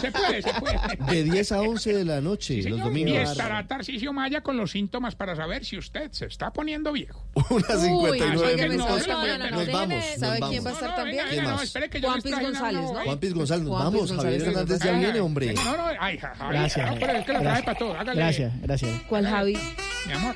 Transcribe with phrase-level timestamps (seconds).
[0.00, 0.78] Se puede, se puede.
[1.12, 2.88] De 10 a 11 de la noche, Sí, los señor.
[2.88, 3.12] domingos.
[3.12, 7.24] Y estará Tarcisio Maya con los síntomas para saber si usted se está poniendo viejo.
[7.50, 9.08] Una 59 así que no, minutos.
[9.08, 10.82] no, no, no, nos no, vamos, ¿Sabe nos quién va vamos.
[10.82, 11.24] a estar No, no, también?
[11.30, 11.62] ¿Quién no, más?
[11.62, 13.04] espere que yo Juan Piz González, ¿no?
[13.04, 13.94] Juan Piz González, nos vamos.
[14.12, 15.54] González, Javier Hernández ya viene, hombre.
[15.54, 17.64] No, no, ay, ja- Javier, Gracias, no, pero es que lo trae gracias.
[17.64, 17.94] para todo.
[17.94, 18.20] Hágale.
[18.20, 19.02] Gracias, gracias.
[19.08, 19.58] ¿Cuál Javi?
[20.06, 20.34] Mi amor.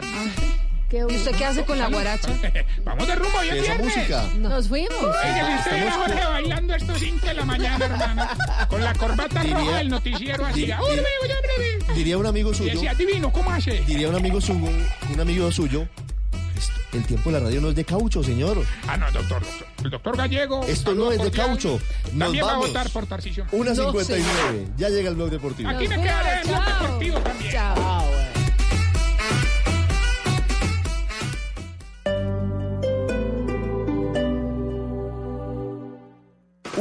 [1.09, 2.29] ¿Y usted qué hace con la guaracha?
[2.85, 4.25] Vamos de rumbo, ya ¿Qué esa música?
[4.39, 4.93] Nos fuimos.
[5.03, 8.29] Oiga, si usted viera a Jorge bailando a estos 5 de la mañana, hermano,
[8.69, 10.67] con la corbata Diría- roja del noticiero así.
[10.67, 11.95] Di- ¡Ah, di- hombre, oye, hombre!
[11.95, 13.81] Diría un amigo Y suyo, decía, divino, ¿cómo hace?
[13.87, 14.69] diría un amigo suyo,
[15.13, 15.87] un amigo suyo,
[16.57, 18.63] esto- el tiempo de la radio no es de caucho, señor.
[18.87, 19.67] Ah, no, doctor, doctor.
[19.85, 20.65] El doctor Gallego.
[20.67, 21.47] Esto saludo no es de cordial.
[21.49, 21.81] caucho.
[22.13, 22.69] Nos También va a vamos.
[22.69, 23.47] votar por Tarcisio.
[23.53, 24.69] Una No, 59.
[24.77, 25.69] Ya llega el blog deportivo.
[25.69, 27.53] Aquí me quedaré en el deportivo también.
[27.53, 28.05] Chao.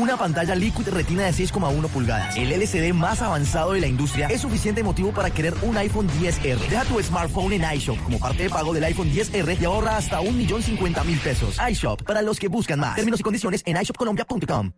[0.05, 2.37] Una pantalla Liquid Retina de 6,1 pulgadas.
[2.37, 6.59] El LCD más avanzado de la industria es suficiente motivo para querer un iPhone 10R.
[6.69, 10.21] Deja tu smartphone en iShop como parte de pago del iPhone 10R y ahorra hasta
[10.21, 11.57] 1.050.000 pesos.
[11.71, 12.93] iShop para los que buscan más.
[12.93, 14.73] Términos y condiciones en iShopColombia.com.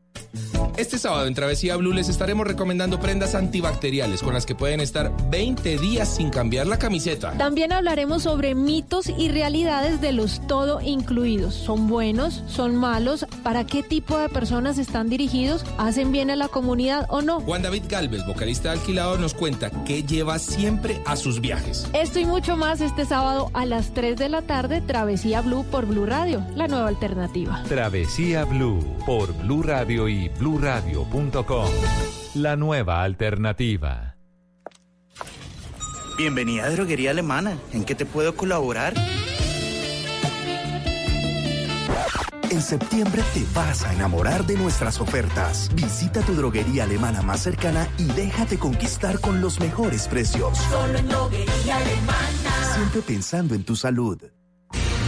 [0.78, 5.12] Este sábado en Travesía Blue les estaremos recomendando prendas antibacteriales con las que pueden estar
[5.32, 7.32] 20 días sin cambiar la camiseta.
[7.32, 11.56] También hablaremos sobre mitos y realidades de los todo incluidos.
[11.56, 12.44] ¿Son buenos?
[12.48, 13.26] ¿Son malos?
[13.42, 15.66] ¿Para qué tipo de personas están dirigidos?
[15.80, 17.42] ¿Hacen bien a la comunidad o no?
[17.42, 21.88] Juan David Galvez, vocalista de alquilado, nos cuenta qué lleva siempre a sus viajes.
[21.94, 25.88] Esto y mucho más este sábado a las 3 de la tarde, Travesía Blue por
[25.88, 27.64] Blue Radio, la nueva alternativa.
[27.68, 31.70] Travesía Blue por Blue Radio y bluradio.com.
[32.36, 34.16] La nueva alternativa.
[36.18, 37.58] Bienvenida a Droguería Alemana.
[37.74, 38.94] ¿En qué te puedo colaborar?
[42.50, 45.70] En septiembre te vas a enamorar de nuestras ofertas.
[45.76, 50.58] Visita tu droguería alemana más cercana y déjate conquistar con los mejores precios.
[50.58, 52.74] Solo en droguería alemana.
[52.74, 54.18] Siempre pensando en tu salud.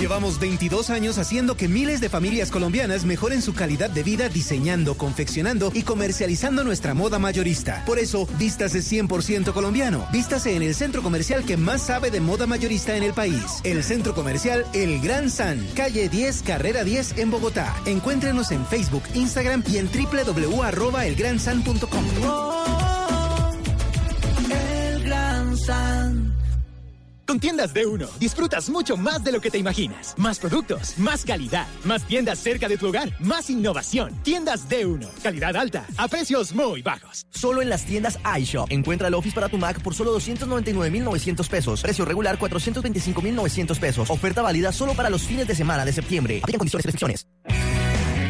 [0.00, 4.96] Llevamos 22 años haciendo que miles de familias colombianas mejoren su calidad de vida diseñando,
[4.96, 7.84] confeccionando y comercializando nuestra moda mayorista.
[7.84, 10.08] Por eso, vístase 100% colombiano.
[10.10, 13.44] Vístase en el centro comercial que más sabe de moda mayorista en el país.
[13.62, 17.76] El centro comercial El Gran San, calle 10, carrera 10 en Bogotá.
[17.84, 22.04] Encuéntrenos en Facebook, Instagram y en www.elgransan.com.
[24.50, 26.29] El Gran San.
[27.30, 30.16] Con tiendas de uno, disfrutas mucho más de lo que te imaginas.
[30.18, 34.20] Más productos, más calidad, más tiendas cerca de tu hogar, más innovación.
[34.24, 37.24] Tiendas de uno, calidad alta, a precios muy bajos.
[37.30, 38.72] Solo en las tiendas iShop.
[38.72, 41.82] Encuentra el Office para tu Mac por solo 299.900 pesos.
[41.82, 44.10] Precio regular 425.900 pesos.
[44.10, 46.40] Oferta válida solo para los fines de semana de septiembre.
[46.42, 47.28] Aplican condiciones y restricciones.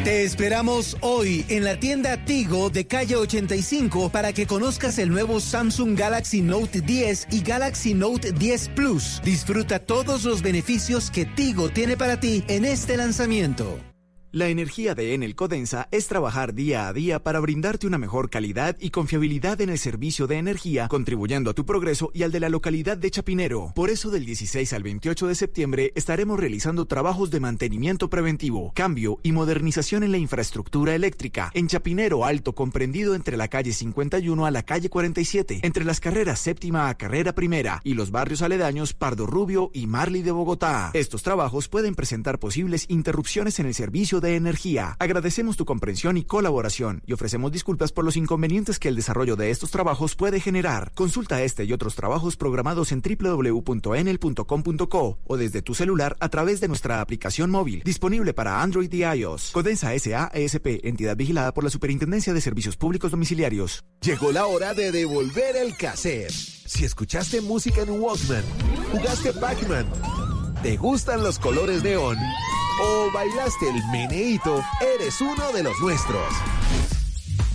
[0.03, 5.39] Te esperamos hoy en la tienda Tigo de calle 85 para que conozcas el nuevo
[5.39, 9.21] Samsung Galaxy Note 10 y Galaxy Note 10 Plus.
[9.23, 13.90] Disfruta todos los beneficios que Tigo tiene para ti en este lanzamiento.
[14.33, 18.77] La energía de Enel Codensa es trabajar día a día para brindarte una mejor calidad
[18.79, 22.47] y confiabilidad en el servicio de energía, contribuyendo a tu progreso y al de la
[22.47, 23.73] localidad de Chapinero.
[23.75, 29.19] Por eso del 16 al 28 de septiembre estaremos realizando trabajos de mantenimiento preventivo, cambio
[29.21, 34.51] y modernización en la infraestructura eléctrica en Chapinero Alto, comprendido entre la calle 51 a
[34.51, 39.25] la calle 47, entre las carreras séptima a carrera primera y los barrios aledaños Pardo
[39.25, 40.91] Rubio y Marley de Bogotá.
[40.93, 44.95] Estos trabajos pueden presentar posibles interrupciones en el servicio de energía.
[44.99, 49.49] Agradecemos tu comprensión y colaboración y ofrecemos disculpas por los inconvenientes que el desarrollo de
[49.49, 50.93] estos trabajos puede generar.
[50.93, 56.69] Consulta este y otros trabajos programados en www.enel.com.co o desde tu celular a través de
[56.69, 59.51] nuestra aplicación móvil, disponible para Android y iOS.
[59.51, 63.83] Codensa SA ESP, entidad vigilada por la Superintendencia de Servicios Públicos Domiciliarios.
[64.01, 66.31] Llegó la hora de devolver el cassette.
[66.31, 68.43] Si escuchaste música en Walkman,
[68.91, 69.87] jugaste Pac-Man,
[70.63, 72.17] te gustan los colores neón
[72.81, 74.63] o bailaste el meneíto,
[74.95, 76.25] eres uno de los nuestros.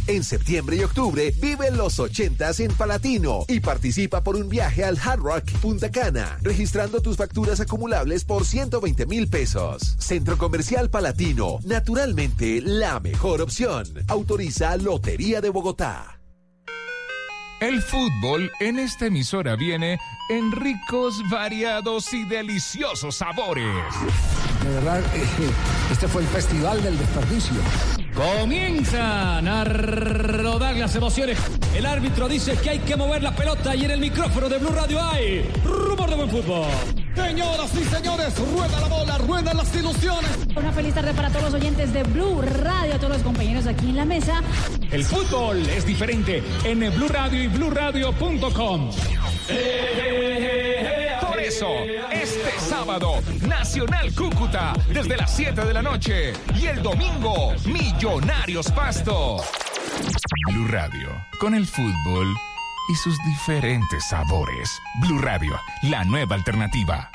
[0.08, 4.96] En septiembre y octubre vive los 80s en Palatino y participa por un viaje al
[5.02, 9.96] Hard Rock Punta Cana, registrando tus facturas acumulables por 120 mil pesos.
[9.98, 13.84] Centro Comercial Palatino, naturalmente la mejor opción.
[14.06, 16.20] Autoriza Lotería de Bogotá.
[17.60, 19.98] El fútbol en esta emisora viene
[20.28, 23.74] en ricos, variados y deliciosos sabores.
[24.62, 25.02] De verdad,
[25.90, 27.56] este fue el festival del desperdicio.
[28.16, 31.38] Comienzan a rodar las emociones.
[31.74, 34.72] El árbitro dice que hay que mover la pelota y en el micrófono de Blue
[34.74, 36.66] Radio hay rumor de buen fútbol.
[37.14, 40.30] Señoras y señores, rueda la bola, ruedan las ilusiones.
[40.56, 43.90] Una feliz tarde para todos los oyentes de Blue Radio, a todos los compañeros aquí
[43.90, 44.42] en la mesa.
[44.90, 48.90] El fútbol es diferente en Blue Radio y BlueRadio.com.
[51.20, 51.68] Por eso,
[52.10, 53.14] este sábado,
[53.46, 56.32] Nacional Cúcuta, desde las 7 de la noche.
[56.54, 57.52] Y el domingo,
[58.06, 59.38] Millonarios Pasto.
[60.52, 61.08] Blue Radio,
[61.40, 62.36] con el fútbol
[62.88, 64.80] y sus diferentes sabores.
[65.00, 67.10] Blue Radio, la nueva alternativa.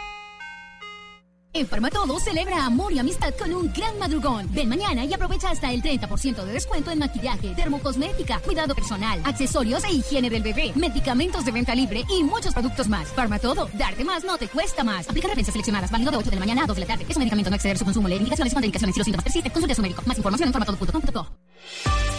[1.53, 4.47] En Farmatodo celebra amor y amistad con un gran madrugón.
[4.53, 9.83] Ven mañana y aprovecha hasta el 30% de descuento en maquillaje, termocosmética, cuidado personal, accesorios
[9.83, 13.09] e higiene del bebé, medicamentos de venta libre y muchos productos más.
[13.09, 15.09] Farmatodo, darte más no te cuesta más.
[15.09, 17.05] Aplica referencias seleccionadas, válido de 8 de la mañana a 2 de la tarde.
[17.09, 18.07] Es un medicamento no exceder su consumo.
[18.07, 18.95] Lee indicaciones y contraindicaciones.
[18.95, 20.03] Si los síntomas persisten, consulte a su médico.
[20.05, 22.10] Más información en farmatodo.com.co.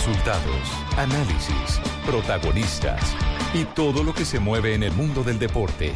[0.00, 3.14] Resultados, análisis, protagonistas
[3.52, 5.92] y todo lo que se mueve en el mundo del deporte.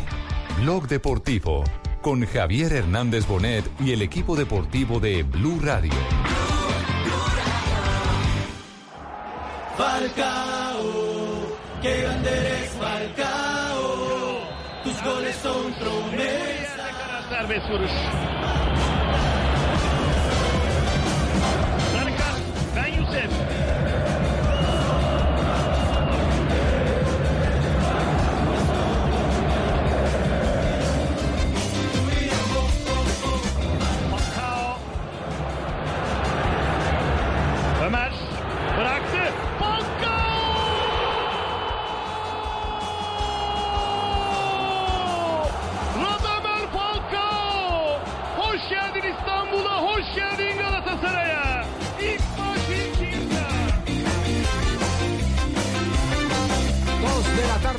[0.61, 1.65] Blog Deportivo
[2.03, 5.95] con Javier Hernández Bonet y el equipo deportivo de Blue Radio.
[9.79, 14.41] Falcao, qué grande eres Falcao.
[14.85, 17.31] Tus goles son promesa.
[17.31, 17.91] Serbest vuruş.
[21.93, 22.41] Sarıkan,
[22.77, 23.44] Ben Yusuf.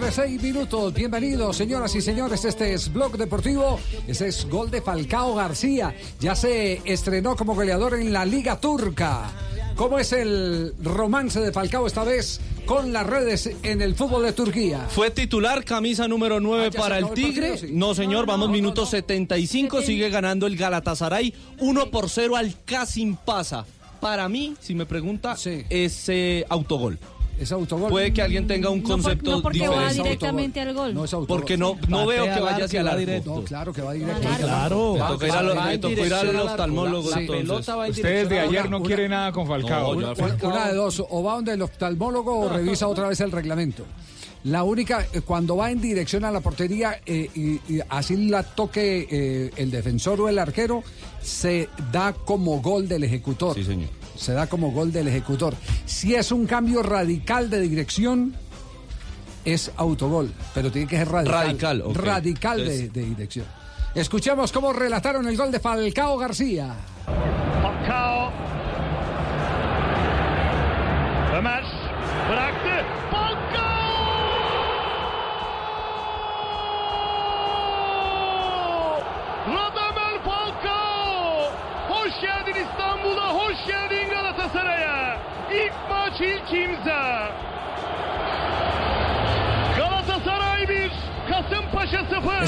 [0.06, 0.94] Tarde, seis minutos.
[0.94, 2.46] Bienvenidos, señoras y señores.
[2.46, 3.80] Este es Blog Deportivo.
[4.08, 5.96] Este es gol de Falcao García.
[6.20, 9.32] Ya se estrenó como goleador en la Liga Turca.
[9.76, 14.34] ¿Cómo es el romance de Falcao esta vez con las redes en el fútbol de
[14.34, 14.86] Turquía?
[14.90, 17.50] Fue titular, camisa número 9 Ah, ¿ya para el Tigre.
[17.50, 17.68] partido?
[17.70, 17.74] Sí.
[17.76, 19.82] No, señor, vamos minuto 75.
[19.82, 23.66] Sigue ganando el Galatasaray 1 por 0 al Casim Pasa.
[24.00, 25.36] Para mí, si me pregunta,
[25.70, 27.00] es eh, autogol.
[27.38, 27.90] Es autogol.
[27.90, 29.84] Puede que alguien tenga un No, por- concepto no porque diferente.
[29.86, 30.94] va directamente al gol.
[30.94, 31.40] No es autogol.
[31.40, 33.36] Porque no, no veo que vaya hacia el arco.
[33.36, 34.28] No, claro que va directo.
[34.40, 34.94] Claro.
[34.94, 37.28] Me tocó ir al- me tocó ir al oftalmólogo, Sí.
[37.30, 37.76] entonces.
[37.90, 39.96] Ustedes de ayer no quieren nada con Falcao.
[39.98, 43.32] Una, Falcao- una de dos, o va donde el oftalmólogo o revisa otra vez el
[43.32, 43.84] reglamento.
[44.46, 48.44] La única, eh, cuando va en dirección a la portería eh, y, y así la
[48.44, 50.84] toque eh, el defensor o el arquero,
[51.20, 53.56] se da como gol del ejecutor.
[53.56, 53.90] Sí, señor.
[54.16, 55.56] Se da como gol del ejecutor.
[55.86, 58.36] Si es un cambio radical de dirección,
[59.44, 61.84] es autogol, pero tiene que ser radical.
[61.94, 63.46] Radical, de, de dirección.
[63.94, 66.76] Escuchemos cómo relataron el gol de Falcao García.
[67.62, 68.45] Falcao.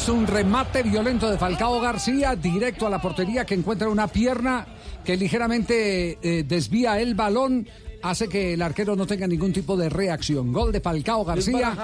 [0.07, 4.65] Un remate violento de Falcao García directo a la portería que encuentra una pierna
[5.03, 7.67] que ligeramente eh, desvía el balón,
[8.09, 10.53] hace que el arquero no tenga ningún tipo de reacción.
[10.53, 11.75] Gol de Falcao García.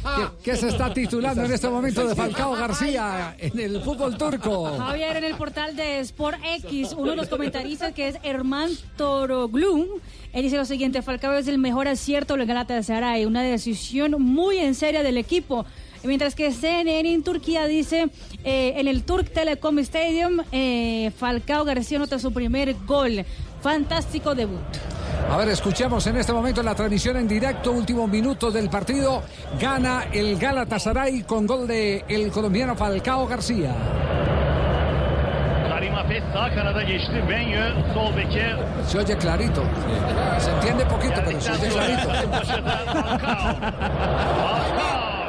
[0.16, 4.76] ¿Qué, qué se está titulando en este momento de Falcao García en el fútbol turco?
[4.78, 10.00] Javier, en el portal de Sport X, uno de los comentaristas que es Herman Toroglu,
[10.32, 14.74] él dice lo siguiente, Falcao es el mejor acierto del Galatasaray, una decisión muy en
[14.74, 15.66] seria del equipo.
[16.02, 18.08] Mientras que CNN en Turquía dice,
[18.44, 23.24] eh, en el Turk Telecom Stadium, eh, Falcao García nota su primer gol.
[23.62, 24.60] Fantástico debut.
[25.30, 29.22] A ver, escuchemos en este momento la transmisión en directo, últimos minutos del partido.
[29.60, 33.74] Gana el Galatasaray con gol de el colombiano Falcao García.
[38.14, 38.56] Beke.
[38.86, 39.62] Se oye clarito.
[40.38, 42.08] Se entiende poquito, pero se oye clarito.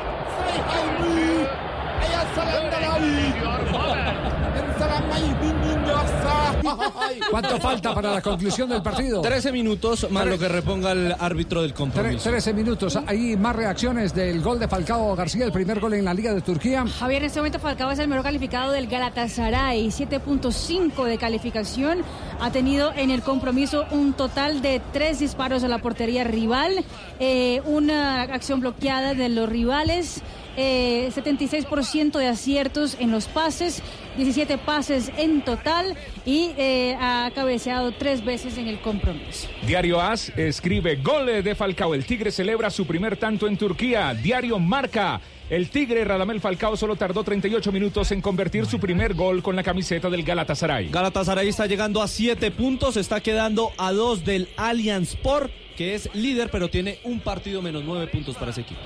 [7.29, 9.21] ¿Cuánto falta para la conclusión del partido?
[9.21, 12.29] 13 minutos más lo que reponga el árbitro del compromiso.
[12.29, 12.99] 13 minutos.
[13.07, 16.41] Hay más reacciones del gol de Falcao García, el primer gol en la Liga de
[16.41, 16.85] Turquía.
[16.85, 21.99] Javier, en este momento Falcao es el mejor calificado del Galatasaray, 7.5 de calificación.
[22.39, 26.83] Ha tenido en el compromiso un total de tres disparos a la portería rival,
[27.19, 30.21] eh, una acción bloqueada de los rivales,
[30.57, 33.81] eh, 76% de aciertos en los pases,
[34.17, 39.47] 17 pases en total y eh, ha cabeceado tres veces en el compromiso.
[39.65, 41.93] Diario AS escribe goles de Falcao.
[41.93, 44.13] El Tigre celebra su primer tanto en Turquía.
[44.13, 45.21] Diario Marca.
[45.51, 49.63] El Tigre Radamel Falcao solo tardó 38 minutos en convertir su primer gol con la
[49.63, 50.87] camiseta del Galatasaray.
[50.87, 55.51] Galatasaray está llegando a 7 puntos, está quedando a 2 del Allianz Sport,
[55.81, 58.81] que es líder, pero tiene un partido menos 9 puntos para ese equipo.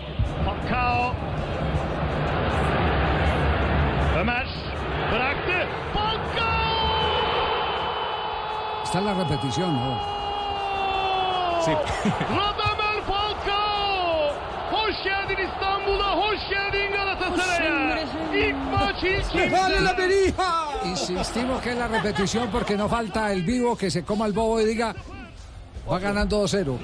[0.45, 1.13] Falcao.
[4.17, 4.47] Ömer
[5.11, 5.67] bıraktı.
[5.93, 6.53] Falcao!
[8.85, 9.99] Está en la repetición, ¿no?
[11.65, 11.71] Sí.
[12.39, 14.33] Radamel Falcao!
[14.71, 17.99] Hoş geldin İstanbul'a, hoş geldin Galatasaray'a.
[18.33, 20.45] İlk maç ilk imza.
[20.85, 24.61] Insistimos que es la repetición porque no falta el vivo que se coma el bobo
[24.61, 24.95] y diga.
[25.89, 26.77] Va ganando 2-0.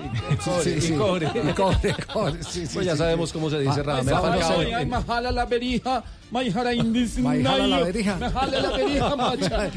[0.43, 1.27] cobre, y cobre.
[1.49, 2.97] Y cobre, cobre, sí, sí, Pues ya sí.
[2.99, 4.59] sabemos cómo se dice Ah, Radamel Falcao.
[4.85, 8.15] Me jala la verija, me jala Me jala la verija.
[8.17, 9.69] Me jala la verija, macha.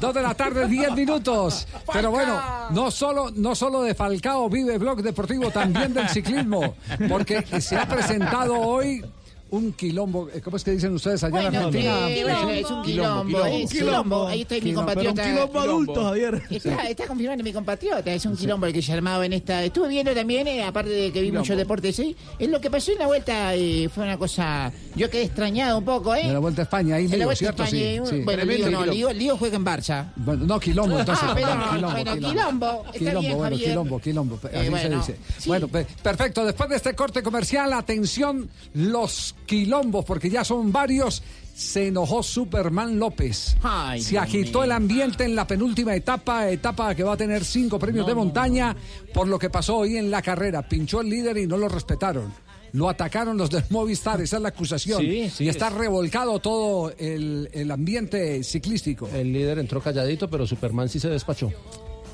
[0.00, 1.66] Dos de la tarde, 10 minutos.
[1.92, 6.76] Pero bueno, no solo, no solo de Falcao vive Blog Deportivo, también del ciclismo.
[7.08, 9.04] Porque se ha presentado hoy
[9.50, 10.28] un quilombo.
[10.32, 12.08] eh, ¿Cómo es que dicen ustedes allá en Bueno, Argentina?
[12.10, 13.46] eh, bueno, es un quilombo, quilombo.
[13.46, 14.26] es quilombo.
[14.28, 15.22] Ahí está mi Quilombo, compatriota.
[15.22, 16.42] pero un quilombo adulto, Javier.
[16.50, 19.64] Está, está confirmando mi compatriota, es un quilombo el que se ha armado en esta.
[19.64, 22.16] Estuve viendo también, eh, aparte de que vi mucho deporte, sí.
[22.38, 24.72] Es lo que pasó en la vuelta, eh, fue una cosa.
[24.96, 26.26] Yo quedé extrañado un poco, ¿eh?
[26.26, 27.62] De la Vuelta a España, ahí En la ¿cierto?
[27.64, 28.20] España, Sí, eh, sí.
[28.24, 30.12] Bueno, Lío no, Lío, Lío juega en Barça.
[30.16, 31.24] Bueno, no, quilombo, entonces.
[31.28, 34.40] Ah, pero, perdón, bueno, quilombo, está Quilombo, bien, bueno, quilombo, quilombo.
[34.44, 35.46] Eh, así bueno, se dice.
[35.46, 36.44] Bueno, pe- perfecto.
[36.44, 41.24] Después de este corte comercial, atención, los quilombos, porque ya son varios.
[41.52, 43.56] Se enojó Superman López.
[43.64, 47.76] Ay, se agitó el ambiente en la penúltima etapa, etapa que va a tener cinco
[47.76, 48.76] premios de montaña,
[49.12, 50.66] por lo que pasó hoy en la carrera.
[50.68, 52.32] Pinchó el líder y no lo respetaron.
[52.72, 55.00] Lo atacaron los del Movistar, esa es la acusación.
[55.00, 59.08] Sí, sí, y está es- revolcado todo el, el ambiente ciclístico.
[59.12, 61.50] El líder entró calladito, pero Superman sí se despachó.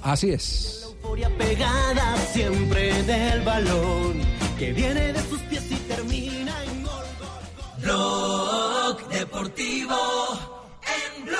[0.02, 0.82] Así es.
[1.02, 4.14] Euforia pegada siempre del balón
[4.58, 6.35] que viene de sus pies y termina.
[7.86, 9.94] Blog Deportivo
[10.82, 11.38] en Blue.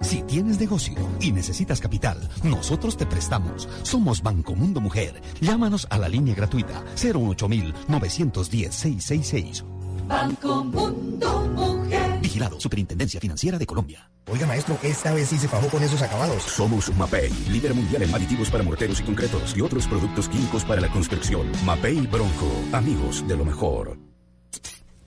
[0.00, 3.68] Si tienes negocio y necesitas capital, nosotros te prestamos.
[3.84, 5.22] Somos Banco Mundo Mujer.
[5.40, 9.62] Llámanos a la línea gratuita 08910-666.
[10.08, 12.18] Banco Mundo Mujer.
[12.20, 14.10] Vigilado Superintendencia Financiera de Colombia.
[14.26, 16.42] Oiga, maestro, esta vez sí se fajó con esos acabados.
[16.42, 20.80] Somos Mapei, líder mundial en aditivos para morteros y concretos y otros productos químicos para
[20.80, 21.46] la construcción.
[21.64, 24.13] Mapei Bronco, amigos de lo mejor.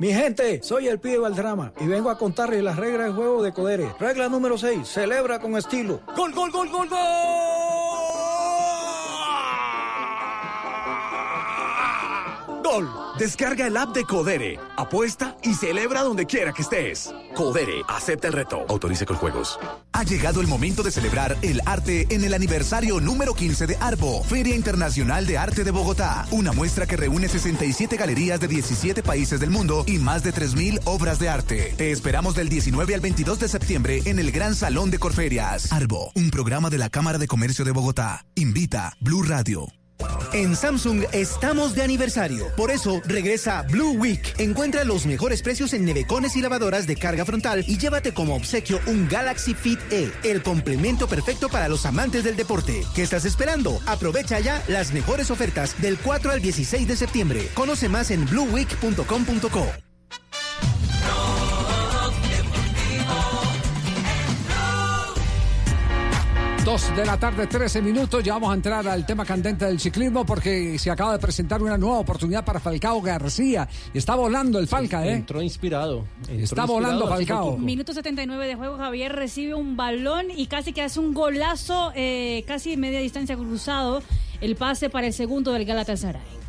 [0.00, 3.52] Mi gente, soy el pibe Valdrama y vengo a contarles las reglas del juego de
[3.52, 3.94] Codere.
[3.98, 6.00] Regla número 6, celebra con estilo.
[6.14, 7.85] ¡Gol, gol, gol, gol, gol!
[13.16, 17.14] Descarga el app de Codere, apuesta y celebra donde quiera que estés.
[17.34, 18.66] Codere, acepta el reto.
[18.68, 19.58] Autorice con juegos.
[19.92, 24.24] Ha llegado el momento de celebrar el arte en el aniversario número 15 de ARBO,
[24.24, 26.26] Feria Internacional de Arte de Bogotá.
[26.32, 30.80] Una muestra que reúne 67 galerías de 17 países del mundo y más de 3.000
[30.86, 31.72] obras de arte.
[31.76, 35.72] Te esperamos del 19 al 22 de septiembre en el Gran Salón de Corferias.
[35.72, 38.26] ARBO, un programa de la Cámara de Comercio de Bogotá.
[38.34, 39.68] Invita Blue Radio.
[40.32, 42.48] En Samsung estamos de aniversario.
[42.56, 44.34] Por eso regresa Blue Week.
[44.38, 48.78] Encuentra los mejores precios en nevecones y lavadoras de carga frontal y llévate como obsequio
[48.86, 52.84] un Galaxy Fit E, el complemento perfecto para los amantes del deporte.
[52.94, 53.80] ¿Qué estás esperando?
[53.86, 57.48] Aprovecha ya las mejores ofertas del 4 al 16 de septiembre.
[57.54, 59.66] Conoce más en blueweek.com.co.
[66.66, 68.24] Dos de la tarde, 13 minutos.
[68.24, 71.78] Ya vamos a entrar al tema candente del ciclismo porque se acaba de presentar una
[71.78, 73.68] nueva oportunidad para Falcao García.
[73.94, 75.12] Está volando el Falca, ¿eh?
[75.12, 76.04] Entró inspirado.
[76.22, 77.58] Entró Está volando inspirado, Falcao.
[77.58, 82.42] Minuto 79 de juego, Javier recibe un balón y casi que hace un golazo, eh,
[82.48, 84.02] casi de media distancia cruzado,
[84.40, 86.46] el pase para el segundo del Galatasaray.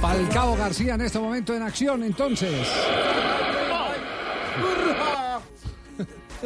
[0.00, 2.50] Falcao García en este momento en acción, entonces.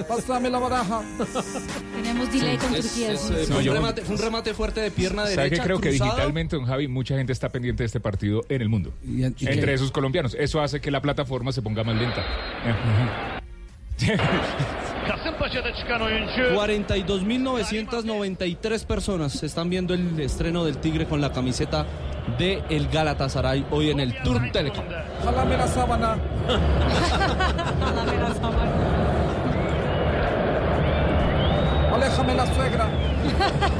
[0.08, 1.02] Pásame la baraja.
[1.94, 3.12] Tenemos delay con Es- Turquía.
[3.12, 3.32] es, sí.
[3.48, 5.62] No, fue, un remate, fue un remate fuerte de pierna ¿Sabe derecha.
[5.62, 8.68] que creo que digitalmente, don Javi, mucha gente está pendiente de este partido en el
[8.68, 8.92] mundo?
[9.06, 9.72] y Entre qué?
[9.74, 10.34] esos colombianos.
[10.36, 12.24] Eso hace que la plataforma se ponga más lenta.
[15.08, 21.86] Kasımpaşa'da çıkan oyuncu 42.993 personas están viendo el estreno del Tigre con la camiseta
[22.38, 24.84] de el Galatasaray hoy en el Tour Telecom.
[25.24, 26.16] Jálame la sábana.
[31.94, 32.88] Aléjame la suegra.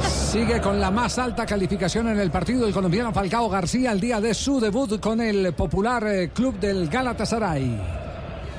[0.01, 4.21] Sigue con la más alta calificación en el partido el colombiano Falcao García el día
[4.21, 8.04] de su debut con el popular eh, club del Galatasaray.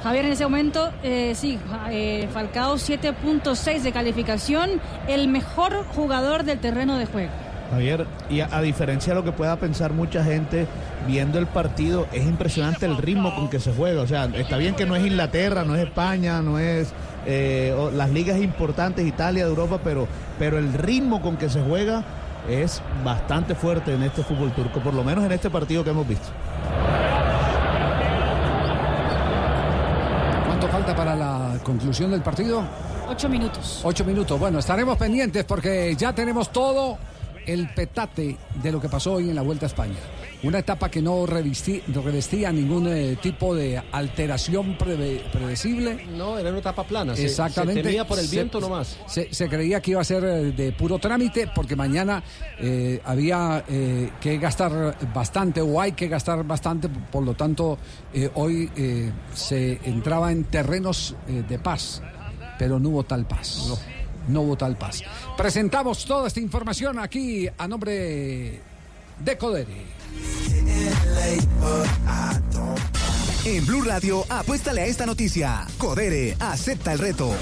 [0.07, 1.59] Javier, en ese momento, eh, sí,
[1.91, 7.33] eh, Falcao 7.6 de calificación, el mejor jugador del terreno de juego.
[7.73, 10.69] Javier, y a, diferencia de lo que pueda pensar mucha gente
[11.09, 14.01] viendo el partido, es impresionante el ritmo con que se juega.
[14.01, 16.93] O sea, está bien que no es Inglaterra, no es España, no es
[17.27, 20.07] eh, las ligas importantes, Italia, Europa, pero,
[20.39, 22.05] pero el ritmo con que se juega
[22.49, 26.07] es bastante fuerte en este fútbol turco, por lo menos en este partido que hemos
[26.07, 26.29] visto.
[31.67, 32.63] Conclusión del partido?
[33.09, 33.81] Ocho minutos.
[33.83, 34.39] Ocho minutos.
[34.39, 36.97] Bueno, estaremos pendientes porque ya tenemos todo
[37.45, 39.99] el petate de lo que pasó hoy en la Vuelta a España.
[40.43, 46.07] Una etapa que no, no revestía ningún eh, tipo de alteración preve- predecible.
[46.17, 47.17] No, era una etapa plana.
[47.17, 47.81] se- Exactamente.
[47.83, 48.99] Se temía por el Se- viento nomás.
[49.07, 52.23] Se, se creía que iba a ser eh, de puro trámite porque mañana
[52.59, 57.79] eh, había eh, que gastar bastante o hay que gastar bastante, por lo tanto
[58.35, 58.71] hoy
[59.35, 62.03] se entraba en terrenos de paz,
[62.59, 63.73] pero no hubo tal paz.
[64.29, 64.41] No.
[64.43, 65.03] hubo tal paz.
[65.37, 68.61] Presentamos toda esta información aquí a nombre
[69.21, 69.96] de Codere.
[73.45, 75.67] En Blue Radio, apuéstale a esta noticia.
[75.79, 77.33] Codere, acepta el reto.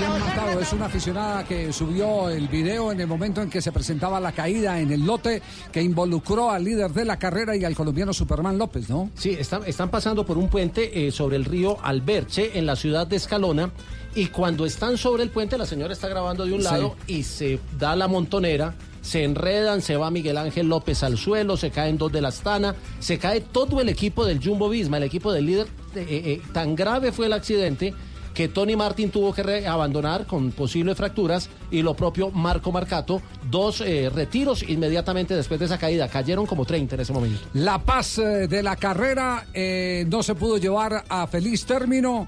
[0.00, 0.60] Matado, matado.
[0.60, 4.32] Es una aficionada que subió el video en el momento en que se presentaba la
[4.32, 8.58] caída en el lote que involucró al líder de la carrera y al colombiano Superman
[8.58, 9.10] López, ¿no?
[9.14, 13.06] Sí, están, están pasando por un puente eh, sobre el río Alberche en la ciudad
[13.06, 13.70] de Escalona
[14.14, 16.64] y cuando están sobre el puente la señora está grabando de un Sí.
[16.64, 21.56] lado y se da la montonera, se enredan, se va Miguel Ángel López al suelo,
[21.56, 25.02] se caen dos de la Astana, se cae todo el equipo del Jumbo Visma, el
[25.04, 25.66] equipo del líder.
[25.96, 27.92] eh, eh, tan grave fue el accidente
[28.34, 33.80] que Tony Martin tuvo que abandonar con posibles fracturas y lo propio Marco Marcato, dos
[33.80, 37.38] eh, retiros inmediatamente después de esa caída, cayeron como 30 en ese momento.
[37.54, 42.26] La paz eh, de la carrera eh, no se pudo llevar a feliz término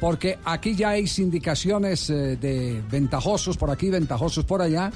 [0.00, 4.92] porque aquí ya hay indicaciones de ventajosos por aquí, ventajosos por allá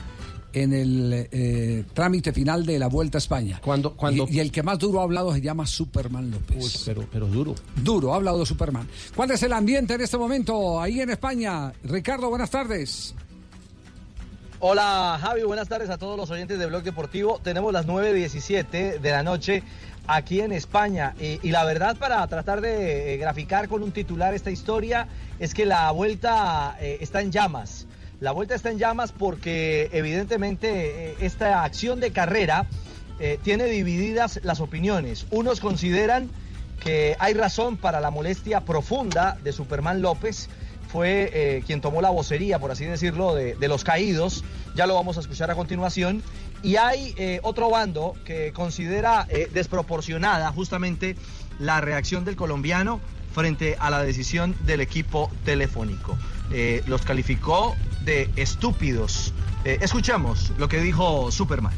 [0.52, 3.60] en el eh, trámite final de la Vuelta a España.
[3.62, 4.26] Cuando, cuando...
[4.28, 6.82] Y, y el que más duro ha hablado se llama Superman López.
[6.84, 7.54] pero, pero duro.
[7.76, 8.88] Duro, ha hablado Superman.
[9.14, 11.72] ¿Cuál es el ambiente en este momento ahí en España?
[11.84, 13.14] Ricardo, buenas tardes.
[14.62, 17.40] Hola Javi, buenas tardes a todos los oyentes de Blog Deportivo.
[17.42, 19.62] Tenemos las 9.17 de la noche
[20.06, 24.34] aquí en España y, y la verdad para tratar de eh, graficar con un titular
[24.34, 25.08] esta historia
[25.38, 27.86] es que la vuelta eh, está en llamas.
[28.20, 32.66] La vuelta está en llamas porque evidentemente eh, esta acción de carrera
[33.18, 35.26] eh, tiene divididas las opiniones.
[35.30, 36.28] Unos consideran
[36.80, 40.50] que hay razón para la molestia profunda de Superman López
[40.88, 44.44] fue eh, quien tomó la vocería, por así decirlo, de, los caídos.
[44.74, 46.22] Ya lo vamos a escuchar a continuación.
[46.62, 51.16] Y hay otro bando que considera desproporcionada justamente
[51.58, 53.00] la reacción del colombiano
[53.32, 56.18] frente a la decisión del equipo telefónico.
[56.52, 59.32] Eh, los calificó de estúpidos.
[59.64, 61.72] Eh, escuchamos lo que dijo Superman.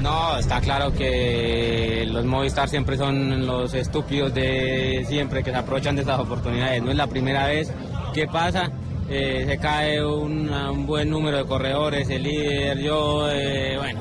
[0.00, 5.94] No, está claro que los Movistar siempre son los estúpidos de siempre que se aprovechan
[5.94, 6.82] de estas oportunidades.
[6.82, 7.70] No es la primera vez
[8.14, 8.70] que pasa.
[9.10, 14.00] Eh, se cae un buen número de corredores, el líder, yo, eh, bueno,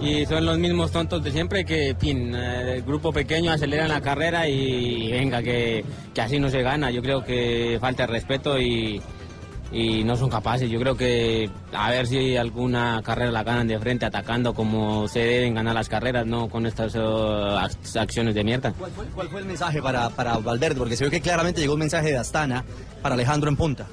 [0.00, 4.00] y son los mismos tontos de siempre que, fin, eh, el grupo pequeño aceleran la
[4.00, 5.84] carrera y venga, que,
[6.14, 6.90] que así no se gana.
[6.90, 9.02] Yo creo que falta el respeto y,
[9.72, 10.70] y no son capaces.
[10.70, 15.18] Yo creo que a ver si alguna carrera la ganan de frente, atacando como se
[15.18, 18.72] deben ganar las carreras, no con estas eh, ac- acciones de mierda.
[18.78, 20.76] ¿Cuál fue, cuál fue el mensaje para, para Valverde?
[20.78, 22.64] Porque se ve que claramente llegó un mensaje de Astana
[23.02, 23.86] para Alejandro en punta.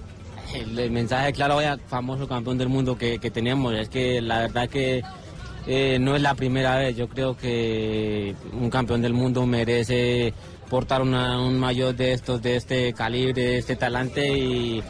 [0.53, 4.39] El, el mensaje claro, vaya, famoso campeón del mundo que, que tenemos, es que la
[4.41, 5.01] verdad que
[5.67, 6.95] eh, no es la primera vez.
[6.95, 10.33] Yo creo que un campeón del mundo merece
[10.69, 14.81] portar una- un mayor de estos, de este calibre, de este talante y,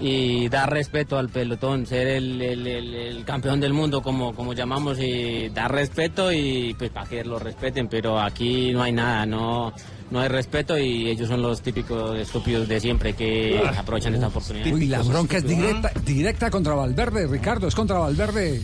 [0.00, 4.52] y dar respeto al pelotón, ser el, el- el- el campeón del mundo como, como
[4.52, 9.24] llamamos y dar respeto y pues para que lo respeten, pero aquí no hay nada,
[9.26, 9.72] no,
[10.10, 14.66] no hay respeto y ellos son los típicos estúpidos de siempre que aprovechan esta oportunidad.
[14.72, 18.60] Uy, la bronca es directa, directa contra Valverde, Ricardo, es contra Valverde.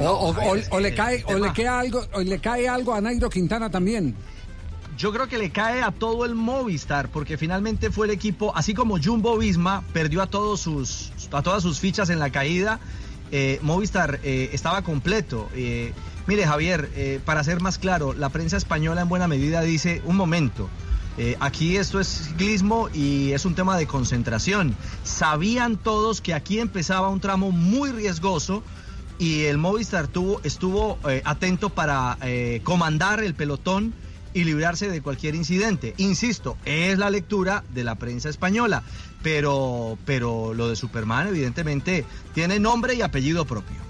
[0.00, 3.00] O, o- o- o le cae, o le queda algo, o le cae algo a
[3.00, 4.14] Nairo Quintana también.
[4.96, 8.74] Yo creo que le cae a todo el Movistar, porque finalmente fue el equipo, así
[8.74, 12.78] como Jumbo Visma perdió a, todos sus, a todas sus fichas en la caída,
[13.32, 15.48] eh, Movistar eh, estaba completo.
[15.56, 15.92] Eh,
[16.28, 20.14] mire, Javier, eh, para ser más claro, la prensa española en buena medida dice, un
[20.16, 20.68] momento,
[21.18, 24.76] eh, aquí esto es ciclismo y es un tema de concentración.
[25.02, 28.62] Sabían todos que aquí empezaba un tramo muy riesgoso
[29.18, 33.94] y el Movistar tuvo, estuvo eh, atento para eh, comandar el pelotón
[34.32, 35.94] y librarse de cualquier incidente.
[35.96, 38.82] Insisto, es la lectura de la prensa española,
[39.22, 43.83] pero, pero lo de Superman evidentemente tiene nombre y apellido propio.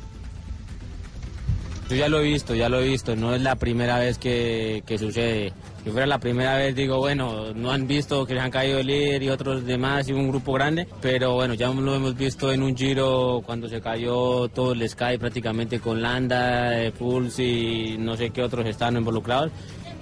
[1.88, 4.82] Yo ya lo he visto, ya lo he visto, no es la primera vez que,
[4.86, 5.52] que sucede.
[5.84, 8.86] Si fuera la primera vez, digo, bueno, no han visto que se han caído el
[8.86, 12.62] líder y otros demás y un grupo grande, pero bueno, ya lo hemos visto en
[12.62, 18.16] un giro cuando se cayó todo el Sky prácticamente con Landa, eh, Pulse y no
[18.16, 19.50] sé qué otros están involucrados.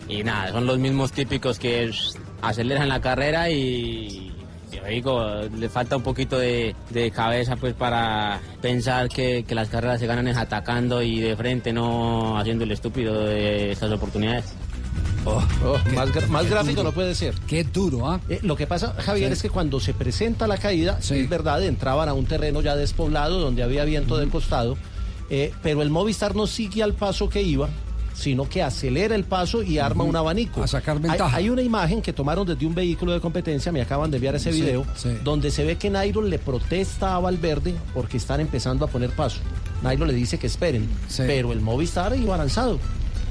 [0.09, 1.91] Y nada, son los mismos típicos que
[2.43, 4.33] aceleran la carrera y,
[4.89, 10.01] digo, le falta un poquito de, de cabeza pues para pensar que, que las carreras
[10.01, 14.45] se ganan es atacando y de frente, no haciendo el estúpido de estas oportunidades.
[15.25, 15.41] Oh,
[15.95, 17.35] más, gra- más gráfico no puede ser.
[17.47, 18.21] Qué duro, ¿ah?
[18.43, 19.33] lo que pasa, Javier, Sí.
[19.35, 23.39] es que cuando se presenta la caída, es verdad, entraban a un terreno ya despoblado
[23.39, 24.77] donde había viento del costado,
[25.31, 27.69] eh, pero el Movistar no sigue al paso que iba,
[28.15, 30.63] sino que acelera el paso y arma un abanico.
[30.63, 31.37] A sacar ventaja.
[31.37, 34.35] Hay, hay una imagen que tomaron desde un vehículo de competencia, me acaban de enviar
[34.35, 35.11] ese Sí, video, sí.
[35.25, 39.41] donde se ve que Nairo le protesta a Valverde porque están empezando a poner paso.
[39.83, 42.79] Nairo le dice que esperen, pero el Movistar iba lanzado.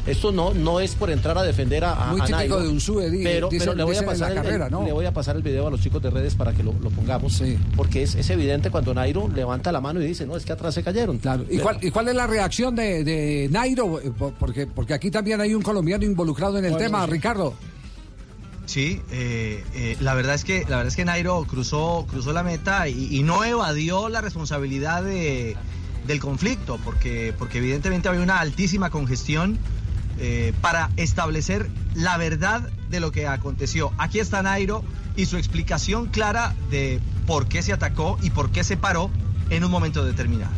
[0.08, 2.70] Esto no, no es por entrar a defender a, a- Muy a típico Nairo, de
[2.70, 4.84] un sube, di- pero, le voy a pasar el- carrera, el- ¿no?
[4.84, 6.90] le voy a pasar el video a los chicos de redes para que lo, lo
[6.90, 7.44] pongamos,
[7.76, 10.74] porque es, es evidente cuando Nairo levanta la mano y dice, no, es que atrás
[10.74, 11.20] se cayeron.
[11.20, 11.46] Claro.
[11.50, 14.00] ¿Y cuál, y cuál es la reacción de, de Nairo?
[14.02, 17.12] Eh, por- Porque, porque aquí también hay un colombiano involucrado en el Bueno, tema, sí.
[17.12, 17.54] Ricardo.
[18.66, 22.42] Sí, eh, eh, la verdad es que la verdad es que Nairo cruzó cruzó la
[22.44, 25.56] meta y, y no evadió la responsabilidad de-
[26.08, 29.58] del conflicto, porque porque evidentemente había una altísima congestión
[30.20, 33.92] eh, para establecer la verdad de lo que aconteció.
[33.98, 34.84] Aquí está Nairo
[35.16, 39.10] y su explicación clara de por qué se atacó y por qué se paró
[39.50, 40.52] en un momento determinado.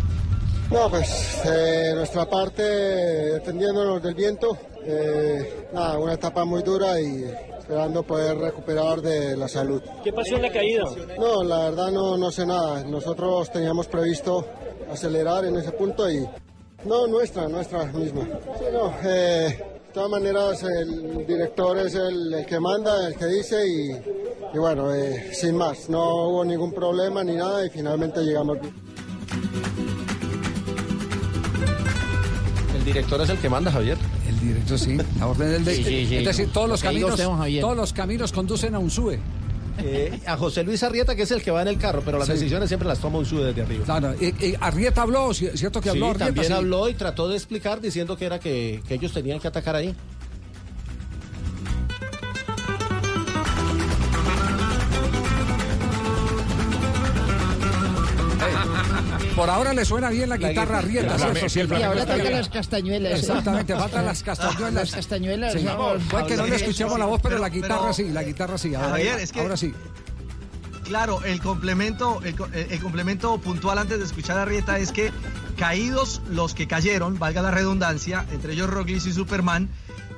[0.72, 7.26] No, pues eh, nuestra parte defendiéndonos del viento, eh, nada, una etapa muy dura y
[7.60, 9.82] esperando poder recuperar de la salud.
[10.04, 10.84] ¿Qué pasó en la caída?
[11.20, 12.84] No, la verdad no, no sé nada.
[12.84, 14.46] Nosotros teníamos previsto
[14.92, 16.28] acelerar en ese punto y
[16.86, 18.22] no nuestra, nuestra misma.
[18.60, 23.26] Sí, no, eh, de todas maneras el director es el, el que manda, el que
[23.26, 23.92] dice y,
[24.56, 28.58] y bueno, eh, sin más, no hubo ningún problema ni nada y finalmente llegamos.
[32.76, 33.98] El director es el que manda, Javier.
[34.28, 34.98] El director, sí.
[35.20, 36.16] La orden del de- Sí, sí, sí.
[36.18, 37.18] Es decir, todos los caminos,
[37.62, 39.20] todos los caminos conducen a un sube.
[39.80, 42.28] Eh, a José Luis Arrieta, que es el que va en el carro, pero las
[42.28, 42.34] Sí.
[42.34, 43.86] decisiones siempre las toma un sube desde arriba.
[43.86, 46.26] Claro, y- y Arrieta habló, ¿ci- ¿cierto que habló Sí, Arrieta?
[46.28, 46.54] también Sí.
[46.54, 49.96] habló y trató de explicar diciendo que era que, que ellos tenían que atacar ahí.
[59.36, 60.82] Por ahora le suena bien la La guitarra
[61.50, 63.20] Sí, Y ahora toca las castañuelas.
[63.20, 64.74] Exactamente, faltan las castañuelas.
[64.74, 65.54] Las castañuelas.
[65.54, 65.64] Sí.
[65.66, 66.04] vamos.
[66.10, 68.76] Puede que no le escuchemos la voz, pero, la guitarra pero- sí, la guitarra sí.
[68.76, 69.74] Ahora, Javier, es que- ahora sí.
[70.84, 75.12] Claro, el complemento, el, co- el complemento puntual antes de escuchar a Rieta es que
[75.58, 79.70] caídos los que cayeron, valga la redundancia, entre ellos Roglic y Superman,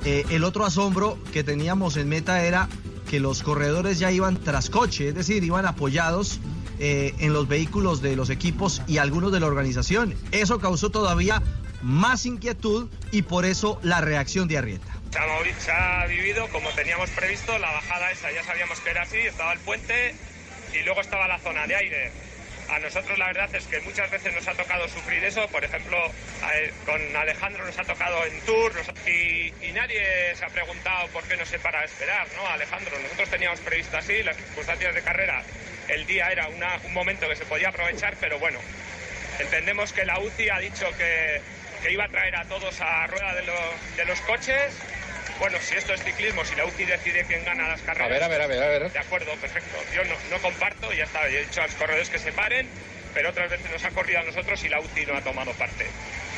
[0.06, 2.68] eh, el otro asombro que teníamos en meta era
[3.10, 6.40] que los corredores ya iban tras coche, es decir, iban apoyados
[6.80, 10.16] eh, en los vehículos de los equipos y algunos de la organización.
[10.32, 11.42] Eso causó todavía
[11.82, 14.96] más inquietud y por eso la reacción de Arrieta.
[15.12, 19.18] Se se ha vivido como teníamos previsto, la bajada esa ya sabíamos que era así,
[19.18, 20.14] estaba el puente
[20.74, 22.12] y luego estaba la zona de aire.
[22.70, 25.98] A nosotros la verdad es que muchas veces nos ha tocado sufrir eso, por ejemplo,
[26.86, 28.74] con Alejandro nos ha tocado en Tour
[29.06, 32.48] y, nadie se ha preguntado por qué no se para a esperar, ¿no?
[32.48, 35.44] Alejandro, nosotros teníamos previsto así, las circunstancias de carrera,
[35.90, 38.60] el día era un momento que se podía aprovechar, pero bueno,
[39.40, 41.42] entendemos que la UCI ha dicho que,
[41.92, 44.74] iba a traer a todos a rueda de los coches.
[45.40, 48.08] Bueno, si esto es ciclismo, si la UCI decide quién gana las carreras.
[48.08, 48.92] A ver, a ver, a ver, a ver.
[48.92, 49.78] De acuerdo, perfecto.
[49.94, 52.70] Yo no, no comparto, ya está, he dicho a los corredores que se paren,
[53.14, 55.86] pero otras veces nos ha corrido a nosotros y la UCI no ha tomado parte.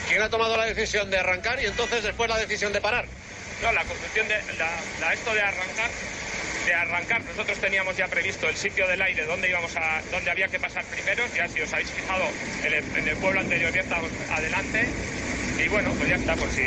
[0.10, 3.06] ¿Quién ha tomado la decisión de arrancar y entonces después la decisión de parar?
[3.62, 5.90] No, la construcción de la, la- esto de arrancar,
[6.66, 10.48] de arrancar, nosotros teníamos ya previsto el sitio del aire donde íbamos a, donde había
[10.48, 12.26] que pasar primero, ya si os habéis fijado
[12.64, 14.88] en el, en el pueblo anterior ya estábamos adelante
[15.64, 16.62] y bueno, pues ya está, pues si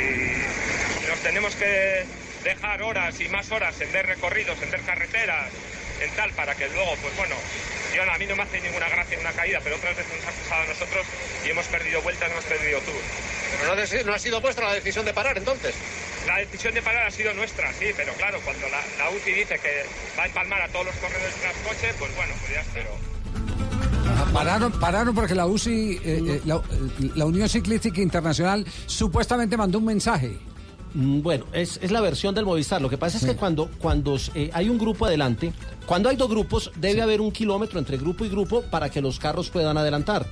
[1.07, 2.03] nos tenemos que
[2.43, 5.51] dejar horas y más horas en ver recorridos, en ver carreteras,
[6.01, 7.35] en tal, para que luego, pues bueno,
[7.95, 10.31] yo a mí no me hace ninguna gracia una caída, pero otras veces nos ha
[10.31, 11.05] pasado a nosotros
[11.45, 13.01] y hemos perdido vueltas, hemos perdido tour.
[13.59, 15.75] Pero no, no ha sido vuestra la decisión de parar entonces.
[16.25, 19.59] La decisión de parar ha sido nuestra, sí, pero claro, cuando la, la UCI dice
[19.59, 19.83] que
[20.17, 22.89] va a empalmar a todos los corredores tras coche, pues bueno, pues ya espero.
[24.33, 26.61] Pararon, pararon porque la UCI, eh, eh, la,
[27.15, 30.37] la Unión Ciclística Internacional, supuestamente mandó un mensaje.
[30.93, 32.81] Mm, Bueno, es, es la versión del Movistar.
[32.81, 35.53] Lo que pasa es que cuando, cuando eh, hay un grupo adelante,
[35.85, 39.19] cuando hay dos grupos, debe haber un kilómetro entre grupo y grupo para que los
[39.19, 40.25] carros puedan adelantar.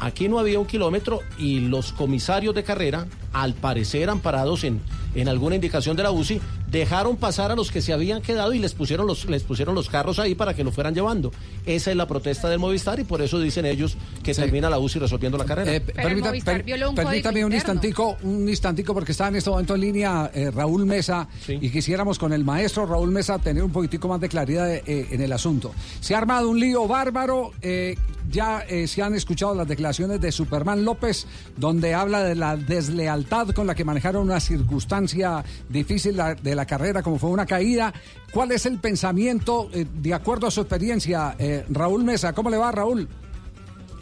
[0.00, 4.80] Aquí no había un kilómetro y los comisarios de carrera, al parecer amparados en,
[5.14, 8.58] en alguna indicación de la UCI, dejaron pasar a los que se habían quedado y
[8.58, 11.32] les pusieron los, les pusieron los carros ahí para que lo fueran llevando.
[11.66, 15.00] Esa es la protesta del Movistar y por eso dicen ellos que termina la UCI
[15.00, 15.74] resolviendo la carrera.
[15.74, 20.30] Eh, permita- per- permítame un instantico, un instantico porque está en este momento en línea
[20.32, 21.28] eh, Raúl Mesa
[21.60, 25.20] y quisiéramos con el maestro Raúl Mesa tener un poquitico más de claridad eh, en
[25.20, 25.72] el asunto.
[26.00, 27.96] Se ha armado un lío bárbaro, eh,
[28.30, 33.48] ya eh, se han escuchado las declaraciones de Superman López donde habla de la deslealtad
[33.50, 37.92] con la que manejaron una circunstancia difícil de la carrera como fue una caída.
[38.32, 42.32] ¿Cuál es el pensamiento eh, de acuerdo a su experiencia, eh, Raúl Mesa?
[42.32, 43.08] ¿Cómo le va Raúl?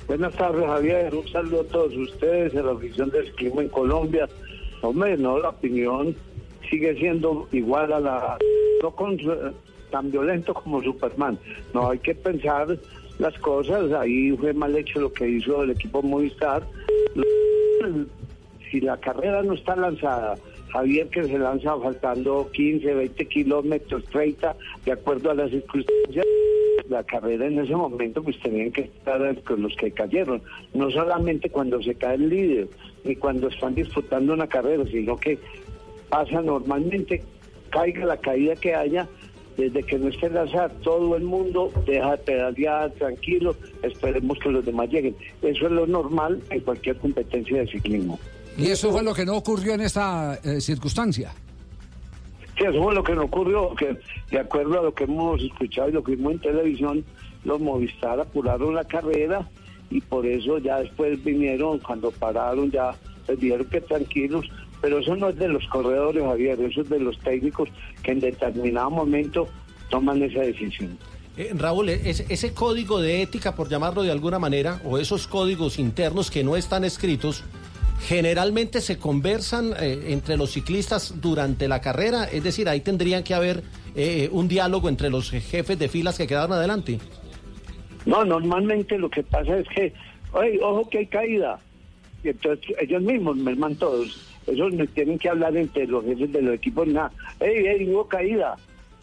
[0.07, 1.15] Buenas tardes, Javier.
[1.15, 4.29] Un saludo a todos ustedes, a la oficina del clima en Colombia.
[4.83, 6.15] Hombre, no, la opinión
[6.71, 8.39] sigue siendo igual a la...
[8.83, 9.19] No con,
[9.91, 11.39] tan violento como Superman.
[11.75, 12.79] No, hay que pensar
[13.19, 13.93] las cosas.
[13.93, 16.67] Ahí fue mal hecho lo que hizo el equipo Movistar.
[18.71, 20.37] Si la carrera no está lanzada,
[20.71, 24.55] Javier que se lanza faltando 15, 20 kilómetros, 30,
[24.85, 26.27] de acuerdo a las circunstancias,
[26.89, 30.43] la carrera en ese momento pues tenían que estar con los que cayeron,
[30.75, 32.69] no solamente cuando se cae el líder,
[33.05, 35.39] ni cuando están disputando una carrera, sino que
[36.09, 37.23] pasa normalmente,
[37.71, 39.09] caiga la caída que haya,
[39.59, 44.65] desde que no esté lanzada, todo el mundo deja de pedalear tranquilo, esperemos que los
[44.65, 45.17] demás lleguen.
[45.43, 48.21] Eso es lo normal en cualquier competencia de ciclismo.
[48.57, 51.33] Y eso fue lo que no ocurrió en esta eh, circunstancia.
[52.57, 53.99] Sí, eso fue lo que no ocurrió, que
[54.31, 57.05] de acuerdo a lo que hemos escuchado y lo que vimos en televisión,
[57.45, 59.49] los Movistar apuraron la carrera
[59.91, 62.95] y por eso ya después vinieron, cuando pararon ya
[63.27, 64.49] les dijeron que tranquilos,
[64.81, 67.69] pero eso no es de los corredores, Javier, eso es de los técnicos
[68.03, 69.49] que en determinado momento
[69.91, 70.99] toman esa decisión.
[71.37, 75.27] Eh, Raúl, e- ese, ese código de ética, por llamarlo de alguna manera, o esos
[75.27, 77.45] códigos internos que no están escritos,
[78.01, 83.35] generalmente se conversan eh, entre los ciclistas durante la carrera, es decir, ahí tendrían que
[83.35, 83.63] haber
[83.95, 86.99] eh, un diálogo entre los jefes de filas que quedaron adelante.
[88.07, 89.93] No, normalmente lo que pasa es que,
[90.33, 91.61] oye, ojo que hay caída.
[92.25, 94.28] Y entonces ellos mismos merman todos.
[94.49, 97.13] Esos no tienen que hablar entre los jefes de los equipos, nada.
[97.41, 98.57] Ey, ey, hubo caída.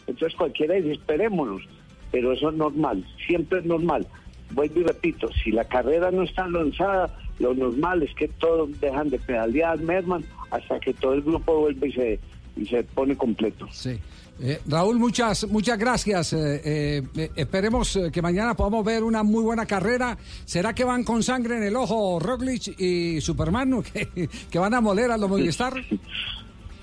[0.06, 1.62] Entonces cualquiera dice, esperémonos.
[2.10, 4.06] Pero eso es normal, siempre es normal.
[4.52, 9.10] Vuelvo y repito, si la carrera no está lanzada, lo normal es que todos dejan
[9.10, 12.20] de pedalear, merman, hasta que todo el grupo vuelve y se,
[12.56, 13.66] y se pone completo.
[13.70, 13.98] Sí.
[14.38, 16.32] Eh, Raúl, muchas, muchas gracias.
[16.32, 20.16] Eh, eh, esperemos que mañana podamos ver una muy buena carrera.
[20.44, 23.82] ¿Será que van con sangre en el ojo Roglic y Superman?
[23.82, 25.74] ¿Que, que van a moler a los Movistar?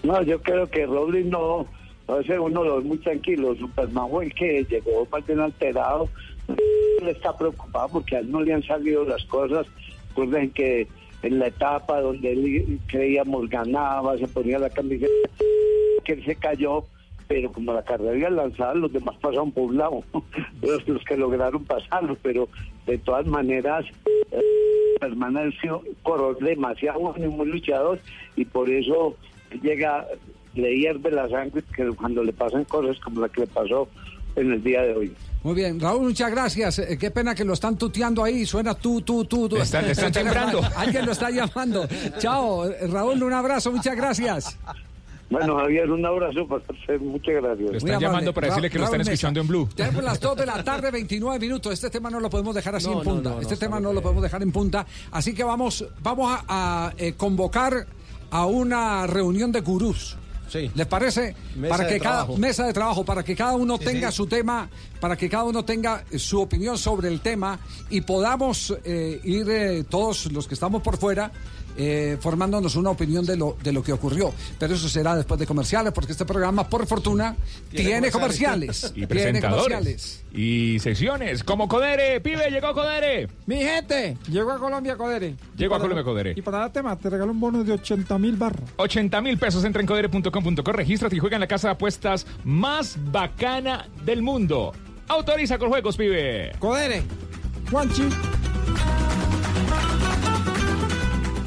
[0.03, 1.65] No, yo creo que Robles no,
[2.09, 3.55] a veces uno lo ve muy tranquilo.
[3.55, 6.09] Superman fue el que llegó más bien alterado.
[6.99, 9.65] Él está preocupado porque a él no le han salido las cosas.
[10.09, 10.89] Recuerden que
[11.21, 15.29] en la etapa donde él creíamos ganaba, se ponía la camiseta,
[16.03, 16.83] que él se cayó,
[17.33, 20.03] pero como la carrera había lanzada, los demás pasaron por un lado,
[20.61, 22.47] los, los que lograron pasarlo, pero
[22.85, 23.83] de todas maneras,
[24.31, 24.39] eh,
[24.93, 27.99] Superman ha sido un corredor demasiado bueno y muy luchador,
[28.35, 29.15] y por eso
[29.63, 30.05] llega,
[30.53, 33.87] le hierve la sangre que cuando le pasan cosas como la que le pasó
[34.35, 35.13] en el día de hoy.
[35.41, 36.77] Muy bien, Raúl, muchas gracias.
[36.77, 38.45] Eh, qué pena que lo están tuteando ahí.
[38.45, 39.49] Suena tú, tú, tú.
[39.49, 39.57] tú.
[39.57, 40.61] Están- están timbrando.
[40.77, 41.87] Alguien lo está llamando.
[42.19, 44.55] Chao, Raúl, un abrazo, muchas gracias.
[45.33, 47.71] Bueno, Javier, un abrazo para usted, muchas gracias.
[47.71, 49.69] Lo están llamando para decirle que lo están escuchando en Blue.
[49.75, 51.73] Tenemos las 2 de la tarde, 29 minutos.
[51.73, 53.29] Este tema no lo podemos dejar así No, en punta.
[53.29, 54.85] no, no, este tema no lo podemos dejar en punta.
[55.11, 56.43] Así que vamos, vamos a,
[56.87, 57.85] a, eh, convocar
[58.31, 60.17] a una reunión de gurús.
[60.75, 61.35] ¿Les parece?
[61.55, 62.37] Mesa para de que cada trabajo.
[62.37, 64.17] mesa de trabajo, para que cada uno Sí, tenga sí.
[64.17, 64.69] su tema,
[64.99, 67.57] para que cada uno tenga eh, su opinión sobre el tema
[67.89, 71.31] y podamos eh, ir eh, todos los que estamos por fuera
[71.77, 74.33] eh, formándonos una opinión de lo, de lo que ocurrió.
[74.59, 77.35] Pero eso será después de comerciales, porque este programa, por fortuna,
[77.69, 78.83] tiene, Tiene comerciales.
[78.93, 79.63] Y tiene presentadores.
[79.63, 80.23] comerciales.
[80.33, 82.21] Y secciones como Codere.
[82.21, 83.27] Pibe, llegó Codere.
[83.45, 85.35] Mi gente, llegó a Colombia Codere.
[85.55, 86.33] Llegó a Colombia Codere.
[86.35, 88.69] Y para dar tema, te regalo un bono de 80 mil barras.
[88.77, 89.63] 80 mil pesos.
[89.63, 94.73] Entra en codere.com.co, regístrate y juega en la casa de apuestas más bacana del mundo.
[95.07, 96.51] Autoriza con juegos, pibe.
[96.59, 97.03] Codere,
[97.69, 98.03] Juanchi.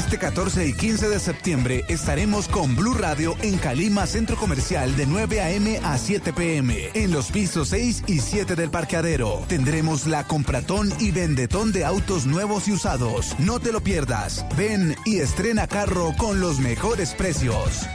[0.00, 5.04] Este 14 y 15 de septiembre estaremos con Blue Radio en Calima Centro Comercial de
[5.04, 5.78] 9 a.m.
[5.84, 6.90] a 7 p.m.
[6.94, 9.44] en los pisos 6 y 7 del parqueadero.
[9.46, 13.38] Tendremos la compratón y vendetón de autos nuevos y usados.
[13.38, 14.46] No te lo pierdas.
[14.56, 17.86] Ven y estrena carro con los mejores precios.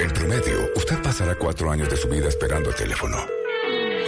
[0.00, 3.18] En promedio, usted pasará cuatro años de su vida esperando el teléfono.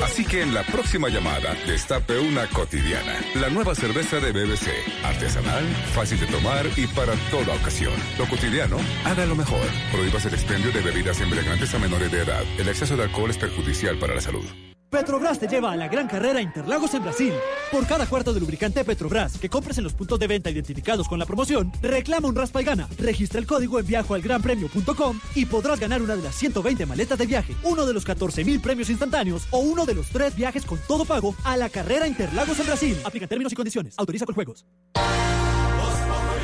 [0.03, 3.15] Así que en la próxima llamada, destape una cotidiana.
[3.35, 4.69] La nueva cerveza de BBC.
[5.05, 7.95] Artesanal, fácil de tomar y para toda ocasión.
[8.19, 9.67] Lo cotidiano, haga lo mejor.
[9.93, 12.43] Prohíbas el expendio de bebidas embriagantes a menores de edad.
[12.59, 14.45] El exceso de alcohol es perjudicial para la salud.
[14.90, 17.35] Petrobras te lleva a la gran carrera Interlagos en Brasil.
[17.70, 21.18] Por cada cuarto de lubricante Petrobras que compres en los puntos de venta identificados con
[21.18, 22.88] la promoción, reclama un raspa y gana.
[22.98, 27.55] Registra el código en viajoalgranpremio.com y podrás ganar una de las 120 maletas de viaje,
[27.64, 31.05] uno de los 14 mil premios instantáneos o uno de los tres viajes con todo
[31.05, 32.96] pago a la carrera Interlagos en Brasil.
[33.05, 33.94] Aplica términos y condiciones.
[33.98, 34.64] Autoriza con juegos.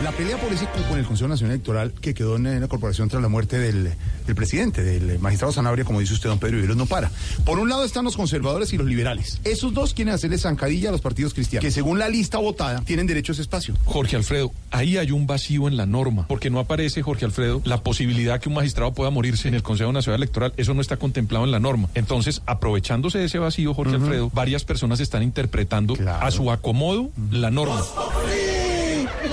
[0.03, 3.29] La pelea política con el Consejo Nacional Electoral que quedó en la corporación tras la
[3.29, 3.93] muerte del,
[4.27, 7.11] del presidente, del magistrado Sanabria, como dice usted, don Pedro Viveros, no para.
[7.45, 9.41] Por un lado están los conservadores y los liberales.
[9.45, 13.07] Esos dos quieren hacerle zancadilla a los partidos cristianos, que según la lista votada tienen
[13.07, 13.75] derecho a ese espacio.
[13.85, 17.83] Jorge Alfredo, ahí hay un vacío en la norma, porque no aparece, Jorge Alfredo, la
[17.83, 20.53] posibilidad que un magistrado pueda morirse en el Consejo Nacional Electoral.
[20.57, 21.89] Eso no está contemplado en la norma.
[21.95, 27.51] Entonces, aprovechándose de ese vacío, Jorge Alfredo, varias personas están interpretando a su acomodo la
[27.51, 27.83] norma.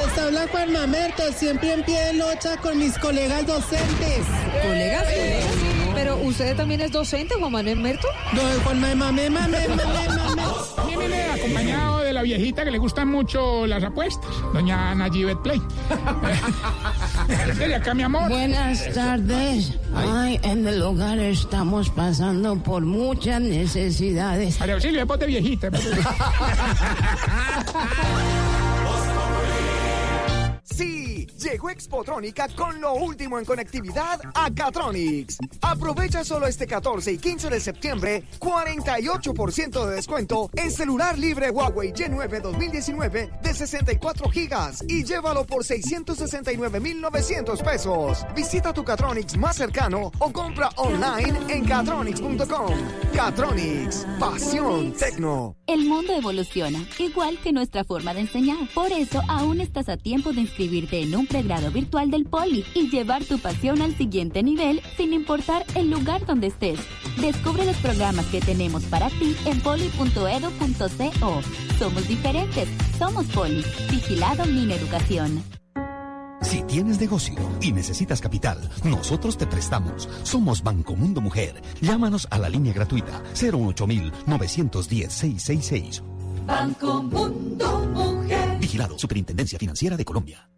[0.02, 4.26] Les habla Juan Mamerto, siempre en pie de lucha con mis colegas docentes.
[4.64, 5.06] ¿Colegas?
[5.94, 8.08] Pero usted también es docente, Juan Manuel Merto.
[8.34, 10.98] No, Juan Mame, Mame, Mame, Mame, Mame.
[10.98, 15.62] Viene acompañado de la viejita que le gustan mucho las apuestas, doña Nayibet Play.
[17.76, 18.30] Acá, mi amor.
[18.30, 19.78] Buenas tardes.
[19.96, 24.60] Ay, en el hogar estamos pasando por muchas necesidades.
[24.60, 25.70] María Auxilio, de viejita.
[30.82, 35.38] Sí, llegó Expotrónica con lo último en conectividad a Catronics.
[35.62, 41.94] Aprovecha solo este 14 y 15 de septiembre 48% de descuento en celular libre Huawei
[41.94, 48.26] Y9 2019 de 64 gigas y llévalo por 669,900 pesos.
[48.36, 52.74] Visita tu Catronics más cercano o compra online en catronics.com.
[53.14, 55.56] Catronics, pasión tecno.
[55.68, 58.58] El mundo evoluciona, igual que nuestra forma de enseñar.
[58.74, 60.42] Por eso aún estás a tiempo de
[60.72, 65.14] inscribirte en un pregrado virtual del Poli y llevar tu pasión al siguiente nivel sin
[65.14, 66.80] importar el lugar donde estés.
[67.20, 71.42] Descubre los programas que tenemos para ti en poli.edu.co.
[71.78, 73.64] Somos diferentes, somos Poli.
[73.90, 75.44] Vigilado Mi Educación.
[76.42, 80.10] Si tienes negocio y necesitas capital, nosotros te prestamos.
[80.24, 81.62] Somos Banco Mundo Mujer.
[81.82, 83.88] Llámanos a la línea gratuita 018
[84.26, 86.04] 910 666.
[86.48, 88.58] Banco Mundo Mujer.
[88.60, 90.51] Vigilado Superintendencia Financiera de Colombia.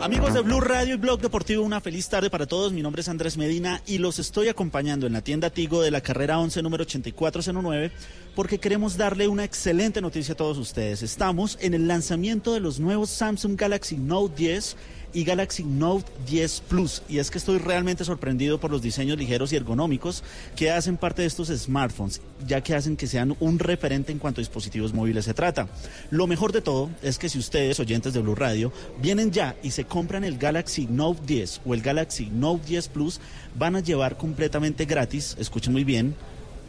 [0.00, 2.72] Amigos de Blue Radio y Blog Deportivo, una feliz tarde para todos.
[2.72, 6.00] Mi nombre es Andrés Medina y los estoy acompañando en la tienda Tigo de la
[6.00, 7.90] carrera 11 número 8409
[8.36, 11.02] porque queremos darle una excelente noticia a todos ustedes.
[11.02, 14.76] Estamos en el lanzamiento de los nuevos Samsung Galaxy Note 10
[15.16, 17.02] y Galaxy Note 10 Plus.
[17.08, 20.22] Y es que estoy realmente sorprendido por los diseños ligeros y ergonómicos
[20.54, 24.40] que hacen parte de estos smartphones, ya que hacen que sean un referente en cuanto
[24.40, 25.68] a dispositivos móviles se trata.
[26.10, 29.70] Lo mejor de todo es que si ustedes, oyentes de Blue Radio, vienen ya y
[29.70, 33.18] se compran el Galaxy Note 10 o el Galaxy Note 10 Plus,
[33.58, 36.14] van a llevar completamente gratis, escuchen muy bien,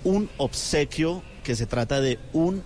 [0.06, 2.64] un obsequio que se trata de un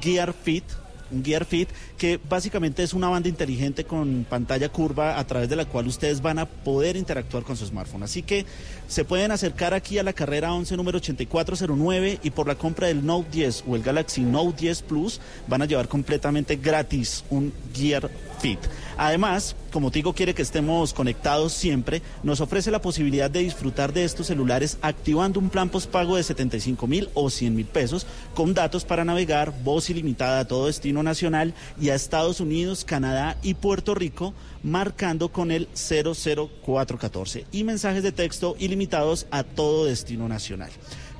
[0.00, 0.62] Gear Fit
[1.10, 5.56] un Gear Fit, que básicamente es una banda inteligente con pantalla curva a través de
[5.56, 8.02] la cual ustedes van a poder interactuar con su smartphone.
[8.02, 8.46] Así que
[8.88, 13.04] se pueden acercar aquí a la carrera 11 número 8409 y por la compra del
[13.04, 18.10] Note 10 o el Galaxy Note 10 Plus van a llevar completamente gratis un Gear
[18.40, 18.58] Fit.
[19.02, 24.04] Además, como Tigo quiere que estemos conectados siempre, nos ofrece la posibilidad de disfrutar de
[24.04, 28.84] estos celulares activando un plan postpago de 75 mil o 100 mil pesos con datos
[28.84, 33.94] para navegar, voz ilimitada a todo destino nacional y a Estados Unidos, Canadá y Puerto
[33.94, 40.70] Rico, marcando con el 00414 y mensajes de texto ilimitados a todo destino nacional.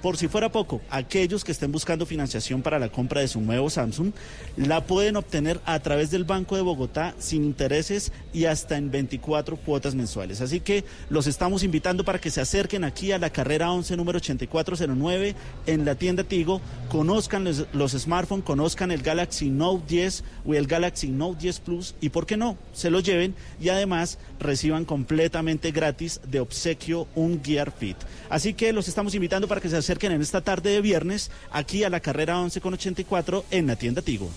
[0.02, 3.68] Por si fuera poco, aquellos que estén buscando financiación para la compra de su nuevo
[3.68, 4.12] Samsung
[4.56, 9.58] la pueden obtener a través del Banco de Bogotá sin intereses y hasta en 24
[9.58, 10.40] cuotas mensuales.
[10.40, 14.16] Así que los estamos invitando para que se acerquen aquí a la carrera 11 número
[14.16, 15.34] 8409
[15.66, 20.66] en la tienda Tigo, conozcan los, los smartphones, conozcan el Galaxy Note 10 o el
[20.66, 25.72] Galaxy Note 10 Plus y por qué no, se lo lleven y además reciban completamente
[25.72, 27.98] gratis de obsequio un Gear Fit.
[28.30, 31.82] Así que los estamos invitando para que se acerquen en esta tarde de viernes aquí
[31.82, 34.30] a la carrera 11 con 84 en la tienda Tigo.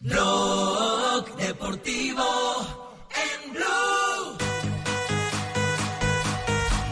[0.00, 2.75] Blog Deportivo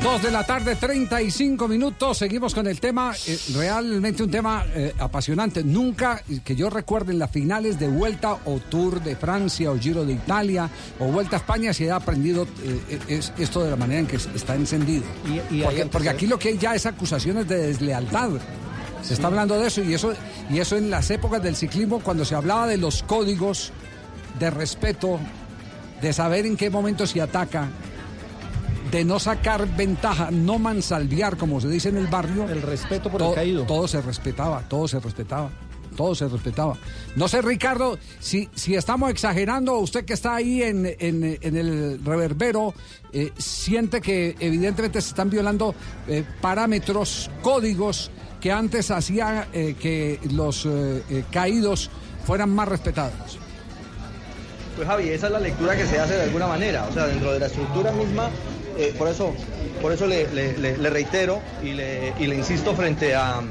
[0.04, 2.18] Dos de la tarde, 35 minutos.
[2.18, 5.64] Seguimos con el tema, eh, realmente un tema eh, apasionante.
[5.64, 10.04] Nunca que yo recuerde en las finales de Vuelta o Tour de Francia o Giro
[10.04, 14.00] de Italia o Vuelta a España se ha aprendido eh, es, esto de la manera
[14.00, 15.04] en que está encendido.
[15.50, 18.28] Y- y hay porque, aquí lo que hay ya es acusaciones de deslealtad.
[19.02, 20.12] Se está hablando de eso y eso
[20.50, 23.72] y eso en las épocas del ciclismo cuando se hablaba de los códigos
[24.38, 25.18] de respeto,
[26.02, 27.68] de saber en qué momento se ataca,
[28.94, 32.48] de no sacar ventaja, no mansalviar, como se dice en el barrio.
[32.48, 33.64] El respeto por el caído.
[33.64, 35.50] Todo se respetaba, todo se respetaba.
[35.96, 36.76] Todo se respetaba.
[37.16, 42.00] No sé, Ricardo, si, si estamos exagerando, usted que está ahí en, en- en el
[42.04, 42.72] reverbero,
[43.12, 45.74] eh, siente que evidentemente se están violando
[46.08, 51.90] eh, parámetros, códigos que antes hacían eh, que los eh, eh, caídos
[52.24, 53.38] fueran más respetados.
[54.76, 57.32] Pues Javi, esa es la lectura que se hace de alguna manera, o sea, dentro
[57.32, 58.30] de la estructura misma,
[58.78, 59.34] eh, por eso,
[59.80, 63.42] por eso le, le- le- le reitero y le, y le insisto frente a,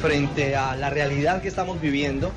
[0.00, 2.30] frente a la realidad que estamos viviendo.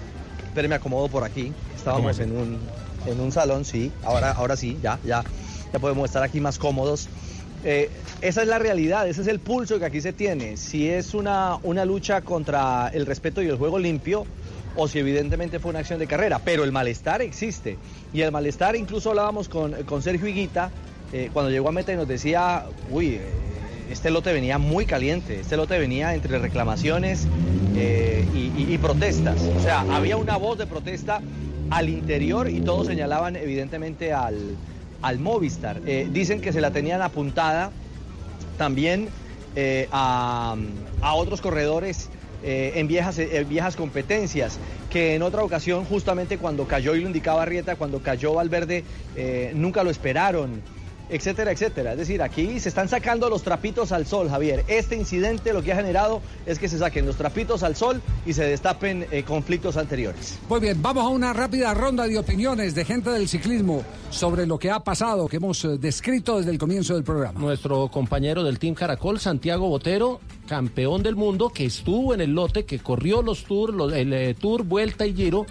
[0.53, 1.53] Pero me acomodo por aquí.
[1.75, 2.59] Estábamos en un,
[3.05, 3.91] en un salón, sí.
[4.03, 5.23] Ahora, ahora sí, ya, ya,
[5.71, 7.07] ya podemos estar aquí más cómodos.
[7.63, 7.91] Eh,
[8.21, 10.57] esa es la realidad, ese es el pulso que aquí se tiene.
[10.57, 14.25] Si es una, una lucha contra el respeto y el juego limpio,
[14.75, 17.77] o si evidentemente fue una acción de carrera, pero el malestar existe.
[18.13, 20.71] Y el malestar, incluso hablábamos con, con Sergio Higuita,
[21.14, 23.22] eh, cuando llegó a meta y nos decía, uy, eh,
[23.89, 27.28] este lote venía muy caliente, este lote venía entre reclamaciones
[27.76, 29.41] eh, y, protestas.
[29.58, 31.22] O sea, había una voz de protesta
[31.70, 34.55] al interior y todos señalaban evidentemente al,
[35.01, 35.82] al Movistar.
[36.12, 37.72] Dicen que se la tenían apuntada
[38.58, 39.08] también
[39.91, 40.55] a,
[41.01, 42.10] a otros corredores
[42.43, 47.45] en, viejas, en viejas competencias, que en otra ocasión, justamente cuando cayó, y lo indicaba
[47.45, 48.84] Rieta, cuando cayó Valverde,
[49.53, 50.62] nunca lo esperaron,
[51.10, 51.91] etcétera, etcétera.
[51.93, 54.64] Es decir, aquí se están sacando los trapitos al sol, Javier.
[54.68, 58.34] Este incidente lo que ha generado es que se saquen los trapitos al sol y
[58.34, 60.38] se destapen eh, conflictos anteriores.
[60.49, 64.58] Muy bien, vamos a una rápida ronda de opiniones de gente del ciclismo sobre lo
[64.60, 67.39] que ha pasado, que hemos eh, descrito desde el comienzo del programa.
[67.39, 72.66] Nuestro compañero del Team Caracol, Santiago Botero, campeón del mundo, que estuvo en el lote,
[72.66, 75.45] que corrió los tours, los- el eh, Tour, Vuelta y Giro,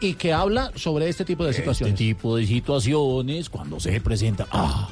[0.00, 1.94] y que habla sobre este tipo de situaciones.
[1.94, 4.46] Este tipo de situaciones, cuando se presenta.
[4.50, 4.90] ¡Ah!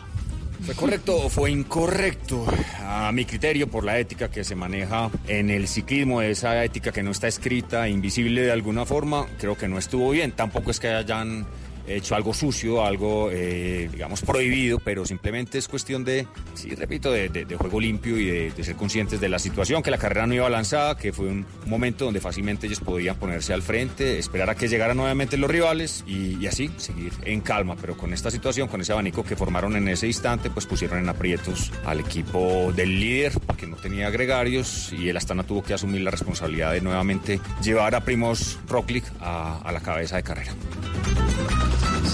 [0.65, 2.45] ¿Fue correcto o fue incorrecto?
[2.81, 7.05] A mi criterio, por la ética que se maneja en el ciclismo, esa ética que
[7.05, 10.33] no está escrita, invisible de alguna forma, creo que no estuvo bien.
[10.33, 11.47] Tampoco es que hayan
[11.87, 17.47] hecho algo sucio, algo, eh, digamos, prohibido, pero simplemente es cuestión de, sí, repito, de,
[17.57, 20.97] juego limpio y de, ser conscientes de la situación, que la carrera no iba lanzada,
[20.97, 24.97] que fue un momento donde fácilmente ellos podían ponerse al frente, esperar a que llegaran
[24.97, 29.25] nuevamente los rivales y, así seguir en calma, pero con esta situación, con ese abanico
[29.25, 33.77] que formaron en ese instante, pues pusieron en aprietos al equipo del líder, porque no
[33.77, 38.59] tenía agregarios y el Astana tuvo que asumir la responsabilidad de nuevamente llevar a Primos
[38.69, 40.53] Roglic a la cabeza de carrera.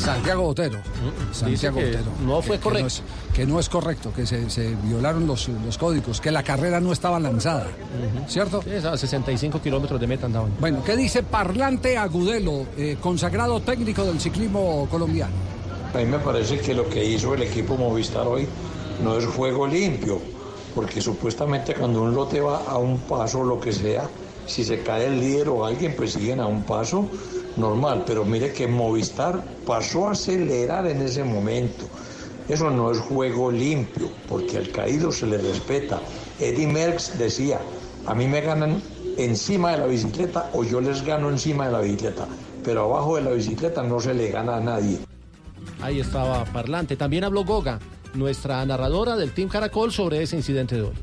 [0.03, 0.79] Santiago Botero.
[1.33, 2.11] Santiago Mm, que Botero.
[2.27, 2.87] no fue Que- que correcto.
[2.87, 3.03] es,
[3.35, 6.93] que no es correcto, que se, se violaron los, los códigos, que la carrera no
[6.93, 7.67] estaba lanzada.
[8.29, 8.63] ¿Cierto?
[8.63, 10.51] Sí, a 65 kilómetros de meta andaban.
[10.61, 15.33] Bueno, ¿qué dice Parlante Agudelo, eh, consagrado técnico del ciclismo colombiano?
[15.95, 18.47] A mí me parece que lo que hizo el equipo Movistar hoy
[19.05, 20.19] no es juego limpio,
[20.75, 24.09] porque supuestamente cuando un lote va a un paso o lo que sea,
[24.47, 27.09] si se cae el líder o alguien, pues siguen a un paso
[27.57, 28.05] normal.
[28.07, 31.87] Pero mire que Movistar pasó a acelerar en ese momento.
[32.49, 36.01] Eso no es juego limpio, porque al caído se le respeta.
[36.41, 37.61] Eddie Merckx decía,
[38.07, 38.83] a mí me ganan
[39.17, 42.27] encima de la bicicleta o yo les gano encima de la bicicleta,
[42.65, 44.99] pero abajo de la bicicleta no se le gana a nadie.
[45.81, 46.97] Ahí estaba Parlante.
[46.97, 47.79] También habló Goga,
[48.15, 50.95] nuestra narradora del Team Caracol, sobre ese incidente de hoy.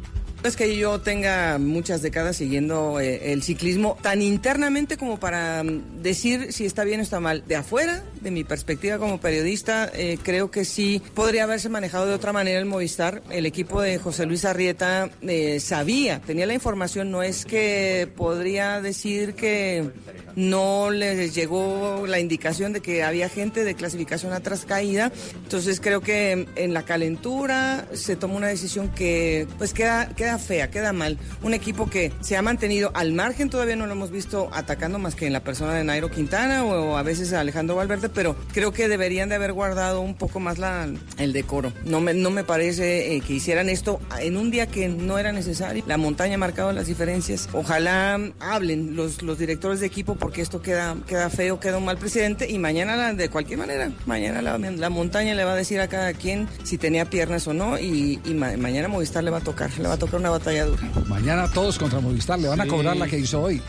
[0.41, 6.01] Es que yo tenga muchas décadas siguiendo eh, el ciclismo tan internamente como para mm,
[6.01, 7.43] decir si está bien o está mal.
[7.45, 12.13] De afuera, de mi perspectiva como periodista, eh, creo que sí podría haberse manejado de
[12.13, 13.21] otra manera el Movistar.
[13.29, 17.11] El equipo de José Luis Arrieta eh, sabía, tenía la información.
[17.11, 19.91] No es que podría decir que
[20.37, 25.11] no les llegó la indicación de que había gente de clasificación atrás caída.
[25.43, 30.69] Entonces creo que en la calentura se toma una decisión que pues queda, queda fea,
[30.69, 31.17] queda mal.
[31.41, 35.15] Un equipo que se ha mantenido al margen, todavía no lo hemos visto atacando más
[35.15, 38.87] que en la persona de Nairo Quintana o, a veces Alejandro Valverde, pero creo que
[38.87, 41.73] deberían de haber guardado un poco más la, el decoro.
[41.85, 45.31] No me, no me parece eh, que hicieran esto en un día que no era
[45.31, 45.83] necesario.
[45.87, 47.47] La montaña ha marcado las diferencias.
[47.53, 51.97] Ojalá hablen los, los directores de equipo porque esto queda, queda feo, queda un mal
[51.97, 55.87] presidente y mañana de cualquier manera, mañana la, la montaña le va a decir a
[55.87, 59.41] cada quien si tenía piernas o no y, y ma- mañana Movistar le va a
[59.41, 60.81] tocar, le va a tocar una batalla dura.
[61.07, 62.69] Mañana todos contra Movistar, le van a Sí.
[62.69, 63.61] cobrar la que hizo hoy.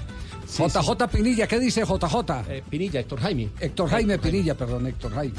[0.48, 2.44] JJ Pinilla, ¿qué dice JJ?
[2.48, 3.48] Eh, Pinilla, Héctor Jaime.
[3.60, 5.34] Héctor Jaime Pinilla, perdón, Héctor Jaime.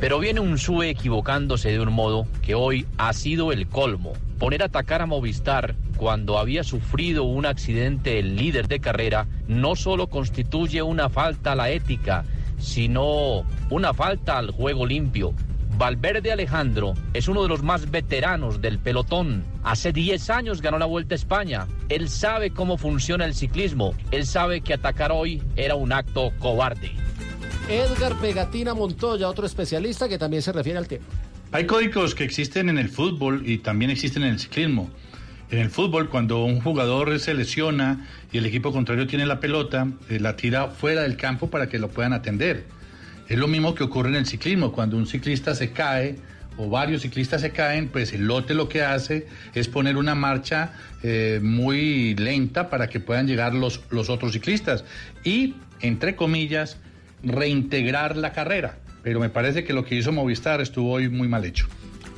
[0.00, 4.14] Pero viene un SUE equivocándose de un modo que hoy ha sido el colmo.
[4.38, 9.76] Poner a atacar a Movistar cuando había sufrido un accidente el líder de carrera no
[9.76, 12.24] solo constituye una falta a la ética,
[12.58, 15.34] sino una falta al juego limpio.
[15.82, 19.42] Valverde Alejandro es uno de los más veteranos del pelotón.
[19.64, 21.66] Hace 10 años ganó la Vuelta a España.
[21.88, 23.92] Él sabe cómo funciona el ciclismo.
[24.12, 26.92] Él sabe que atacar hoy era un acto cobarde.
[27.68, 31.04] Edgar Pegatina Montoya, otro especialista que también se refiere al tema.
[31.50, 34.88] Hay códigos que existen en el fútbol y también existen en el ciclismo.
[35.50, 39.88] En el fútbol, cuando un jugador se lesiona y el equipo contrario tiene la pelota,
[40.08, 42.66] eh, la tira fuera del campo para que lo puedan atender.
[43.28, 44.72] Es lo mismo que ocurre en el ciclismo.
[44.72, 46.16] Cuando un ciclista se cae
[46.56, 50.72] o varios ciclistas se caen, pues el lote lo que hace es poner una marcha
[51.02, 54.84] eh, muy lenta para que puedan llegar los, los otros ciclistas
[55.24, 56.76] y, entre comillas,
[57.22, 58.78] reintegrar la carrera.
[59.02, 61.66] Pero me parece que lo que hizo Movistar estuvo hoy muy mal hecho.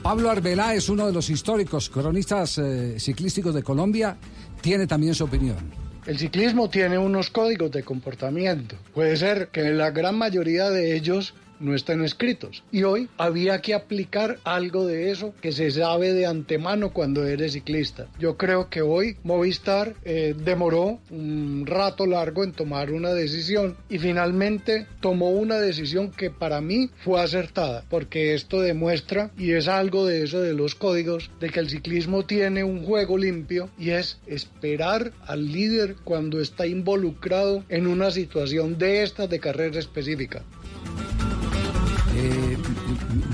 [0.03, 4.19] Pablo Arbelá es uno de los históricos cronistas eh, ciclísticos de Colombia,
[4.61, 5.84] tiene también su opinión.
[6.07, 8.77] El ciclismo tiene unos códigos de comportamiento.
[8.93, 12.63] Puede ser que la gran mayoría de ellos no están escritos.
[12.71, 17.53] Y hoy había que aplicar algo de eso que se sabe de antemano cuando eres
[17.53, 18.07] ciclista.
[18.19, 23.99] Yo creo que hoy Movistar eh, demoró un rato largo en tomar una decisión y
[23.99, 30.07] finalmente tomó una decisión que para mí fue acertada, porque esto demuestra, y es algo
[30.07, 34.19] de eso de los códigos, de que el ciclismo tiene un juego limpio y es
[34.27, 40.43] esperar al líder cuando está involucrado en una situación de estas de carrera específica.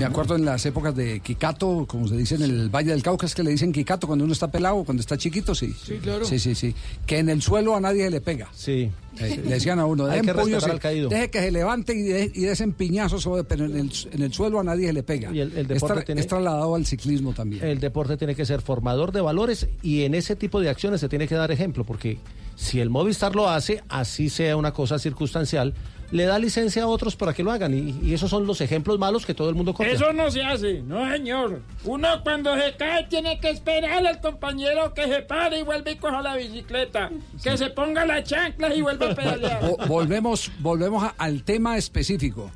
[0.01, 3.25] Me acuerdo en las épocas de Kikato, como se dice en el Valle del Cauca,
[3.25, 5.73] es que le dicen Kikato cuando uno está pelado, cuando está chiquito, sí.
[5.83, 6.25] Sí, claro.
[6.25, 6.73] Sí, sí, sí.
[7.05, 8.49] Que en el suelo a nadie le pega.
[8.53, 8.89] Sí.
[9.19, 11.09] Eh, le decían a uno, Hay que puños respetar y- al caído.
[11.09, 14.33] deje que se levante y, de, y desen piñazos, sobre- pero en el, en el
[14.33, 15.31] suelo a nadie se le pega.
[15.33, 17.63] Y el- el es, deporte tra- tiene- es trasladado al ciclismo también.
[17.63, 21.09] El deporte tiene que ser formador de valores y en ese tipo de acciones se
[21.09, 22.17] tiene que dar ejemplo, porque
[22.55, 25.73] si el Movistar lo hace, así sea una cosa circunstancial,
[26.11, 27.73] le da licencia a otros para que lo hagan.
[27.73, 29.91] Y, y esos son los ejemplos malos que todo el mundo copia.
[29.93, 31.61] Eso no se hace, no señor.
[31.85, 35.95] Uno cuando se cae tiene que esperar al compañero que se pare y vuelve y
[35.95, 37.09] coja la bicicleta.
[37.43, 39.61] Que se ponga la chancla y vuelva a pedalear.
[39.61, 42.51] Vo- volvemos volvemos a- al tema específico.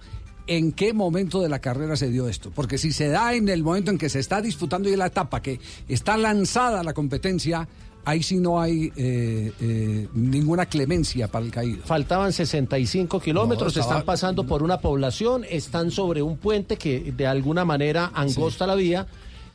[0.47, 2.51] ¿En qué momento de la carrera se dio esto?
[2.53, 5.41] Porque si se da en el momento en que se está disputando ya la etapa,
[5.41, 7.67] que está lanzada la competencia,
[8.05, 11.83] ahí sí no hay eh, eh, ninguna clemencia para el caído.
[11.85, 17.11] Faltaban 65 kilómetros, No, estaba- están pasando por una población, están sobre un puente que
[17.15, 19.07] de alguna manera angosta la vía.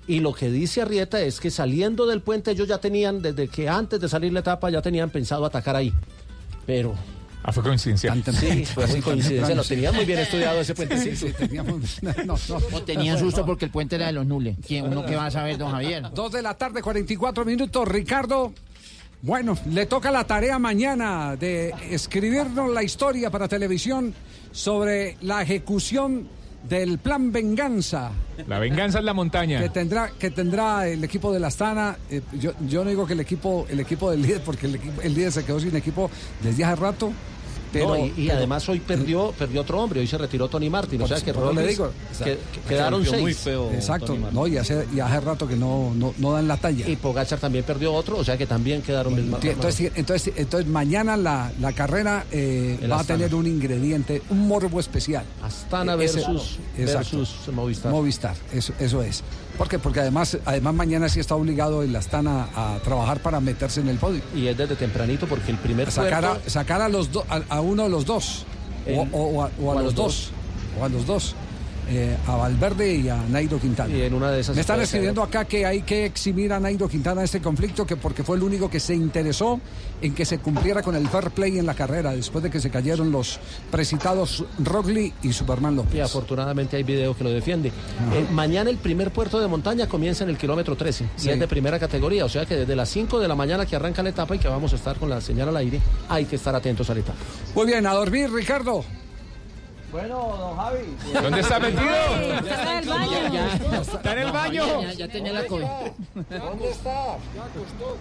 [0.07, 3.69] Y lo que dice Arrieta es que saliendo del puente ellos ya tenían, desde que
[3.69, 5.93] antes de salir la etapa, ya tenían pensado atacar ahí.
[6.67, 6.95] Pero...
[7.43, 8.15] Ah, fue coincidencia.
[8.33, 10.99] Sí, fue muy coincidencia, lo tenían muy bien estudiado ese puente.
[10.99, 12.57] Sí, sí, teníamos- no, no.
[12.73, 14.57] O tenían susto porque el puente era de los nules.
[14.67, 16.05] ¿Quién, uno que va a saber, don Javier?
[16.15, 17.89] Dos de la tarde, 44 minutos.
[17.89, 18.53] Ricardo,
[19.23, 24.15] bueno, le toca la tarea mañana de escribirnos la historia para televisión
[24.53, 26.29] sobre la ejecución
[26.69, 28.11] del plan Venganza.
[28.47, 29.61] La venganza es la montaña.
[29.61, 31.97] Que tendrá, que tendrá el equipo de la Astana.
[32.11, 35.15] Eh, yo, yo no digo que el equipo, el equipo del líder, porque el, el
[35.15, 36.11] líder se quedó sin equipo
[36.43, 37.13] desde hace rato.
[37.73, 40.69] Pero, No, y, y pero- además hoy perdió, perdió otro hombre, hoy se retiró Tony
[40.69, 41.01] Martin.
[41.03, 41.91] O sea que Por eso le digo.
[42.19, 43.47] que- que quedaron seis.
[43.73, 46.89] Exacto, no, y hace, y hace rato que no, no, no dan la talla.
[46.89, 51.17] Y Pogachar también perdió otro, o sea que también quedaron misma- Entonces, entonces, entonces mañana
[51.17, 55.25] la, la carrera eh, va a tener un ingrediente, un morbo especial.
[55.43, 57.93] Astana ese- versus, versus Movistar.
[57.93, 59.23] Movistar, eso, eso es.
[59.59, 59.79] ¿Por qué?
[59.79, 63.99] Porque además, además mañana sí está obligado el Astana a trabajar para meterse en el
[63.99, 64.23] podio.
[64.35, 67.61] Y es desde tempranito porque el primer Sacar a, sacar a, los do- a, a
[67.61, 68.47] uno de los dos.
[68.87, 70.31] O, En- o- o a, o a los dos.
[70.81, 71.35] O a los dos.
[71.93, 73.93] Eh, a Valverde y a Nairo Quintana.
[73.93, 76.89] Y en una de esas Me están escribiendo acá que hay que eximir a Nairo
[76.89, 79.61] Quintana de este conflicto, que porque fue el único que se interesó
[80.01, 82.71] en que se cumpliera con el fair play en la carrera, después de que se
[82.71, 83.41] cayeron los
[83.73, 85.95] precitados Rogli y Superman López.
[85.97, 87.69] Y afortunadamente hay video que lo defiende.
[87.69, 91.29] Eh, mañana el primer puerto de montaña comienza en el kilómetro 13 Sí.
[91.29, 92.25] y es de primera categoría.
[92.25, 94.47] O sea que desde las 5 de la mañana que arranca la etapa y que
[94.49, 97.19] vamos a estar con la señal al aire, hay que estar atentos a la etapa.
[97.55, 98.85] Muy bien, a dormir, Ricardo.
[99.93, 100.97] Bueno, don Javi.
[101.13, 101.83] ¿Dónde está metido?
[101.83, 103.81] Está en el baño.
[103.81, 104.83] Está en el baño.
[104.83, 105.65] Ya, ya tenía la COVID.
[106.15, 107.17] ¿Dónde está?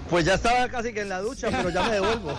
[0.09, 2.31] Pues ya estaba casi que en la ducha, pero ya me devuelvo.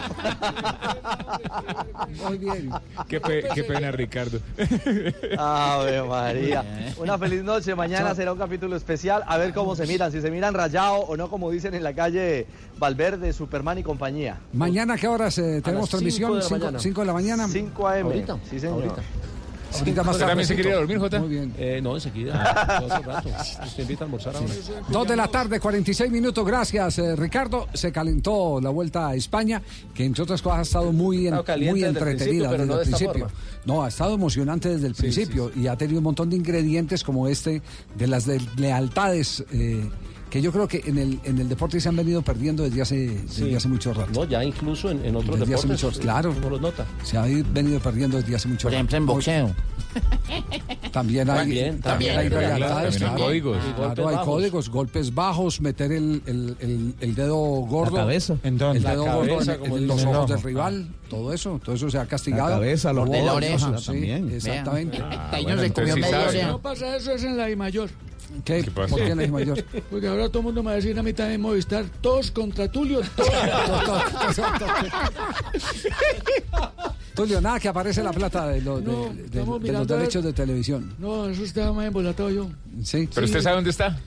[2.28, 2.70] Muy bien.
[3.09, 4.38] Qué, pe- qué pena, Ricardo.
[5.38, 6.64] Ave María.
[6.98, 7.74] Una feliz noche.
[7.74, 9.24] Mañana será un capítulo especial.
[9.26, 10.12] A ver cómo se miran.
[10.12, 12.46] Si se miran rayado o no, como dicen en la calle
[12.78, 14.38] Valverde, Superman y compañía.
[14.53, 16.30] Mañana, ¿qué horas eh, tenemos transmisión?
[16.30, 16.78] cinco de la mañana.
[16.78, 17.48] cinco de la mañana.
[17.48, 18.07] 5 AM.
[18.07, 18.38] Ahorita.
[18.48, 18.74] Sí, señor.
[18.82, 19.03] Ahorita.
[19.79, 21.21] Ahorita más ¿Usted también se quería dormir, Jota?
[21.21, 21.55] Muy bien.
[21.59, 22.79] Eh, no, enseguida.
[22.81, 23.29] todo ese rato.
[23.66, 24.55] Usted invita a almorzar ahora.
[24.89, 26.45] Dos de la tarde, 46 minutos.
[26.47, 27.68] Gracias, eh, Ricardo.
[27.75, 29.62] Se calentó la vuelta a España,
[29.95, 32.81] que entre otras cosas ha estado muy, en- desde el entretenida principio, desde no el
[32.89, 33.12] principio.
[33.12, 33.31] forma.
[33.64, 37.29] No, ha estado emocionante desde el principio y ha tenido un montón de ingredientes como
[37.29, 37.62] este
[37.97, 39.89] de las de- lealtades eh,
[40.31, 42.97] que yo creo que en el, en el deporte se han venido perdiendo desde hace,
[43.09, 43.55] desde Sí.
[43.55, 44.11] hace mucho rato.
[44.14, 45.85] No, ya incluso en, en otros Desde hace deportes.
[45.91, 46.35] mucho- claro.
[46.39, 46.87] Uno los nota.
[47.03, 48.76] Se ha venido perdiendo desde hace mucho Por rato.
[48.78, 49.55] ejemplo, en boxeo.
[50.93, 53.16] También hay, También, también hay también, también hay claro.
[53.16, 53.59] códigos.
[53.68, 54.26] Y Claro, hay bajos.
[54.28, 57.97] códigos, golpes bajos, meter el, el- el- el dedo gordo.
[57.97, 58.37] cabeza.
[58.43, 58.81] El dónde?
[58.81, 60.35] dedo La gordo cabeza, en, como en los ojos No.
[60.35, 62.51] del rival, todo eso, todo eso se ha castigado.
[62.51, 64.31] La cabeza, los de la oreja sí, también.
[64.31, 64.99] Exactamente.
[64.99, 66.28] Taño bueno, se comió entonces sabe.
[66.28, 66.49] oreja.
[66.49, 67.91] No pasa eso, es en la I mayor.
[68.45, 68.62] ¿Qué?
[68.62, 68.95] ¿Qué pasa?
[69.91, 72.70] Porque ahora todo el mundo me va a decir a mí también Movistar, todos contra
[72.70, 73.31] Tulio, todos.
[77.14, 80.24] Tulio, nada que aparece la plata de, los- de- No, de- estamos de los derechos
[80.24, 80.95] de televisión.
[80.99, 82.49] No, eso estaba más embolatado yo.
[82.83, 83.09] Sí.
[83.12, 83.99] ¿Pero usted sabe dónde está?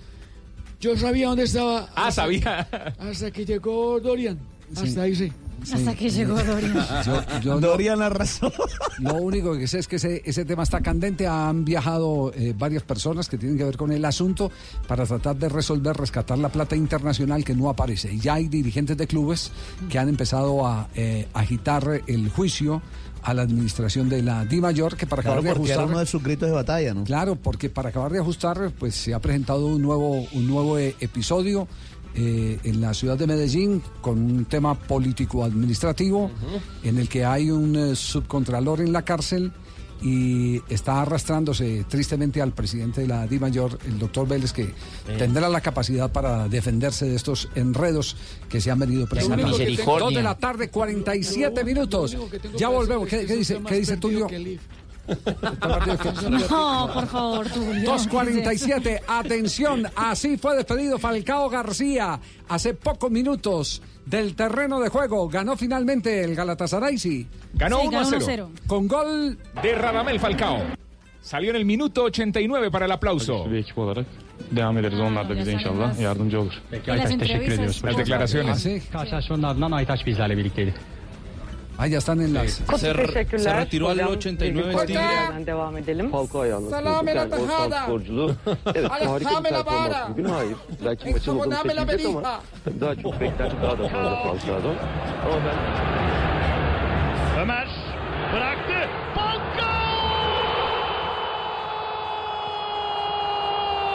[0.80, 1.82] Yo sabía dónde estaba.
[1.96, 2.68] Ah, hasta- sabía.
[3.00, 4.40] Hasta que llegó Dorian.
[4.76, 5.00] Hasta Sí.
[5.00, 5.32] ahí sí.
[5.72, 6.74] Hasta que llegó Dorian.
[7.06, 8.52] Yo- yo no- Dorian arrasó.
[9.00, 11.28] Lo único que sé es que ese, ese tema está candente.
[11.28, 14.52] Han viajado eh, varias personas que tienen que ver con el asunto
[14.88, 18.14] para tratar de resolver, rescatar la plata internacional que no aparece.
[18.14, 19.52] Y ya hay dirigentes de clubes
[19.90, 22.82] que han empezado a eh, agitar el juicio
[23.24, 25.88] a la administración de la Di Mayor, que para Claro, acabar de era ajustar.
[25.90, 27.06] uno de sus gritos de batalla, ¿no?
[27.06, 30.94] Claro, porque para acabar de ajustar, pues se ha presentado un nuevo, un nuevo eh,
[31.00, 31.68] episodio
[32.16, 36.30] eh, en la ciudad de Medellín con un tema político-administrativo
[36.84, 39.52] en el que hay un eh, subcontralor en la cárcel
[40.04, 44.74] y está arrastrándose tristemente al presidente de la DIMAYOR, el doctor Vélez, que
[45.18, 48.18] tendrá la capacidad para defenderse de estos enredos
[48.50, 49.58] que se han venido presentando.
[49.58, 52.18] Dos de la tarde, 47 minutos.
[52.58, 53.08] Ya volvemos.
[53.08, 54.28] ¿Qué, qué dice, qué dice Tulio?
[56.50, 57.92] No, por favor, Tulio.
[57.92, 65.28] 2.47, atención, así fue despedido Falcao García hace pocos minutos del terreno de juego.
[65.30, 67.28] Ganó finalmente el Galatasaray, sí.
[67.54, 68.50] Ganó Sí, 1 a ganó 0.
[68.64, 68.68] 1-0.
[68.68, 70.60] Con gol de Radamel Falcao.
[71.22, 73.46] Salió en el minuto 89 para el aplauso.
[74.52, 75.00] Devam ederiz.
[75.00, 76.54] Onlar da bize inşallah yardımcı olur.
[76.72, 77.84] Peki, Aytaç, teşekkür ediyoruz.
[77.86, 78.50] Las declaraciones.
[78.58, 78.82] Ah, sí.
[78.92, 80.74] Karşılaşmanın ardından Aytaç bizlerle birlikteydi.
[81.84, 82.62] Ah, ya están en las.
[82.78, 85.46] Se, se retiró al 89 Stigri.
[85.46, 86.12] devam edelim.
[86.12, 87.84] Falcao ayağına Salame la Yani Osman tajada.
[87.84, 88.32] sporculuğu.
[88.76, 90.08] Evet harika bir performans vara.
[90.10, 90.26] bugün.
[90.26, 90.56] Hayır.
[90.86, 94.76] Belki maçın la seçecek ama tabii daha çok beklenti daha da fazla Falcao'dan.
[95.26, 95.58] Ama ben
[97.42, 97.68] Ömer
[98.34, 98.90] bıraktı.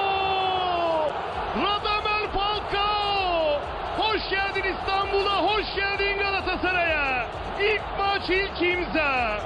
[0.09, 1.09] Falcao!
[1.57, 3.61] Radamel Falcao!
[3.99, 7.27] Hoş geldin İstanbul'a, hoş geldin Galatasaray'a.
[7.61, 9.39] İlk maç ilk imza.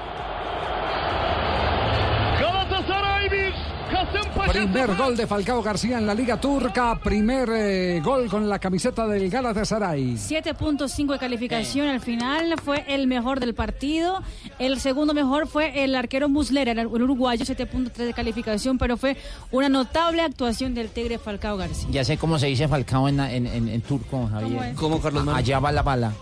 [2.41, 3.55] Galatasaray 1,
[3.93, 8.59] Kasımpaşa Primer gol de Falcao García en la Liga Turca, primer eh, gol con la
[8.59, 10.15] camiseta del Galatasaray.
[10.17, 14.21] 7.5 de calificación al final fue el mejor del partido.
[14.59, 19.17] El segundo mejor fue el arquero Muslera, el uruguayo, 7.3 de calificación, pero fue
[19.51, 21.89] una notable actuación del Tigre Falcao García.
[21.91, 24.75] Ya sé cómo se dice Falcao en, en, en- en turco, Javier.
[24.75, 25.27] ¿Cómo, Carlos?
[25.29, 26.13] Allá va la bala.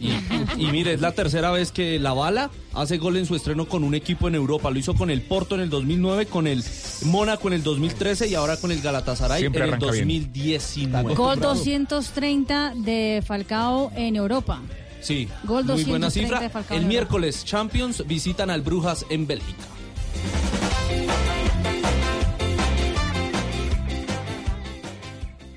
[0.00, 3.66] Y, y mire, es la tercera vez que la bala hace gol en su estreno
[3.66, 4.70] con un equipo en Europa.
[4.70, 6.62] Lo hizo con el Porto en el 2009, con el
[7.04, 10.08] Mónaco en el 2013 y ahora con el Galatasaray Siempre en el arranca bien.
[10.08, 11.14] 2019.
[11.14, 14.60] Gol 230 de Falcao en Europa.
[15.00, 16.40] Sí, Gol muy buena 230 cifra.
[16.40, 19.64] de Falcao El miércoles Champions visitan al Brujas en Bélgica.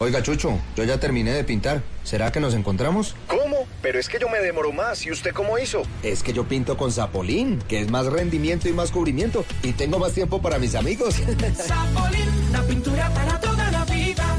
[0.02, 1.82] Oiga, Chucho, yo ya terminé de pintar.
[2.06, 3.18] ¿Será que nos encontramos?
[3.28, 3.68] ¿Cómo?
[3.82, 5.06] Pero es que yo me demoro más.
[5.06, 5.84] ¿Y usted cómo hizo?
[6.04, 9.44] Es que yo pinto con Zapolín, que es más rendimiento y más cubrimiento.
[9.62, 11.16] Y tengo más tiempo para mis amigos.
[11.56, 14.38] Zapolín, la pintura para toda la vida.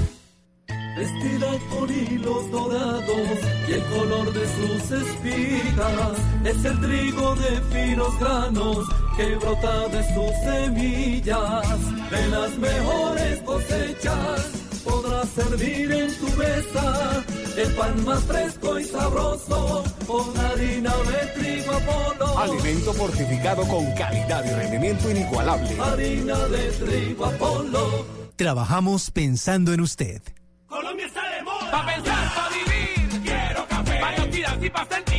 [0.96, 3.38] Vestida con hilos dorados
[3.68, 10.14] y el color de sus espigas es el trigo de finos granos que brota de
[10.14, 12.10] sus semillas.
[12.10, 17.24] De las mejores cosechas podrás servir en tu mesa
[17.56, 22.38] el pan más fresco y sabroso con harina de trigo Apolo.
[22.38, 25.76] Alimento fortificado con calidad y rendimiento inigualable.
[25.80, 28.06] Harina de trigo Apolo.
[28.36, 30.22] Trabajamos pensando en usted.
[30.66, 31.70] Colombia está de moda.
[31.70, 33.22] Pa' pensar, pa' vivir.
[33.22, 34.00] Quiero café.
[34.00, 35.09] Para actividad y pa' sentir.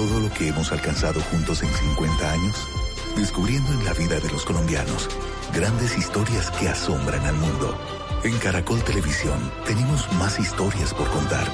[0.00, 2.56] Todo lo que hemos alcanzado juntos en 50 años?
[3.16, 5.10] Descubriendo en la vida de los colombianos
[5.52, 7.78] grandes historias que asombran al mundo.
[8.24, 11.46] En Caracol Televisión tenemos más historias por contar,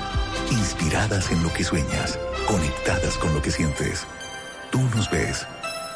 [0.52, 4.06] inspiradas en lo que sueñas, conectadas con lo que sientes.
[4.70, 5.44] Tú nos ves,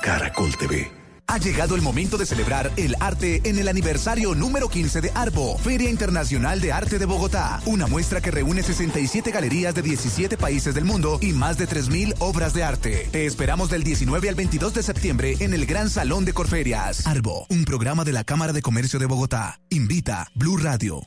[0.03, 1.00] Caracol TV.
[1.31, 5.59] Ha llegado el momento de celebrar el arte en el aniversario número 15 de ARBO,
[5.59, 7.63] Feria Internacional de Arte de Bogotá.
[7.67, 12.17] Una muestra que reúne 67 galerías de 17 países del mundo y más de 3.000
[12.19, 13.09] obras de arte.
[13.13, 17.07] Te esperamos del 19 al 22 de septiembre en el Gran Salón de Corferias.
[17.07, 19.61] ARBO, un programa de la Cámara de Comercio de Bogotá.
[19.71, 21.07] Invita Blue Radio.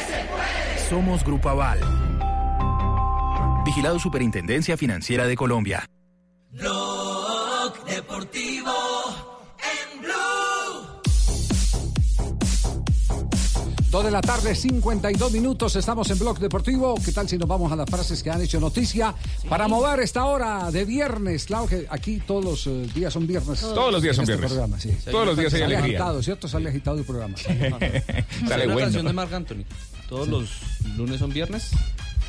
[0.91, 1.79] Somos Grupo Aval.
[3.63, 5.89] Vigilado Superintendencia Financiera de Colombia.
[6.49, 8.73] Blog Deportivo
[9.57, 10.11] en Blue.
[13.89, 16.95] Dos de la tarde, 52 minutos, estamos en Blog Deportivo.
[17.05, 19.15] ¿Qué tal si nos vamos a las frases que han hecho noticia?
[19.47, 23.61] Para mover esta hora de viernes, claro que aquí todos los eh, días son viernes.
[23.61, 24.51] Todos los días son este viernes.
[24.51, 24.93] programa, sí.
[25.09, 25.99] Todos los días hay Sale alegría.
[25.99, 26.49] agitado, ¿cierto?
[26.49, 27.37] Sale agitado el programa.
[28.47, 29.63] Sale una canción de Marc Anthony.
[30.11, 30.49] Todos los
[30.97, 31.71] lunes son viernes.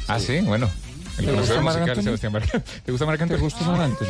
[0.06, 0.70] Ah, sí, bueno.
[1.18, 2.04] El ¿Te gusta profesor Marc musical Anthony?
[2.04, 3.34] Sebastián Marc- ¿Te gusta Marc Anthony?
[3.36, 4.06] ¿Te gusta Marc Anthony?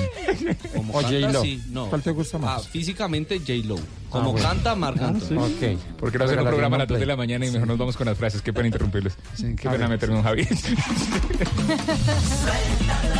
[0.76, 1.42] Como O J-Lo.
[1.42, 1.86] sí, no.
[1.88, 2.62] ¿Cuál te gusta más?
[2.64, 3.76] Ah, físicamente J-Lo.
[4.10, 4.46] Como bueno.
[4.46, 5.34] canta Marc Ah, sí.
[5.34, 5.78] Ok.
[5.98, 7.96] Porque no hacer un programa a las 2 de la mañana y mejor nos vamos
[7.96, 8.42] con las frases.
[8.42, 9.14] Qué pena interrumpirles.
[9.36, 10.44] Qué pena meterme un Javi.
[10.44, 10.76] Suéltala,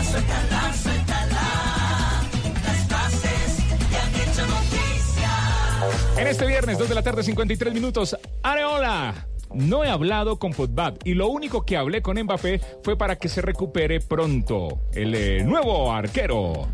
[0.04, 2.22] suéltala, suéltala.
[2.62, 3.56] Las frases
[3.90, 5.30] que han hecho noticia.
[6.18, 8.14] En este viernes, 2 de la tarde, 53 minutos.
[8.42, 9.26] Areola.
[9.54, 13.28] No he hablado con Pogba y lo único que hablé con Mbappé fue para que
[13.28, 14.80] se recupere pronto.
[14.92, 16.68] El eh, nuevo arquero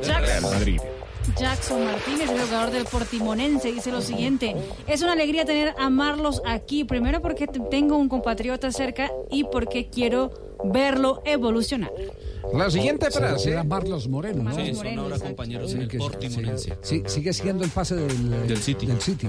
[0.00, 0.22] del Jackson.
[0.24, 0.80] Real Madrid.
[1.38, 4.54] Jackson Martínez, el jugador del Portimonense, dice lo siguiente:
[4.86, 6.84] Es una alegría tener a Marlos aquí.
[6.84, 11.90] Primero porque te- tengo un compatriota cerca y porque quiero verlo evolucionar.
[12.52, 14.54] La siguiente frase- Era Marlos Moreno, ¿no?
[14.54, 16.76] Sí, son Moreno, ahora compañeros en el que- Portimonense.
[16.82, 18.86] Sí, sigue siendo el pase del, Del City.
[18.86, 19.28] Del City.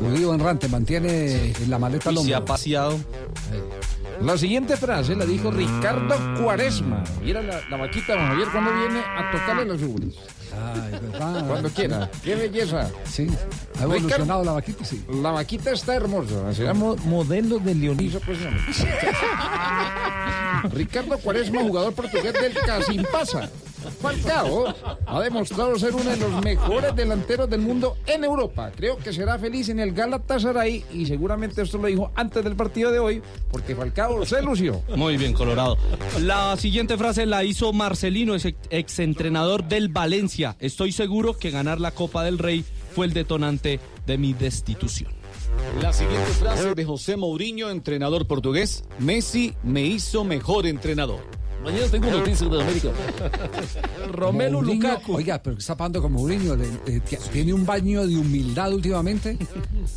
[0.00, 2.98] Judío Enrante mantiene en la maleta al Y se ha paseado.
[4.22, 7.02] La siguiente frase la dijo Ricardo Cuaresma.
[7.22, 10.14] Mira la, la vaquita, don Javier, cuando viene a tocarle los ubres.
[10.54, 11.44] Ay, verdad.
[11.48, 12.10] Cuando quiera.
[12.22, 12.90] Qué belleza.
[13.04, 13.26] Sí,
[13.78, 15.04] ha evolucionado la vaquita, sí.
[15.08, 16.52] La vaquita está hermosa.
[16.54, 18.38] Se llama modelo de Leoniso, pues.
[20.72, 23.50] Ricardo Cuaresma, jugador portugués del Casimpasa.
[23.90, 24.74] Falcao
[25.06, 28.70] ha demostrado ser uno de los mejores delanteros del mundo en Europa.
[28.74, 32.90] Creo que será feliz en el Galatasaray y seguramente esto lo dijo antes del partido
[32.90, 34.82] de hoy porque Falcao se lució.
[34.96, 35.76] Muy bien, Colorado.
[36.20, 40.56] La siguiente frase la hizo Marcelino, ex exentrenador del Valencia.
[40.60, 42.64] Estoy seguro que ganar la Copa del Rey
[42.94, 45.12] fue el detonante de mi destitución.
[45.80, 48.84] La siguiente frase de José Mourinho, entrenador portugués.
[48.98, 51.20] Messi me hizo mejor entrenador.
[51.64, 52.88] Mañana tengo noticias de América.
[54.12, 55.14] Romelu Lukaku.
[55.16, 56.54] Oiga, pero ¿qué está pasando con Mourinho?
[56.56, 57.00] ¿Le- le-
[57.32, 59.38] ¿Tiene un baño de humildad últimamente?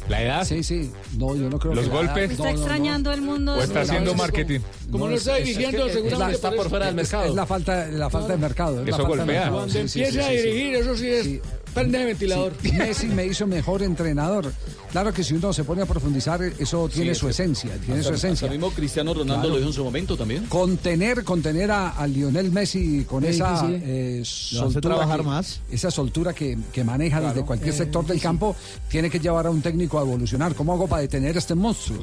[0.08, 0.46] ¿La edad?
[0.46, 0.92] Sí, sí.
[1.18, 2.32] No, yo no creo ¿Los que golpes?
[2.32, 2.62] Está No, no, no.
[2.64, 3.54] extrañando el mundo.
[3.56, 4.60] ¿O está haciendo marketing?
[4.92, 7.26] Como no es- está es- dirigiendo, es- seguramente es la- está por fuera del mercado.
[7.26, 8.80] Es la falta, la falta de mercado.
[8.80, 9.36] es la Eso falta de golpea.
[9.42, 9.56] mercado.
[9.58, 11.40] Cuando Sí, sí, a dirigir, eso sí es.
[11.82, 12.54] Prende de ventilador.
[12.62, 14.52] Sí, Messi me hizo mejor entrenador.
[14.92, 18.10] Claro que si uno se pone a profundizar, eso tiene Sí, su esencia, tiene su
[18.10, 18.46] Hasta- esencia.
[18.48, 19.50] hasta mismo Cristiano Ronaldo Claro.
[19.50, 20.46] lo dijo en su momento también.
[20.48, 25.62] Contener, contener a, a Lionel Messi con Es esa eh, soltura, trabajar que, más.
[25.70, 28.56] esa soltura que, que maneja desde cualquier Eh, sector del campo,
[28.90, 30.56] tiene que llevar a un técnico a evolucionar.
[30.56, 32.00] ¿Cómo hago para detener a este monstruo?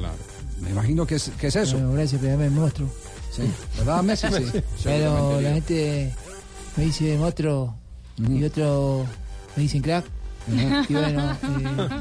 [0.61, 1.73] Me imagino que es, que es eso.
[1.77, 2.87] Bueno, gracias, pero me monstruo.
[3.35, 3.41] Sí.
[3.77, 4.27] ¿Verdad, Messi?
[4.27, 4.61] Sí.
[4.85, 6.13] Pero la gente
[6.77, 7.75] me dice monstruo
[8.29, 9.05] y otro
[9.55, 10.05] me dicen crack.
[10.47, 11.35] Y bueno, eh,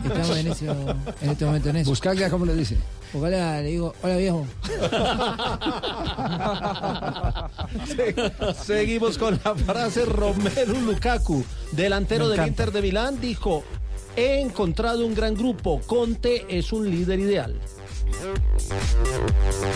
[0.05, 1.91] estamos en, eso, en este momento en eso.
[1.91, 2.77] Buscaglia, ¿cómo le dice?
[3.15, 4.47] Ojalá le digo, hola viejo.
[8.65, 12.47] Seguimos con la frase Romelu Lukaku, delantero del.
[12.47, 13.65] Inter de Milán, dijo,
[14.17, 17.55] he encontrado un gran grupo, Conte es un líder ideal.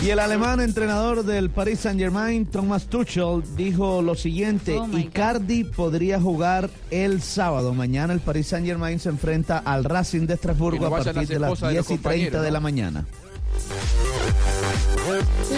[0.02, 4.96] Y el alemán entrenador del Paris Saint Germain, Thomas Tuchel, dijo lo siguiente: Oh.
[4.96, 7.74] Icardi podría jugar el sábado.
[7.74, 11.28] Mañana el Paris Saint Germain se enfrenta al Racing de Estrasburgo no a partir las
[11.28, 13.06] de las esposas de los 10 y 30 compañeros, de la mañana.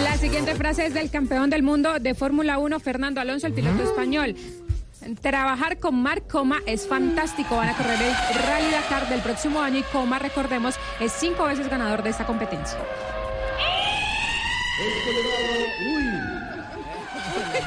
[0.03, 3.83] La siguiente frase es del campeón del mundo de Fórmula 1, Fernando Alonso, el piloto
[3.83, 4.35] español.
[5.19, 7.57] Trabajar con Marc Coma es fantástico.
[7.57, 11.69] Van a correr el Rally Dakar del próximo año y Coma, recordemos, es cinco veces
[11.69, 12.77] ganador de esta competencia.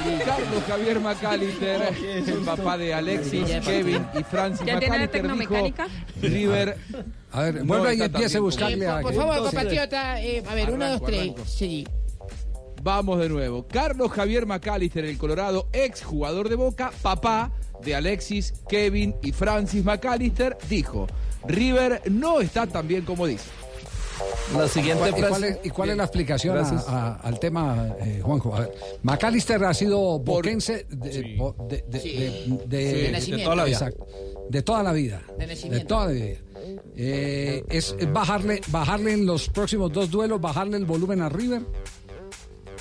[0.05, 1.95] Ricardo Javier McAllister,
[2.27, 5.87] el papá de Alexis, Kevin y Francis ¿Ya tiene la McAllister dijo, tecnomecánica?
[6.21, 6.77] River
[7.33, 9.01] A ver, no vuelva y empiece a buscarle a...
[9.01, 11.21] Por favor, compatriota, eh, a ver, uno, dos, tres.
[11.21, 11.45] arranco.
[11.47, 11.87] Sí.
[12.85, 13.67] Vamos de nuevo.
[13.67, 17.51] Carlos Javier McAllister, el Colorado, ex jugador de Boca, papá
[17.83, 21.07] de Alexis, Kevin y Francis McAllister, dijo,
[21.49, 23.47] River no está tan bien como dice.
[24.55, 26.85] La siguiente ¿Y cuál, es, y cuál es la explicación a- Gracias.
[26.87, 28.55] a- al tema, eh, Juanjo?
[28.55, 33.77] A ver, McAllister ha sido boquense de, de, de- de- de- de toda la vida.
[33.79, 34.07] Exacto.
[34.51, 35.23] De toda la vida.
[35.39, 35.87] De nacimiento.
[35.87, 36.37] toda la vida.
[36.97, 41.63] Eh, es es bajarle, bajarle en los próximos dos duelos, bajarle el volumen a River.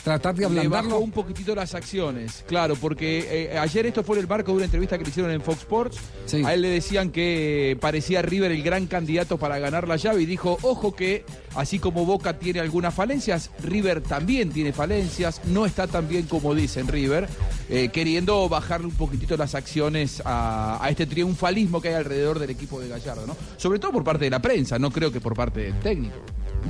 [0.03, 0.99] Tratar de Le bajó ablandarlo.
[0.99, 4.65] un poquitito las acciones, claro, porque eh, ayer esto fue en el marco de una
[4.65, 5.97] entrevista que le hicieron en Fox Sports.
[6.45, 10.25] A él le decían que parecía River el gran candidato para ganar la llave y
[10.25, 11.25] dijo, ojo que
[11.55, 16.53] así como Boca tiene algunas falencias, River también tiene falencias, no está tan bien como
[16.53, 17.29] dicen River,
[17.69, 22.49] eh, queriendo bajarle un poquitito las acciones a, a este triunfalismo que hay alrededor del
[22.49, 23.37] equipo de Gallardo, ¿no?
[23.55, 26.15] Sobre todo por parte de la prensa, no creo que por parte del técnico.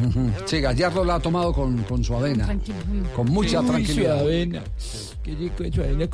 [0.08, 0.32] Ujú.
[0.46, 2.48] Sí, Gallardo lo ha tomado con, con su avena.
[3.16, 4.20] Con mucha tranquilidad.
[4.20, 4.64] su avena.
[5.24, 6.08] Qué rico hecho avena.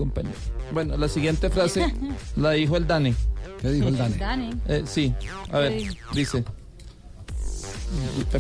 [0.74, 1.94] Bueno, la siguiente frase
[2.36, 3.14] la dijo el Dani.
[3.62, 4.16] ¿Qué dijo el Dani?
[4.18, 4.50] Dani.
[4.68, 5.14] Eh, sí,
[5.52, 5.82] a ver,
[6.14, 6.40] dice.
[6.40, 6.44] Eh,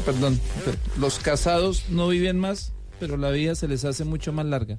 [0.06, 4.46] Perdón, pe- los casados no viven más, pero la vida se les hace mucho más
[4.46, 4.78] larga.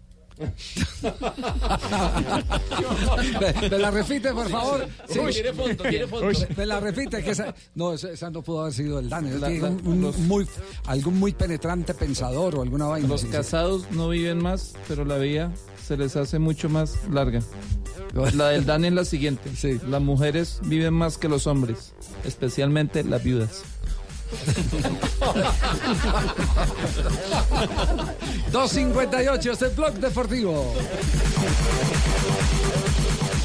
[3.41, 4.87] ¿Me, me la repite, por favor?
[5.09, 6.27] Uy, tiene fondo, tiene fondo.
[6.27, 9.31] Me, me la repite, que esa, no, esa, no pudo haber sido el Dani.
[9.39, 10.47] Tiene muy,
[10.87, 13.09] algún muy penetrante pensador o alguna vaina.
[13.09, 13.29] Los sí.
[13.29, 15.53] casados no viven más, pero la vida
[15.87, 17.41] se les hace mucho más larga.
[18.35, 19.51] La del Dani es la siguiente.
[19.89, 23.63] Las mujeres viven más que los hombres, especialmente las viudas.
[28.53, 30.75] 258, este blog deportivo.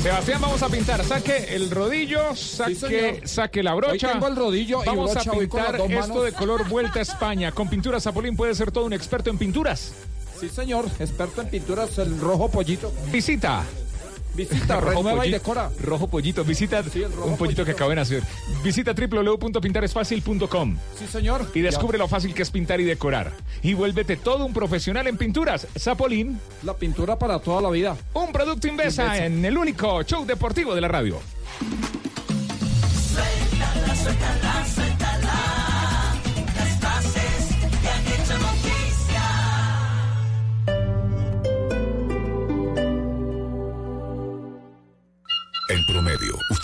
[0.01, 1.03] Sebastián, vamos a pintar.
[1.03, 4.07] Saque el rodillo, saque, la brocha.
[4.07, 7.51] Hoy tengo el rodillo y Vamos brocha, a pintar esto de color Vuelta a España.
[7.51, 9.93] Con pinturas Zapolín puede ser todo un experto en pinturas.
[10.39, 12.93] Sí, señor, experto en pinturas, el rojo pollito.
[13.11, 13.63] Visita.
[14.35, 15.37] Visita, Rojo renueva y pollito.
[15.37, 15.69] decora.
[15.81, 16.43] Rojo pollito.
[16.43, 16.83] Visita
[17.23, 18.23] un pollito que acabo de nacer.
[18.63, 20.77] Visita www.pintaresfacil.com.
[20.97, 21.49] Sí, señor.
[21.53, 23.31] Y descubre lo fácil que es pintar y decorar.
[23.63, 25.67] Y vuélvete todo un profesional en pinturas.
[25.77, 26.39] Zapolín.
[26.63, 27.95] La pintura para toda la vida.
[28.13, 29.25] Un producto Invesa Invesa.
[29.25, 31.19] en el único show deportivo de la radio.
[33.13, 34.44] Suéltala, suéltala.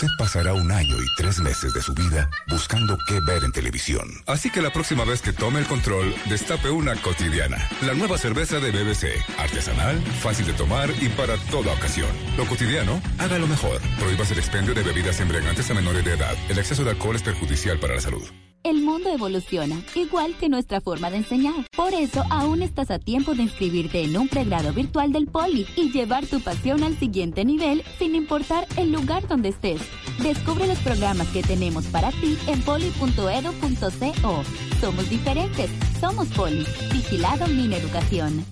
[0.02, 4.08] Usted pasará un año y tres meses de su vida buscando qué ver en televisión.
[4.26, 7.56] Así que la próxima vez que tome el control, destape una cotidiana.
[7.82, 9.06] La nueva cerveza de BBC.
[9.38, 12.10] Artesanal, fácil de tomar y para toda ocasión.
[12.36, 13.80] Lo cotidiano, hágalo mejor.
[14.00, 16.34] Prohíbas el expendio de bebidas embriagantes a menores de edad.
[16.48, 18.24] El exceso de alcohol es perjudicial para la salud.
[18.64, 21.66] El mundo evoluciona, igual que nuestra forma de enseñar.
[21.74, 25.90] Por eso, aún estás a tiempo de inscribirte en un pregrado virtual del Poli y
[25.90, 29.80] llevar tu pasión al siguiente nivel sin importar el lugar donde estés.
[30.22, 34.42] Descubre los programas que tenemos para ti en poli.edu.co.
[34.80, 36.64] Somos diferentes, somos Poli.
[36.92, 38.44] Vigilado Mineducación.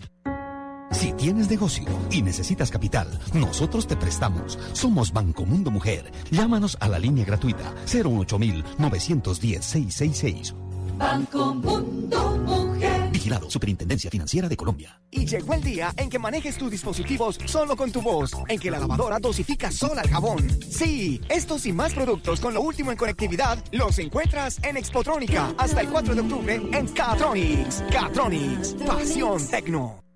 [0.92, 4.58] Si tienes negocio y necesitas capital, nosotros te prestamos.
[4.72, 6.10] Somos Banco Mundo Mujer.
[6.30, 10.52] Llámanos a la línea gratuita 08910-666.
[10.98, 13.08] Banco Mundo Mujer.
[13.10, 15.00] Vigilado Superintendencia Financiera de Colombia.
[15.10, 18.70] Y llegó el día en que manejes tus dispositivos solo con tu voz, en que
[18.70, 20.46] la lavadora dosifica sola el jabón.
[20.68, 25.80] Sí, estos y más productos con lo último en conectividad los encuentras en Expotrónica hasta
[25.80, 27.82] el 4 de octubre en Catronics.
[27.90, 30.09] Catronics, pasión tecno.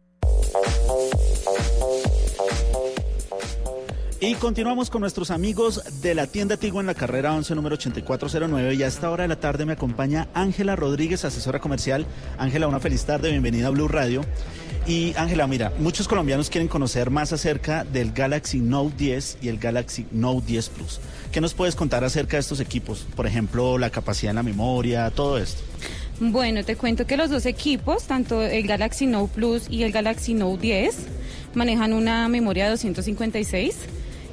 [4.27, 8.75] Y continuamos con nuestros amigos de la tienda Tigo en la carrera 11, número 8409.
[8.75, 12.07] Y a esta hora de la tarde me acompaña Ángela Rodríguez, asesora comercial.
[12.39, 14.22] Ángela, una feliz tarde, bienvenida a Blue Radio.
[14.87, 19.59] Y Ángela, mira, muchos colombianos quieren conocer más acerca del Galaxy Note 10 y el
[19.59, 21.01] Galaxy Note 10 Plus.
[21.31, 23.07] ¿Qué nos puedes contar acerca de estos equipos?
[23.14, 25.62] Por ejemplo, la capacidad en la memoria, todo esto.
[26.21, 30.35] Bueno, te cuento que los dos equipos, tanto el Galaxy Note Plus y el Galaxy
[30.35, 30.97] Note 10,
[31.55, 33.77] manejan una memoria de 256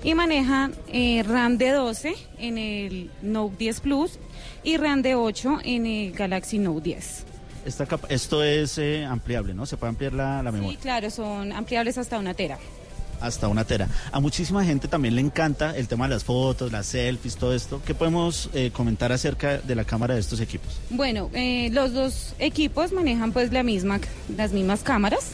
[0.03, 4.19] y manejan eh, RAM de 12 en el Note 10 Plus
[4.63, 7.23] y RAM de 8 en el Galaxy Note 10.
[7.65, 9.65] Esta capa- esto es eh, ampliable, ¿no?
[9.65, 10.77] Se puede ampliar la, la memoria.
[10.79, 12.57] claro, son ampliables hasta una tera.
[13.21, 13.87] Hasta una tera.
[14.11, 17.81] A muchísima gente también le encanta el tema de las fotos, las selfies, todo esto.
[17.85, 20.73] ¿Qué podemos eh, comentar acerca de la cámara de estos equipos?
[20.89, 23.99] Bueno, eh, los dos equipos manejan pues la misma,
[24.35, 25.31] las mismas cámaras.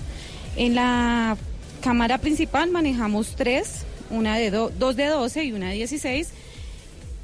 [0.56, 1.38] En la
[1.82, 6.30] cámara principal manejamos tres, una de do- dos de 12 y una de 16.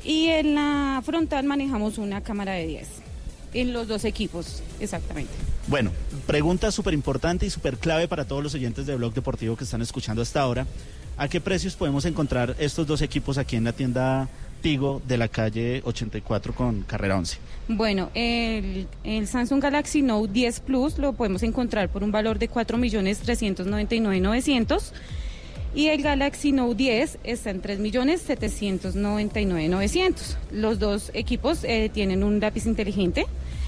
[0.05, 2.87] Y en la frontal manejamos una cámara de 10.
[3.53, 5.31] En los dos equipos, exactamente.
[5.67, 5.91] Bueno,
[6.25, 9.81] pregunta súper importante y súper clave para todos los oyentes de Blog Deportivo que están
[9.81, 10.65] escuchando hasta ahora.
[11.17, 14.27] ¿A qué precios podemos encontrar estos dos equipos aquí en la tienda
[14.63, 17.37] Tigo de la calle 84 con carrera 11.
[17.67, 22.49] Bueno, el, el Samsung Galaxy Note 10 Plus lo podemos encontrar por un valor de
[22.49, 24.93] 4.399.900
[25.75, 30.37] y el Galaxy Note 10 está en 3.799.900.
[30.51, 33.25] Los dos equipos eh, tienen un lápiz inteligente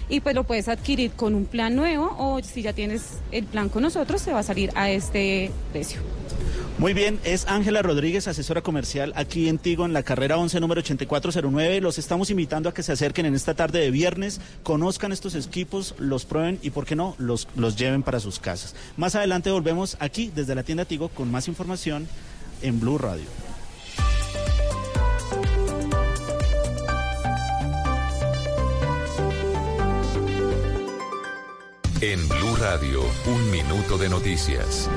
[0.10, 3.70] y pues lo puedes adquirir con un plan nuevo o si ya tienes el plan
[3.70, 6.02] con nosotros te va a salir a este precio.
[6.78, 10.80] Muy bien, es Ángela Rodríguez, asesora comercial aquí en Tigo, en la carrera 11, número
[10.80, 11.80] 8409.
[11.80, 15.96] Los estamos invitando a que se acerquen en esta tarde de viernes, conozcan estos equipos,
[16.00, 18.76] los prueben y, ¿por qué no?, los, los lleven para sus casas.
[18.98, 22.10] Más adelante volvemos aquí desde la tienda Tigo con más información
[22.62, 23.55] en Blue Radio.
[32.02, 34.90] En Blue Radio, un minuto de noticias.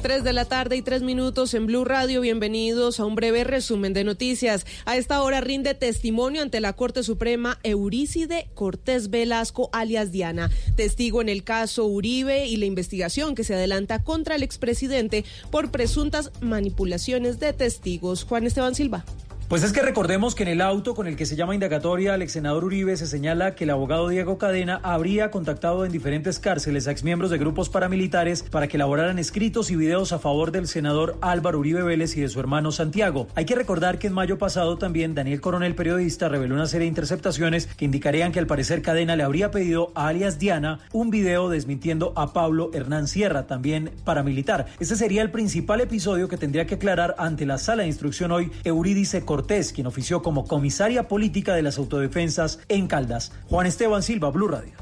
[0.00, 2.22] 3 de la tarde y 3 minutos en Blue Radio.
[2.22, 4.64] Bienvenidos a un breve resumen de noticias.
[4.86, 11.20] A esta hora rinde testimonio ante la Corte Suprema Eurícide Cortés Velasco, alias Diana, testigo
[11.20, 16.32] en el caso Uribe y la investigación que se adelanta contra el expresidente por presuntas
[16.40, 18.24] manipulaciones de testigos.
[18.24, 19.04] Juan Esteban Silva.
[19.48, 22.20] Pues es que recordemos que en el auto con el que se llama indagatoria al
[22.20, 26.86] ex senador Uribe se señala que el abogado Diego Cadena habría contactado en diferentes cárceles
[26.86, 31.16] a exmiembros de grupos paramilitares para que elaboraran escritos y videos a favor del senador
[31.22, 33.26] Álvaro Uribe Vélez y de su hermano Santiago.
[33.36, 36.88] Hay que recordar que en mayo pasado también Daniel Coronel, periodista, reveló una serie de
[36.88, 41.48] interceptaciones que indicarían que al parecer Cadena le habría pedido a alias Diana un video
[41.48, 44.66] desmintiendo a Pablo Hernán Sierra, también paramilitar.
[44.78, 48.52] Este sería el principal episodio que tendría que aclarar ante la sala de instrucción hoy
[48.64, 53.30] Eurídice Cortés, quien ofició como comisaria política de las autodefensas en Caldas.
[53.48, 54.72] Juan Esteban Silva, Blue Radio.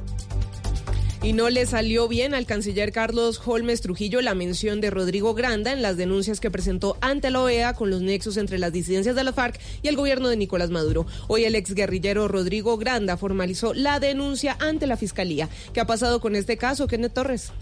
[1.23, 5.75] Y no le salió bien al canciller Carlos Holmes Trujillo la mención de Rodrigo Granda
[5.75, 9.25] en las denuncias que presentó ante la OEA con los nexos entre las disidencias de
[9.25, 11.05] la FARC y el gobierno de Nicolás Maduro.
[11.29, 15.51] Hoy el exguerrillero Rodrigo Granda formalizó la denuncia ante la Fiscalía.
[15.75, 17.53] ¿Qué ha pasado con este caso, Kenneth Torres?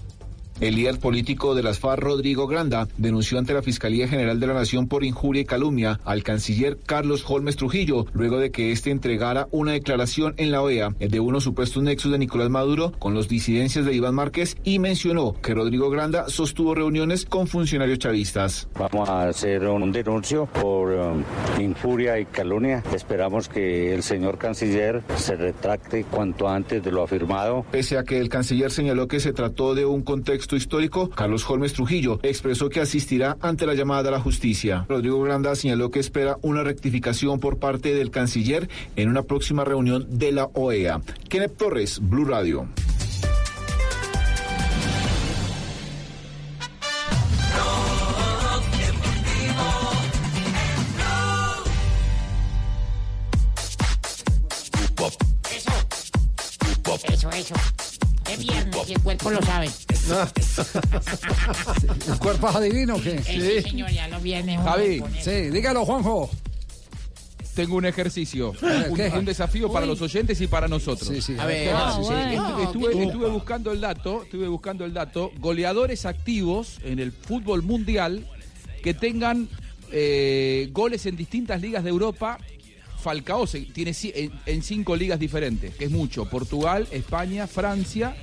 [0.60, 4.54] El líder político de las FARC, Rodrigo Granda, denunció ante la Fiscalía General de la
[4.54, 9.48] Nación por injuria y calumnia al canciller Carlos Holmes Trujillo, luego de que éste entregara
[9.50, 13.84] una declaración en la OEA de unos supuestos nexos de Nicolás Maduro con los disidencias
[13.84, 18.68] de Iván Márquez y mencionó que Rodrigo Granda sostuvo reuniones con funcionarios chavistas.
[18.78, 21.24] Vamos a hacer un denuncio por um,
[21.60, 22.82] injuria y calumnia.
[22.94, 27.66] Esperamos que el señor canciller se retracte cuanto antes de lo afirmado.
[27.72, 31.72] Pese a que el canciller señaló que se trató de un contexto histórico, Carlos Holmes
[31.72, 34.84] Trujillo expresó que asistirá ante la llamada a la justicia.
[34.88, 40.06] Rodrigo Granda señaló que espera una rectificación por parte del canciller en una próxima reunión
[40.10, 41.00] de la OEA.
[41.28, 42.68] Kenneth Torres, Blue Radio.
[57.06, 57.93] Eso, eso.
[58.30, 59.68] Es viernes y el cuerpo lo sabe.
[62.08, 63.16] ¿El cuerpo es adivino o qué?
[63.26, 64.58] Eh, sí, señor, ya lo viene.
[64.58, 65.00] uno Javi.
[65.00, 65.22] con él.
[65.22, 66.30] Sí, dígalo, Juanjo.
[67.54, 68.50] Tengo un ejercicio,
[68.90, 69.12] un, ¿qué?
[69.16, 69.90] un desafío para Uy.
[69.92, 71.08] los oyentes y para nosotros.
[71.08, 71.36] Sí, sí.
[71.38, 72.08] A ver, Ah, sí, sí.
[72.12, 72.58] bueno.
[72.58, 77.12] Estu- Estuve, qué- estuve buscando el dato, estuve buscando el dato, goleadores activos en el
[77.12, 78.26] fútbol mundial
[78.82, 79.48] que tengan
[79.92, 82.38] eh, goles en distintas ligas de Europa.
[83.04, 86.24] Falcao se- tiene en, en cinco ligas diferentes, que es mucho.
[86.28, 88.16] Portugal, España, Francia,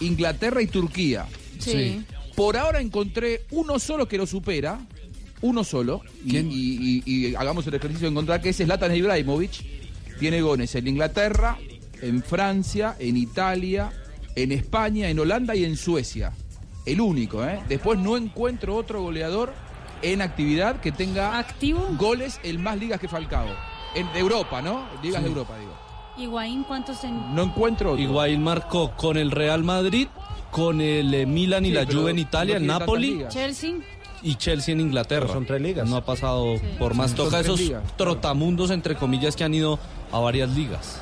[0.00, 1.26] Inglaterra y Turquía.
[1.58, 2.02] Sí.
[2.36, 4.78] Por ahora encontré uno solo que lo supera,
[5.42, 8.94] uno solo, y, y- y- y hagamos el ejercicio de encontrar que ese es Zlatan
[8.94, 9.50] Ibrahimovic.
[10.18, 11.58] Tiene goles en Inglaterra,
[12.00, 13.90] en Francia, en Italia,
[14.36, 16.32] en España, en Holanda y en Suecia.
[16.86, 17.58] El único, ¿eh?
[17.68, 19.52] Después no encuentro otro goleador
[20.02, 21.38] en actividad que tenga
[21.98, 23.48] goles en más ligas que Falcao.
[23.94, 24.84] En, de Europa, ¿no?
[25.02, 25.72] Ligas de Europa, digo.
[26.16, 27.34] Higuaín, ¿cuántos en...?
[27.34, 28.02] No encuentro otro.
[28.02, 30.08] Higuaín marcó con el Real Madrid,
[30.50, 33.24] con el eh, Milan y Sí, la Juve en no Italia, el tiene tantas Napoli.
[33.28, 33.74] Chelsea.
[34.22, 35.22] y Chelsea en Inglaterra.
[35.22, 35.88] Pero son tres ligas.
[35.88, 37.12] No ha pasado por más.
[37.12, 39.78] Son Toca esos ligas, trotamundos, entre comillas, que han ido
[40.12, 41.00] a varias ligas.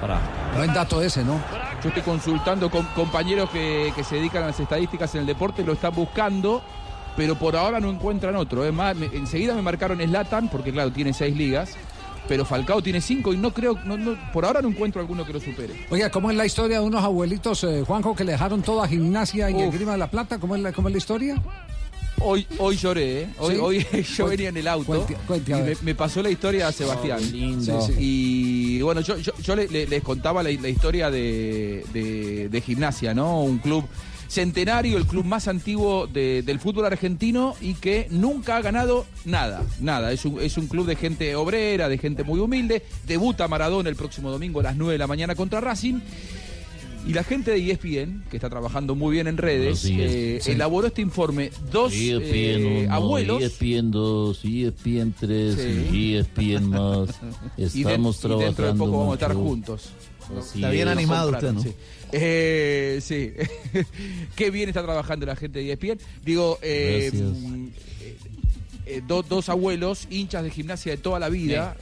[0.00, 0.20] Para...
[0.56, 1.40] Buen dato ese, ¿no?
[1.82, 5.64] Yo estoy consultando con compañeros que, que se dedican a las estadísticas en el deporte,
[5.64, 6.62] lo están buscando,
[7.16, 8.64] pero por ahora no encuentran otro.
[8.64, 11.76] Es más, me- enseguida me marcaron Slatan, porque claro, tiene seis ligas,
[12.28, 15.32] pero Falcao tiene cinco y no creo, no, no- por ahora no encuentro alguno que
[15.32, 15.74] lo supere.
[15.90, 19.50] Oiga, ¿cómo es la historia de unos abuelitos, eh, Juanjo, que le dejaron toda gimnasia
[19.50, 19.62] y Uf.
[19.62, 20.38] el Grima de la Plata?
[20.38, 21.42] ¿Cómo es la, cómo es la historia?
[22.20, 23.28] Hoy, hoy lloré, ¿eh?
[23.38, 23.60] Hoy, ¿Sí?
[23.60, 26.66] hoy yo Cuente- venía en el auto cuente- cuente, a y me, pasó la historia
[26.66, 27.18] a Sebastián.
[27.22, 27.80] Oh, lindo.
[27.80, 27.98] Sí, sí.
[27.98, 32.60] Y bueno, yo, yo, yo le- le- les contaba la, la historia de, de- de
[32.60, 33.42] gimnasia, ¿no?
[33.44, 33.84] Un club
[34.28, 39.62] Centenario, el club más antiguo de- del fútbol argentino y que nunca ha ganado nada,
[39.80, 40.12] nada.
[40.12, 42.82] Es un, es un club de gente obrera, de gente muy humilde.
[43.06, 46.00] Debuta Maradona el próximo domingo a las 9 de la mañana contra Racing.
[47.06, 50.50] Y la gente de E ESPN, que está trabajando muy bien en redes, eh, Sí.
[50.50, 51.50] elaboró este informe.
[51.72, 53.42] Dos ESPN eh, uno, abuelos.
[53.42, 55.54] ESPN 2, ESPN 3,
[55.90, 56.14] Sí.
[56.16, 57.08] ESPN más.
[57.56, 59.88] y, de- Estamos y trabajando dentro de poco vamos a estar juntos.
[60.38, 60.92] Así Está bien es.
[60.92, 61.62] animado usted, ¿no?
[62.10, 62.16] Sí.
[62.20, 63.32] Eh, sí.
[64.36, 65.98] Qué bien está trabajando la gente de ESPN.
[66.24, 67.10] Digo, eh,
[68.90, 71.76] eh, do- dos abuelos, hinchas de gimnasia de toda la vida,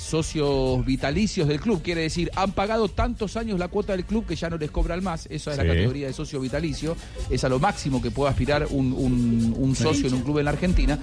[0.00, 1.82] socios vitalicios del club.
[1.82, 5.04] Quiere decir, han pagado tantos años la cuota del club que ya no les cobran
[5.04, 5.26] más.
[5.30, 5.62] Esa es Sí.
[5.62, 6.96] la categoría de socio vitalicio.
[7.30, 10.46] Es a lo máximo que puede aspirar un, un- un socio en un club en
[10.46, 10.98] la Argentina.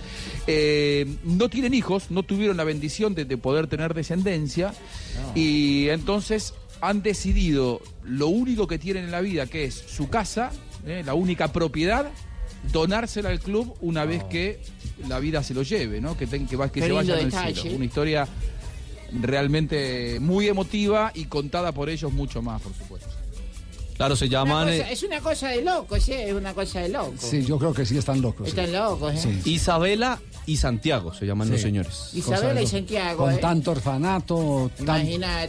[1.23, 4.73] No tienen hijos, no tuvieron la bendición de, de poder tener descendencia.
[5.35, 6.53] Y entonces
[6.89, 10.51] han decidido lo único que tienen en la vida, que es su casa,
[10.85, 12.09] eh, la única propiedad,
[12.71, 14.59] donársela al club una vez que
[15.07, 16.15] la vida se lo lleve, ¿no?
[16.17, 17.61] Que, ten- que, va- que se vayan al detalle.
[17.61, 17.75] cielo.
[17.77, 18.27] Una historia
[19.21, 23.09] realmente muy emotiva y contada por ellos mucho más, por supuesto.
[23.95, 26.89] Claro, se Una llaman cosa- es una cosa de loco, sí, es una cosa de
[26.89, 27.13] loco.
[27.17, 28.45] Sí, yo creo que sí están locos.
[28.49, 28.49] sí.
[28.59, 29.39] Están locos, ¿eh?
[29.43, 29.51] Sí.
[29.51, 31.53] Isabela y Santiago, se llaman Sí.
[31.53, 32.09] los señores.
[32.13, 33.37] Isabela y Santiago, Con ¿eh?
[33.37, 35.07] tanto orfanato, tan-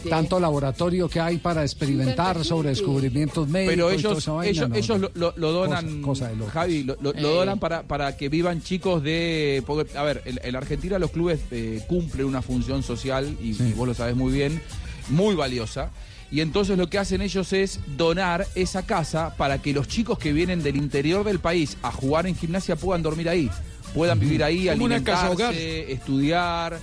[0.09, 3.73] tanto laboratorio que hay para experimentar sobre descubrimientos médicos.
[3.75, 5.33] Pero y toda ellos, esa vaina, ellos, no, ellos no.
[5.37, 6.51] lo, donan, Cosa- cosa.
[6.53, 9.63] Javi, lo, lo- lo donan para, para que vivan chicos de...
[9.67, 13.51] porque, a ver, en, en la Argentina los clubes eh, cumplen una función social, y,
[13.63, 14.63] y vos lo sabés muy bien,
[15.09, 15.91] muy valiosa.
[16.31, 20.33] Y entonces lo que hacen ellos es donar esa casa para que los chicos que
[20.33, 23.51] vienen del interior del país a jugar en gimnasia puedan dormir ahí,
[23.95, 26.79] puedan vivir ahí, Como una casa alimentarse, estudiar,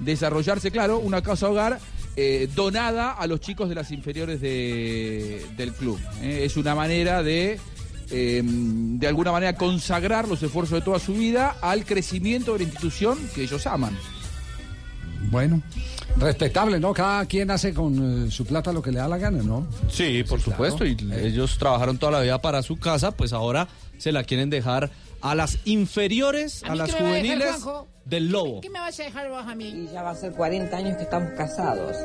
[0.00, 1.78] desarrollarse, claro, una casa hogar
[2.16, 5.98] eh, donada a los chicos de las inferiores de- del club.
[6.22, 6.42] ¿eh?
[6.44, 7.58] Es una manera de,
[8.10, 12.64] eh, de alguna manera, consagrar los esfuerzos de toda su vida al crecimiento de la
[12.64, 13.96] institución que ellos aman.
[15.30, 15.62] Bueno,
[16.18, 16.92] respetable, ¿no?
[16.92, 19.66] Cada quien hace con eh, su plata lo que le da la gana, ¿no?
[19.90, 20.84] Sí, por supuesto.
[20.84, 23.66] Y ellos trabajaron toda la vida para su casa, pues ahora
[23.98, 24.90] se la quieren dejar
[25.24, 27.88] a las inferiores, ¿A las dejar, juveniles Juanjo?
[28.04, 28.60] del Lobo.
[28.60, 29.68] ¿Qué me vas a dejar vos a mí?
[29.68, 31.96] Y ya va a ser 40 años que estamos casados.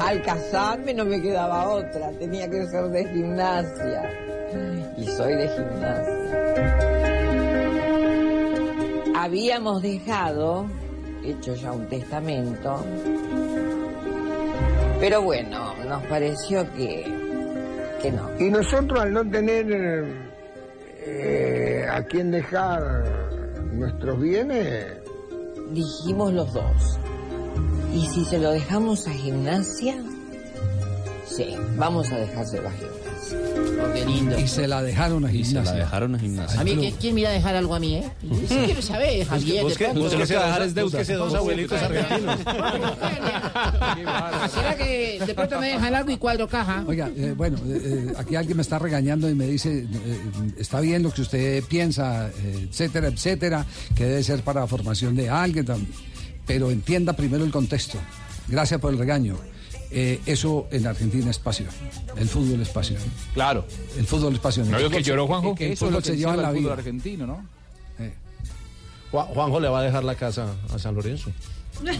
[0.00, 4.10] Al casarme no me quedaba otra, tenía que ser de gimnasia.
[4.98, 6.16] Y soy de gimnasia.
[9.16, 10.66] Habíamos dejado,
[11.24, 12.84] hecho ya un testamento,
[14.98, 17.04] pero bueno, nos pareció que,
[18.02, 18.30] que no.
[18.40, 20.26] Y nosotros al no tener
[21.06, 22.82] eh, a quién dejar
[23.72, 24.98] nuestros bienes,
[25.70, 26.98] Dijimos los dos.
[27.92, 29.96] ¿Y si se lo dejamos a gimnasia?
[31.26, 33.05] Sí, vamos a dejárselo a gimnasia.
[33.88, 34.38] Oh, qué lindo.
[34.38, 35.72] Y se la dejaron a Y se gimnasia.
[35.72, 36.60] la dejaron a gimnasia.
[36.60, 38.10] A mí, ¿quién, quién me iba a dejar algo a mí, eh?
[38.48, 39.64] Sí, quiero saber, Javier.
[39.66, 40.90] De que va a dejar es deuda.
[40.98, 42.40] Búsquese dos abuelitos argentinos.
[44.52, 46.84] ¿Será que de pronto me dejan algo y cuadro caja?
[46.86, 50.20] Oiga, eh, bueno, eh, eh, aquí alguien me está regañando y me dice, eh,
[50.58, 55.14] está bien lo que usted piensa, eh, etcétera, etcétera, que debe ser para la formación
[55.16, 55.66] de alguien,
[56.46, 57.98] pero entienda primero el contexto.
[58.48, 59.36] Gracias por el regaño.
[59.90, 61.68] Eh, eso en Argentina es pasión.
[62.16, 62.98] El fútbol es pasión.
[63.34, 63.64] Claro.
[63.96, 64.70] El fútbol es pasión.
[64.70, 65.54] ¿No vio que lloró, Juanjo?
[65.54, 66.72] Que eso es lo que se lleva en la vida.
[66.72, 67.44] argentino, ¿no?
[69.10, 71.30] Juan- Juanjo le va a dejar la casa a San Lorenzo.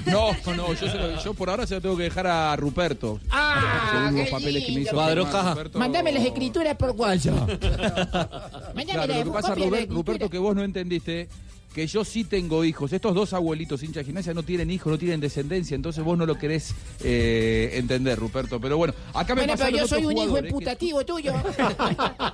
[0.06, 3.20] No, no, yo, se lo- yo por ahora se lo tengo que dejar a Ruperto.
[3.30, 4.92] Ah, según los papeles que me hizo.
[4.92, 5.50] Cuadro caja.
[5.50, 5.78] Ruperto.
[5.78, 7.34] Mándame las escrituras por WhatsApp.
[8.74, 11.28] Mándame Claro, las lo que pasa, Robert- Ruperto, que vos no entendiste
[11.76, 12.90] que yo sí tengo hijos.
[12.94, 16.24] Estos dos abuelitos hinchas de gimnasia no tienen hijos, no tienen descendencia, entonces vos no
[16.24, 16.74] lo querés
[17.04, 18.58] eh, entender, Ruperto.
[18.58, 21.34] Pero bueno, acá me Bueno, pero pasaron yo soy un hijo imputativo tuyo.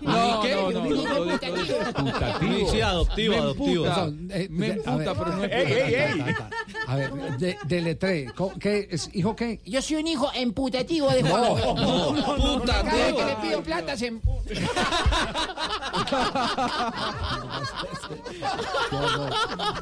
[0.00, 0.54] No, ¿Qué?
[0.54, 2.84] no, no, Un no, hijo lo de- imputativo.
[2.84, 3.86] Adoptivo, Me adoptivo.
[4.30, 6.24] eh, me emputa, pero no es Ey, ey, ey.
[6.86, 8.30] A ver, de, deletré.
[8.60, 9.10] ¿Qué es?
[9.12, 9.60] ¿Hijo qué?
[9.66, 11.42] Yo soy un hijo emputativo de Juan.
[11.74, 14.52] No, no, Cada vez que le pido plata se emputa.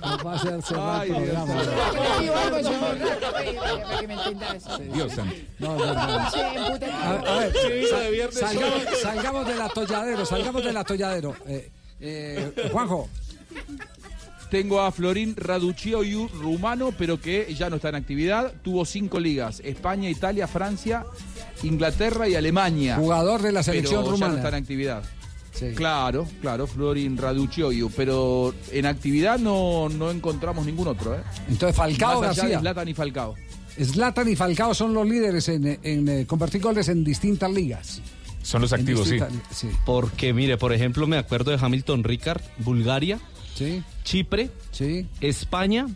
[0.02, 1.64] Nos va a hacer cerrar Ay, el Dios programa.
[4.60, 5.34] Santo.
[5.58, 5.84] No, no.
[5.84, 11.36] A ver, a sal- salgamos, salgamos del atolladero, salgamos del atolladero.
[11.46, 11.70] Eh,
[12.00, 13.08] eh, Juanjo,
[14.50, 18.52] Tengo a Florín Raducioiu, rumano, pero que ya no está en actividad.
[18.62, 21.04] Tuvo cinco ligas: España, Italia, Francia,
[21.62, 22.96] Inglaterra y Alemania.
[22.96, 24.56] jugador de la selección pero ya no está en rumana.
[24.58, 25.02] actividad.
[25.52, 25.72] Sí.
[25.74, 31.20] Claro, claro, Florin Raducioiu, pero en actividad no, no encontramos ningún otro, ¿eh?
[31.48, 32.60] Entonces, Falcao Más allá de García.
[32.60, 33.34] Zlatan y Falcao.
[33.82, 38.00] Zlatan y Falcao son los líderes en, en, eh, convertir goles en distintas ligas.
[38.42, 39.08] Son los activos,
[39.50, 39.68] sí.
[39.84, 43.18] Porque, mire, por ejemplo, me acuerdo de Hamilton Ricard, Bulgaria,
[44.02, 44.50] Chipre,
[45.20, 45.86] España,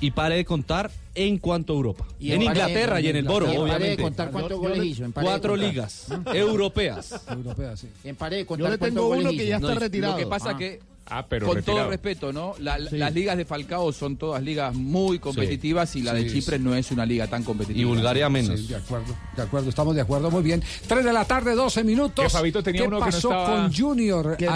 [0.00, 2.06] y pare de contar en cuanto a Europa.
[2.20, 4.02] Y en pare- Inglaterra y en el Boro, y en pare de obviamente.
[4.02, 7.20] contar cuántos goles hizo, en pare de Cuatro ligas europeas.
[7.30, 7.88] Europeas, sí.
[8.04, 10.12] En pared de Yo contar le cuántos tengo uno que ya está No, y- retirado.
[10.14, 10.56] Lo que pasa Ah.
[10.56, 10.80] que,
[11.10, 11.80] Ah, pero con retirado.
[11.84, 12.54] todo respeto, ¿no?
[12.60, 12.98] La- Sí.
[12.98, 16.74] Las ligas de Falcao son todas ligas muy competitivas y la de Sí, Chipre no
[16.74, 17.78] es una liga tan competitiva.
[17.96, 20.62] Sí, de acuerdo, de acuerdo, estamos de acuerdo, muy bien.
[20.86, 22.24] 3 de la tarde, 12 minutos.
[22.26, 24.36] Que Fabito tenía ¿Qué uno que no pasó estaba- con Junior ayer?
[24.36, 24.48] ¿Qué,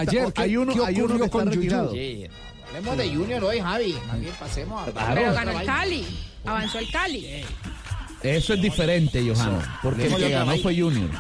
[0.42, 1.88] hay uno- qué hay uno ocurrió que está con retirado.
[1.88, 2.04] Junior?
[2.30, 3.94] Sí, hablemos de Junior hoy, Javi.
[4.06, 5.14] También pasemos a...
[5.14, 6.04] Pero ganó el Cali.
[6.44, 7.44] Avanzó el Cali.
[8.22, 11.10] Eso es diferente, Johanna, porque el que ganó fue Junior.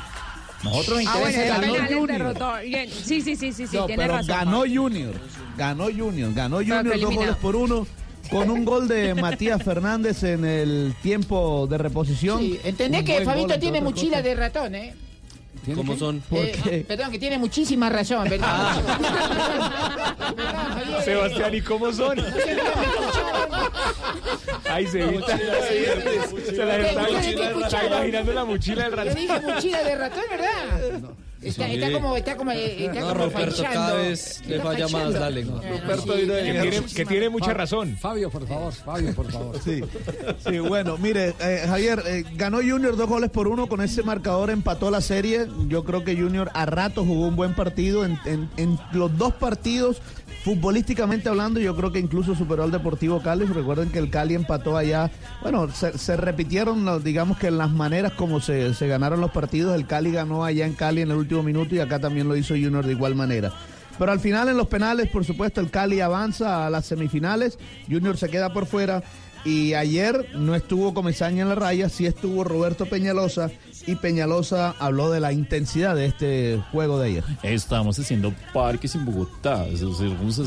[0.62, 2.62] Nosotros Ah, bueno, ganó Junior.
[2.64, 4.28] Bien, Sí, sí, sí, sí, sí, No, tiene pero razón.
[4.28, 4.60] ganó.
[4.60, 5.14] Junior.
[5.56, 6.32] Ganó Junior.
[6.32, 7.20] Ganó Junior dos eliminado.
[7.20, 7.86] goles por uno.
[8.30, 12.38] Con un gol de Matías Fernández en el tiempo de reposición.
[12.38, 14.24] Sí, entendés Un que Fabito tiene mochila cosas.
[14.24, 14.94] de ratón, ¿eh?
[15.74, 16.22] ¿Cómo son?
[16.32, 18.82] Eh, Perdón, que tiene muchísima razón, ¿verdad?
[21.04, 22.18] Sebastián, ¿y cómo son?
[24.68, 25.38] Ay, se evita.
[25.38, 29.14] Se la está, imaginando la mochila del Yo ratón.
[29.14, 31.00] dije mochila de ratón, ¿verdad?
[31.42, 31.74] Está, Sí.
[31.74, 33.72] está como, está como, eh, está No, como Roberto, fachando.
[33.72, 35.60] cada vez le Está falla más la lengua.
[35.60, 37.96] Roberto, sí, Que tiene, muchísima- que tiene mucha razón.
[38.00, 39.58] Fabio, por favor, Fabio, por favor.
[39.62, 39.80] Sí,
[40.48, 44.50] sí, bueno, mire, eh, Javier, eh, ganó Junior dos goles por uno, con ese marcador
[44.50, 45.46] empató la serie.
[45.68, 48.04] Yo creo que Junior a rato jugó un buen partido.
[48.04, 50.00] En, en- en los dos partidos,
[50.44, 53.44] futbolísticamente hablando, yo creo que incluso superó al Deportivo Cali.
[53.44, 55.10] Recuerden que el Cali empató allá.
[55.42, 59.74] Bueno, se, repitieron, digamos que en las maneras como se, se ganaron los partidos.
[59.74, 62.54] El Cali ganó allá en Cali en el último minuto y acá también lo hizo
[62.54, 63.52] Junior de igual manera.
[63.98, 68.16] Pero al final en los penales, por supuesto, el Cali avanza a las semifinales, Junior
[68.16, 69.02] se queda por fuera
[69.44, 73.50] y ayer no estuvo Comesaña en la raya, sí estuvo Roberto Peñalosa
[73.86, 77.24] y Peñalosa habló de la intensidad de este juego de ayer.
[77.42, 79.66] Estamos haciendo parques en Bogotá.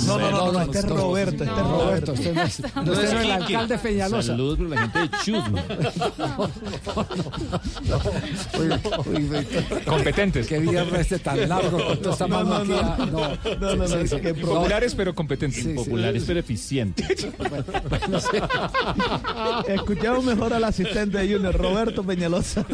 [0.05, 2.13] No, no, no, no, este es Roberto, este es Roberto.
[2.13, 4.27] Este no es, el alcalde Peñalosa.
[4.27, 5.63] Saludos para la gente de Chusma.
[9.85, 10.47] Competentes.
[10.47, 12.97] Qué viernes este tan largo con toda esta No, no, magia.
[13.11, 13.37] no.
[13.59, 14.15] No, No, Sí, sí.
[14.41, 15.65] Populares pero competentes.
[15.67, 17.05] Populares pero eficientes.
[19.67, 22.65] Escuchamos mejor al asistente de Junior, Roberto Peñalosa.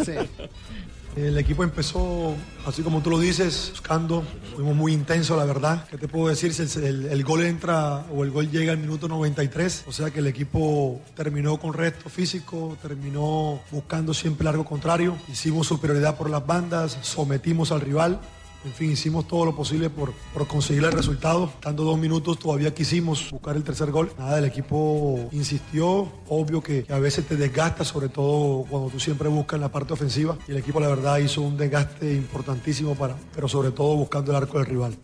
[1.15, 2.33] El equipo empezó,
[2.65, 4.23] así como tú lo dices, buscando,
[4.55, 5.85] fuimos muy intensos, la verdad.
[5.89, 6.53] ¿Qué te puedo decir?
[6.57, 10.19] El, el- el gol entra o el gol llega al minuto 93, o sea que
[10.19, 16.47] el equipo terminó con resto físico, terminó buscando siempre largo contrario, hicimos superioridad por las
[16.47, 18.21] bandas, sometimos al rival.
[18.63, 21.45] En fin, hicimos todo lo posible por, por conseguir el resultado.
[21.45, 24.11] Estando dos minutos todavía quisimos buscar el tercer gol.
[24.19, 26.11] Nada, el equipo insistió.
[26.27, 29.93] Obvio que, a veces te desgasta, sobre todo cuando tú siempre buscas en la parte
[29.93, 30.37] ofensiva.
[30.47, 34.37] Y el equipo, la verdad, hizo un desgaste importantísimo para, pero sobre todo buscando el
[34.37, 34.95] arco del rival.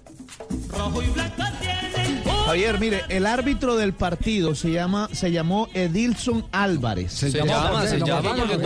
[2.48, 7.12] Javier, mire, el árbitro del partido se llama, se llamó Edilson Álvarez.
[7.12, 8.58] Se Se llama, se llama, porque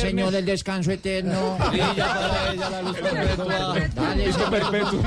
[0.00, 1.56] señor, el descanso eterno.
[4.50, 5.00] Perpetuo.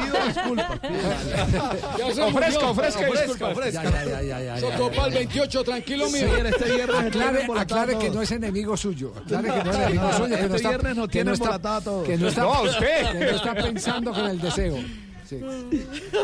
[2.28, 3.48] Ofrezca, ofrezca, disculpa.
[3.50, 3.84] ofrezca.
[3.84, 4.60] Ya, ya, ya, ya, ya.
[4.60, 6.28] Sotopal 28, tranquilo, mío.
[7.58, 9.14] aclare, que no es enemigo suyo.
[9.26, 10.36] Aclare que no es No, enemigo no, suyo.
[10.38, 12.08] Que este viernes tiene no está, embolatado a todos.
[12.08, 13.12] que no está, usted.
[13.12, 14.78] que no está pensando con el deseo.
[15.28, 15.40] Sí.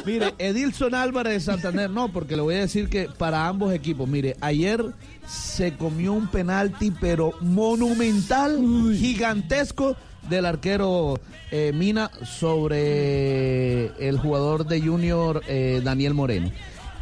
[0.06, 4.10] Mire, Edilson Álvarez de Santander, no, porque le voy a decir que para ambos equipos,
[4.10, 4.84] mire, ayer
[5.27, 8.60] se comió un penalti, pero monumental,
[8.95, 9.95] gigantesco,
[10.27, 11.19] del arquero
[11.52, 16.52] eh, Mina sobre el jugador de Junior eh, Daniel Moreno.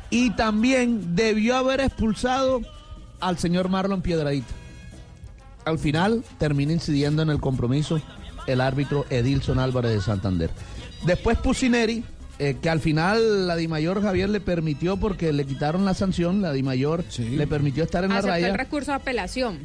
[0.10, 2.62] Y también debió haber expulsado
[3.22, 4.54] al señor Marlon Piedradita.
[5.64, 8.02] Al final termina incidiendo en el compromiso
[8.46, 10.50] el árbitro Edilson Álvarez de Santander.
[11.06, 12.04] Después Pusineri,
[12.40, 16.52] eh, que al final la Dimayor Javier le permitió porque le quitaron la sanción, la
[16.54, 18.58] Dimayor le permitió estar en la Aceptó el raya.
[18.58, 19.60] recurso de apelación.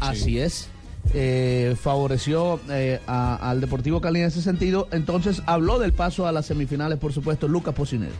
[0.00, 0.68] Así es.
[1.14, 4.88] Eh, favoreció eh, a- al Deportivo Cali en ese sentido.
[4.90, 8.12] Entonces habló del paso a las semifinales, por supuesto, Lucas Pusineri.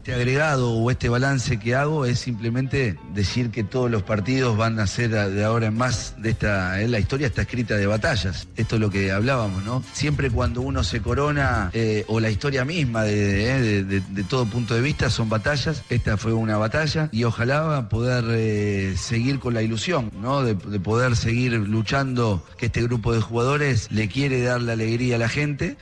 [0.00, 4.80] Este agregado o este balance que hago es simplemente decir que todos los partidos van
[4.80, 8.48] a ser de ahora en más de esta, eh, la historia está escrita de batallas.
[8.56, 9.82] Esto es lo que hablábamos, ¿no?
[9.92, 14.46] Siempre cuando uno se corona, eh, o la historia misma de, eh, de- de- todo
[14.46, 15.82] punto de vista, son batallas.
[15.90, 20.42] Esta fue una batalla y ojalá poder seguir con la ilusión, ¿no?
[20.42, 25.16] De, de poder seguir luchando, que este grupo de jugadores le quiere dar la alegría
[25.16, 25.76] a la gente.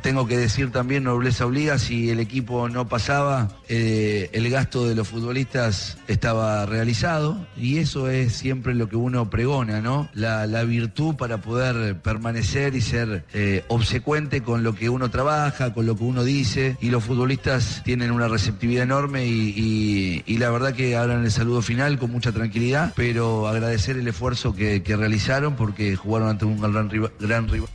[0.00, 4.94] Tengo que decir también, nobleza obliga, si el equipo no pasaba, eh, el gasto de
[4.94, 10.08] los futbolistas estaba realizado y eso es siempre lo que uno pregona, ¿no?
[10.14, 15.86] La, virtud para poder permanecer y ser eh, obsecuente con lo que uno trabaja, con
[15.86, 20.96] lo que uno dice y los futbolistas tienen una receptividad enorme y, la verdad que
[20.96, 26.28] hablan el saludo final con mucha tranquilidad, pero agradecer el esfuerzo que, realizaron porque jugaron
[26.28, 26.58] ante un.
[26.60, 27.68] Gran rival.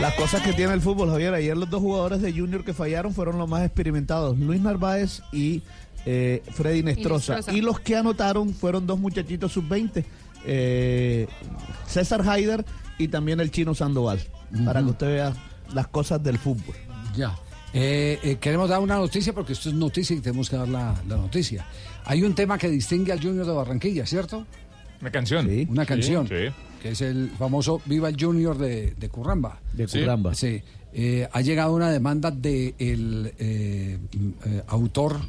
[0.00, 1.34] Las cosas que tiene el fútbol, Javier.
[1.34, 5.62] Ayer los dos jugadores de Junior que fallaron fueron los más experimentados, Luis Narváez y
[6.06, 7.40] eh, Freddy Nestroza.
[7.52, 10.04] Y los que anotaron fueron dos muchachitos sub-20,
[10.46, 11.26] eh,
[11.86, 12.64] César Haider
[12.96, 14.20] y también el chino Sandoval,
[14.64, 15.34] para que usted vea
[15.74, 16.74] las cosas del fútbol.
[17.14, 17.36] Ya.
[17.74, 20.94] Eh, eh, queremos dar una noticia porque esto es noticia y tenemos que dar la,
[21.06, 21.66] la noticia.
[22.06, 24.46] Hay un tema que distingue al Junior de Barranquilla, ¿cierto?
[25.02, 25.46] Una canción.
[25.68, 26.26] Una Sí, canción.
[26.26, 26.34] sí.
[26.82, 29.60] Que es el famoso Viva el Junior de, de Curramba.
[29.72, 29.86] De.
[29.86, 30.34] Curramba.
[30.34, 30.62] Sí.
[30.92, 33.98] Eh, ha llegado una demanda del de eh,
[34.46, 35.20] eh, autor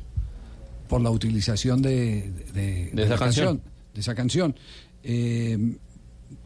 [0.88, 3.62] por la utilización de, de- de esa canción.
[3.94, 4.56] De esa canción.
[5.04, 5.76] Eh,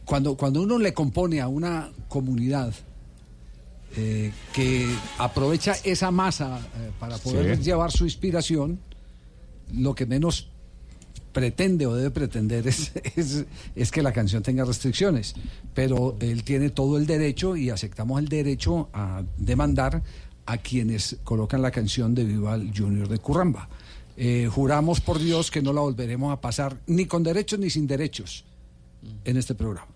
[0.04, 2.74] cuando, cuando uno le compone a una comunidad
[3.98, 4.88] eh, que
[5.20, 7.64] aprovecha esa masa eh, para poder Sí.
[7.64, 8.80] llevar su inspiración,
[9.74, 10.50] lo que menos
[11.36, 12.94] pretende o debe pretender es,
[13.76, 15.36] es, que la canción tenga restricciones.
[15.74, 20.02] Pero él tiene todo el derecho y aceptamos el derecho a demandar
[20.46, 23.68] a quienes colocan la canción de Viva el Junior de Curramba.
[24.16, 27.86] Eh, juramos por Dios que no la volveremos a pasar ni con derechos ni sin
[27.86, 28.46] derechos
[29.26, 29.95] en este programa.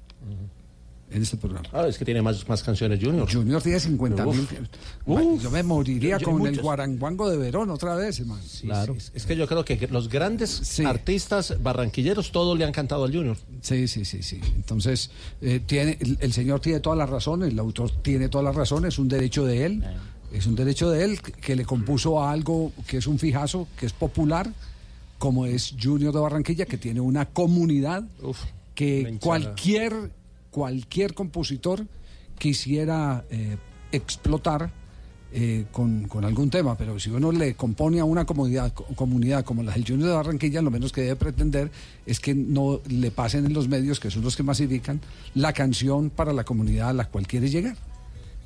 [1.11, 1.67] En este programa.
[1.73, 3.31] Ah, es que tiene más, más canciones Junior.
[3.31, 4.47] Junior tiene 50 mil.
[5.05, 5.41] Uf.
[5.41, 8.41] Yo me moriría Yo- yo- con el guaranguango de Verón otra vez, hermano.
[8.61, 8.93] Claro.
[8.93, 13.11] Es, es que yo creo que los grandes artistas barranquilleros todos le han cantado al
[13.13, 13.37] Junior.
[13.61, 14.39] Sí, sí, sí, sí.
[14.55, 15.09] Entonces,
[15.41, 18.85] eh, tiene, el, el señor tiene toda la razón, el autor tiene toda la razón,
[18.85, 19.83] es un derecho de él.
[20.31, 23.67] Es un derecho de él que, que le compuso a algo que es un fijazo,
[23.79, 24.47] que es popular,
[25.17, 28.03] como es Junior de Barranquilla, que tiene una comunidad
[28.75, 30.11] que cualquier,
[30.51, 31.85] cualquier compositor
[32.37, 33.57] quisiera eh,
[33.91, 34.71] explotar
[35.31, 39.45] eh, con, con algún tema, pero si uno le compone a una comunidad, co- comunidad
[39.45, 41.69] como la del Junior de Barranquilla, lo menos que debe pretender
[42.07, 44.99] es que no le pasen en los medios, que son los que masifican,
[45.35, 47.75] la canción para la comunidad a la cual quiere llegar.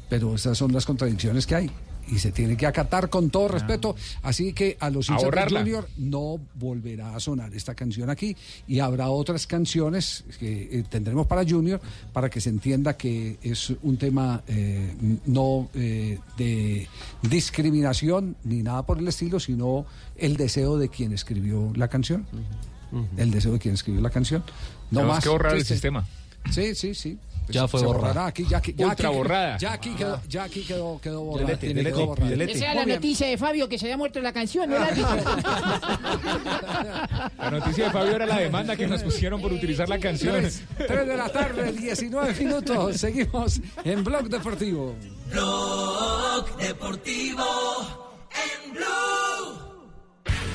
[0.10, 1.72] Pero esas son las contradicciones que hay.
[2.10, 3.96] Y se tiene que acatar con todo respeto.
[4.22, 5.58] Así que a los hinchas del.
[5.58, 8.36] Junior no volverá a sonar esta canción aquí.
[8.68, 11.80] Y habrá otras canciones que eh, tendremos para Junior
[12.12, 14.94] para que se entienda que es un tema eh,
[15.26, 16.88] no eh, de
[17.22, 19.86] discriminación ni nada por el estilo, sino
[20.18, 22.26] el deseo de quien escribió la canción.
[23.18, 24.44] El deseo de quien escribió la canción.
[24.92, 25.24] No Tenemos más.
[25.24, 26.06] que borrar el sistema.
[26.52, 27.18] Sí, sí, sí.
[27.54, 28.26] Ya fue se borrada.
[28.28, 29.58] aquí, ya, aquí- ya Ultra aquí- borrada.
[29.58, 31.48] Ya aquí quedó, ya aquí quedó, quedó borrada.
[31.48, 32.30] Delete, quedó delete, borrada.
[32.30, 32.52] delete.
[32.54, 34.76] Esa era la noticia de Fabio, que se había muerto la canción, ¿no?
[37.38, 40.36] La noticia de Fabio era la demanda que nos pusieron por utilizar la canción.
[40.78, 42.98] 3 de la tarde, 19 minutos.
[42.98, 44.96] Seguimos en Blog Deportivo.
[45.32, 47.44] Blog Deportivo
[48.32, 49.73] en Blue.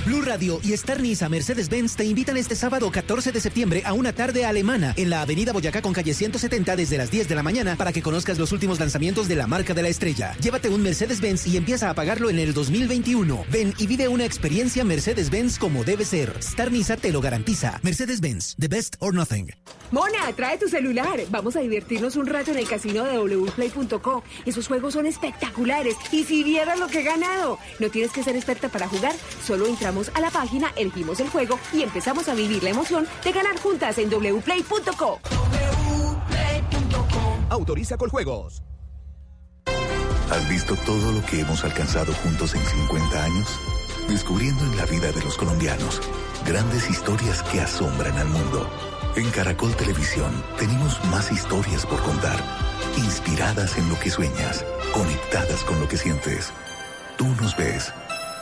[0.08, 4.14] Blue Radio y Star Niza Mercedes-Benz te invitan este sábado 14 de septiembre a una
[4.14, 7.76] tarde alemana en la Avenida Boyacá con calle 170 desde las 10 de la mañana
[7.76, 10.34] para que conozcas los últimos lanzamientos de la marca de la estrella.
[10.40, 13.44] Llévate un Mercedes-Benz y empieza a pagarlo en el 2021.
[13.52, 16.34] Ven y vive una experiencia Mercedes-Benz como debe ser.
[16.38, 17.78] Star Niza te lo garantiza.
[17.82, 19.50] Mercedes-Benz, the best or nothing.
[19.90, 21.20] Mona, trae tu celular.
[21.28, 24.22] Vamos a divertirnos un rato en el casino de wplay.co.
[24.46, 25.96] Esos juegos son espectaculares.
[26.12, 27.58] Y si vieras lo que he ganado.
[27.78, 29.14] No tienes que ser experta para jugar.
[29.46, 33.32] Solo entramos a la página, elegimos el juego y empezamos a vivir la emoción de
[33.32, 35.20] ganar juntas en wplay.co.
[37.50, 38.62] Autoriza con juegos.
[40.30, 43.48] ¿Has visto todo lo que hemos alcanzado juntos en 50 años?
[44.08, 46.00] Descubriendo en la vida de los colombianos
[46.46, 48.68] grandes historias que asombran al mundo.
[49.16, 52.38] En Caracol Televisión tenemos más historias por contar,
[52.96, 56.52] inspiradas en lo que sueñas, conectadas con lo que sientes.
[57.16, 57.92] Tú nos ves,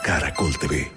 [0.03, 0.96] Caracol TV.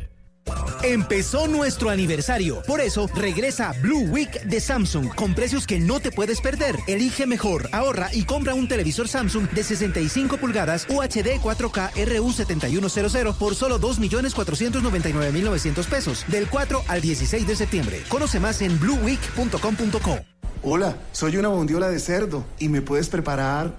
[0.83, 2.61] Empezó nuestro aniversario.
[2.63, 6.79] Por eso, regresa Blue Week de Samsung con precios que no te puedes perder.
[6.87, 13.55] Elige mejor, ahorra y compra un televisor Samsung de 65 pulgadas UHD 4K RU7100 por
[13.55, 18.03] solo 2.499.900 pesos del 4 al 16 de septiembre.
[18.09, 20.19] Conoce más en blueweek.com.co.
[20.63, 23.75] Hola, soy una bondiola de cerdo y me puedes preparar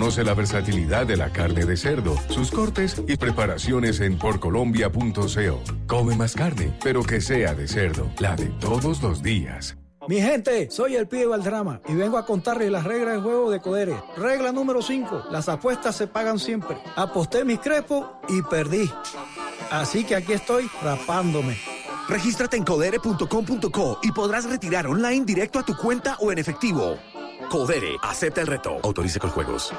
[0.00, 5.60] Conoce la versatilidad de la carne de cerdo, sus cortes y preparaciones en porcolombia.co.
[5.86, 9.76] Come más carne, pero que sea de cerdo, la de todos los días.
[10.08, 13.60] Mi gente, soy el pibe Valdrama y vengo a contarles las reglas del juego de
[13.60, 13.94] Codere.
[14.16, 16.78] Regla número 5, las apuestas se pagan siempre.
[16.96, 18.90] Aposté mis crepos y perdí.
[19.70, 21.58] Así que aquí estoy rapándome.
[22.08, 26.96] Regístrate en codere.com.co y podrás retirar online directo a tu cuenta o en efectivo.
[27.50, 28.78] Codere, acepta el reto.
[28.82, 29.74] Autorice con juegos.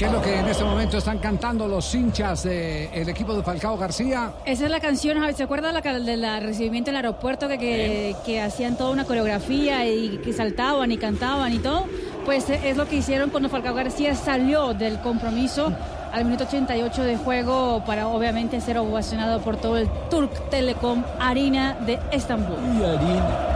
[0.00, 3.76] ¿Qué es lo que en este momento están cantando los hinchas del equipo de Falcao
[3.76, 4.32] García?
[4.46, 5.34] Esa es la canción, Javi.
[5.34, 9.86] ¿Se acuerda la, del recibimiento en el aeropuerto que, que, que hacían toda una coreografía
[9.86, 11.84] y que saltaban y cantaban y todo?
[12.24, 15.70] Pues eh, es lo que hicieron cuando Falcao García salió del compromiso
[16.14, 21.74] al minuto 88 de juego para obviamente ser ovacionado por todo el Turk Telecom Arena
[21.74, 22.56] de Estambul.
[22.56, 23.49] Entró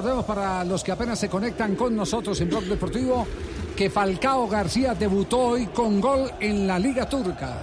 [0.00, 3.26] Recordemos para los que apenas se conectan con nosotros en Blog Deportivo
[3.76, 7.58] que Falcao García debutó hoy con gol en la Liga Turca.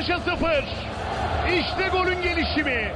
[0.00, 0.64] Kasımpaşa 0.
[1.60, 2.92] İşte golün gelişimi.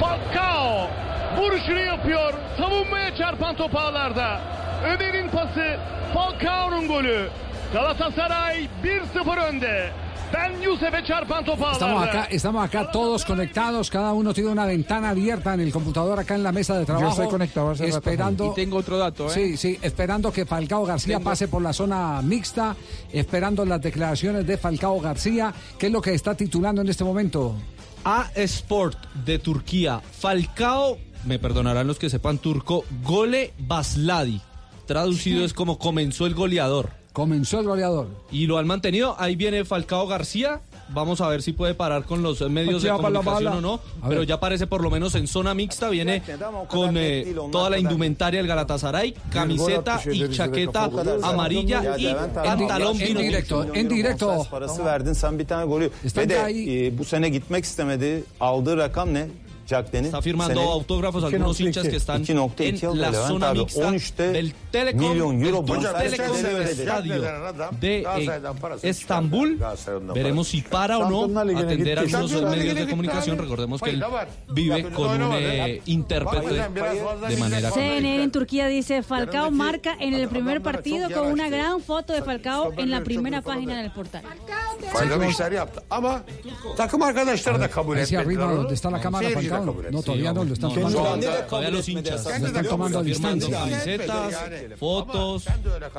[0.00, 0.88] Falcao
[1.36, 2.34] vuruşunu yapıyor.
[2.58, 4.40] Savunmaya çarpan top ağlarda.
[4.86, 5.76] Ömer'in pası
[6.14, 7.28] Falcao'nun golü.
[7.72, 9.90] Galatasaray 1-0 önde.
[11.72, 16.18] Estamos acá, estamos acá todos conectados, cada uno tiene una ventana abierta en el computador
[16.18, 17.10] acá en la mesa de trabajo.
[17.10, 18.52] estoy conectado hace rato, esperando.
[18.52, 19.30] y tengo otro dato, ¿eh?
[19.34, 22.74] Sí, sí, esperando que Falcao García Tengo- pase por la zona mixta,
[23.12, 27.54] esperando las declaraciones de Falcao García, que es lo que está titulando en este momento.
[28.04, 30.00] A Sport de Turquía.
[30.18, 34.40] Falcao, me perdonarán los que sepan turco, gole Basladi.
[34.86, 36.90] Traducido es como comenzó el goleador.
[37.12, 38.06] Comenzó el goleador.
[38.30, 39.16] Y lo han mantenido.
[39.18, 40.60] Ahí viene Falcao García.
[40.88, 43.80] Vamos a ver si puede parar con los medios de comunicación o no.
[44.08, 45.88] Pero ya aparece por lo menos en zona mixta.
[45.90, 46.22] Viene
[46.68, 50.90] con eh, toda la indumentaria del Galatasaray, camiseta y chaqueta
[51.22, 54.46] amarilla y pantalón En vino directo, en directo.
[54.50, 58.24] parası verdin sen bir tane golü ve de bu sene gitmek istemedi.
[58.40, 59.26] Aldığı rakam ne?
[59.66, 59.94] Jack.
[59.94, 64.54] Está firmando autógrafos algunos hinchas que están 2.2 en la zona mixta 13'te del
[64.94, 67.22] milyon euro del estadio
[67.80, 68.06] de
[68.82, 69.58] Estambul.
[70.14, 72.14] Veremos si para o no atender gitti.
[72.14, 73.38] algunos medios de comunicación.
[73.38, 74.04] Recordemos que él
[74.52, 76.54] vive con un eh, intérprete
[77.28, 81.80] de manera CNN en Turquía dice Falcao marca en el primer partido con una gran
[81.80, 84.22] foto de Falcao en la primera página del portal.
[84.22, 84.72] Falcao.
[87.68, 88.16] kabul etti.
[89.60, 90.98] No, todavía no, lo están No, tomando.
[90.98, 93.58] todavía- todavía los hinchas Lo están tomando a distancia.
[93.58, 94.34] camisetas,
[94.80, 95.44] fotos,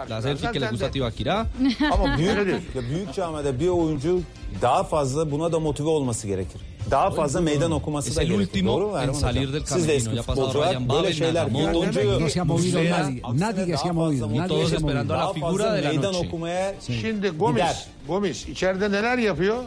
[0.09, 1.47] la selfie que le gusta a Tibaquirá.
[1.91, 4.21] Ama büyük, ya büyük camiada bir oyuncu
[4.61, 6.61] daha fazla buna da motive olması gerekir.
[6.91, 8.43] Daha fazla meydan okuması Es da el gerekir.
[8.47, 9.53] último Doğru mu en Erman salir Hocam?
[9.53, 10.11] del Siz de eski
[10.89, 13.21] böyle şeyler No se ha movido nadie.
[13.39, 14.25] Nadie se ha movido.
[14.25, 15.09] aksine Nadie daha se ha fazla- movido.
[15.09, 16.27] daha fazla figura de la meydan noche.
[16.27, 17.85] okumaya Şimdi Gomis, gider.
[18.07, 19.57] Gomis içeride neler yapıyor?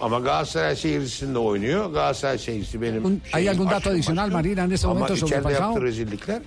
[0.00, 1.92] Ama Galatasaray seyircisinde oynuyor.
[1.92, 4.30] Galatasaray seyircisi benim Un- ¿Hay algún dato adicional.
[4.30, 5.62] Marina, en este Ama momento sobre içeride Falcao?
[5.70, 6.42] yaptığı rezillikler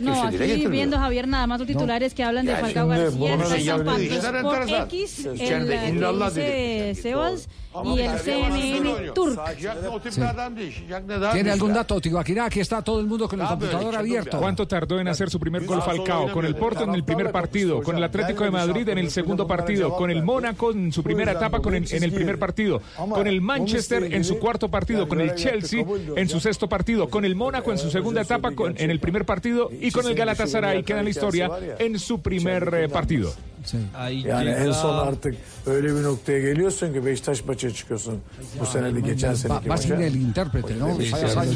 [0.00, 0.72] No, kimse dile aquí getirmiyor.
[0.72, 3.90] viendo Javier nada más los titulares que hablan de Falcao şimdi García, bunu está yaptığı
[3.90, 4.88] estampando işler Sport enteresan.
[4.88, 6.98] X, el İçeride que illallah dice dedik.
[7.02, 9.10] Sebas Ama y el CNN.
[9.14, 9.38] Turk.
[11.32, 12.46] ¿Tiene algún dato, Tibaquirá?
[12.46, 14.38] Aquí está todo el mundo con el computador abierto.
[14.38, 16.32] ¿Cuánto tardó en hacer su primer gol Falcao?
[16.32, 19.46] Con el Porto en el primer partido, con el Atlético de Madrid en el segundo
[19.46, 23.26] partido, con el Mónaco en su primera etapa con el- en el primer partido, con
[23.26, 25.84] el Manchester en su cuarto partido, con el Chelsea
[26.16, 29.24] en su sexto partido, con el Mónaco en su segunda etapa con- en el primer
[29.24, 33.32] partido y con el Galatasaray, queda en la historia, en su primer eh, partido.
[34.24, 35.34] Yani en son artık
[35.66, 38.14] öyle bir noktaya geliyorsun ki Beşiktaş maça çıkıyorsun.
[38.60, 39.94] Bu sene de geçen seneki maça.
[39.94, 40.98] el intérprete, ¿no?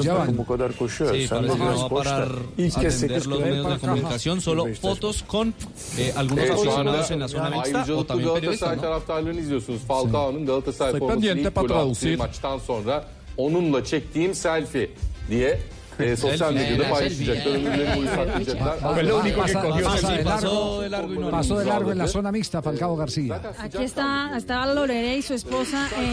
[0.04, 0.38] Llevan.
[0.38, 1.14] bu kadar koşuyor.
[1.14, 2.14] Sí, Sen de no va biraz a boş ver.
[2.14, 2.28] parar
[2.58, 5.54] İlk kez atender 8 los medios de comunicación, solo fotos con
[5.98, 9.80] eh, algunos şu aficionados en la zona mixta o también Galatasaray taraftarlarını izliyorsunuz.
[9.88, 13.04] Falcao'nun Galatasaray pendiente ilk para gol attığı maçtan sonra
[13.36, 14.90] onunla çektiğim selfie
[15.30, 15.58] diye
[15.98, 17.56] e, sosyal medyada La paylaşacaklar.
[17.56, 18.80] Ömürlerini saklayacaklar.
[18.80, 23.40] Pasa- pasa de largo, pasó de largo en la zona mixta Falcao García.
[23.58, 26.04] Aquí está, estaba Lorelé y su esposa en,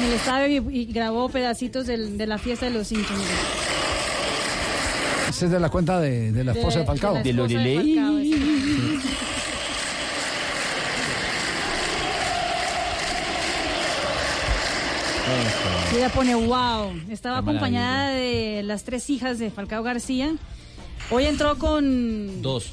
[0.00, 3.16] en el estadio y, y grabó pedacitos del- de la fiesta de los hinchas.
[3.16, 3.30] mire.
[5.30, 7.14] Esa es de la cuenta de, de la esposa de, Falcao.
[7.14, 8.98] la esposa de Falcao, sí.
[15.98, 16.92] Ella pone wow.
[17.10, 20.36] Estaba Qué acompañada de las tres hijas de Falcao García.
[21.10, 22.40] Hoy entró con.
[22.40, 22.72] Dos.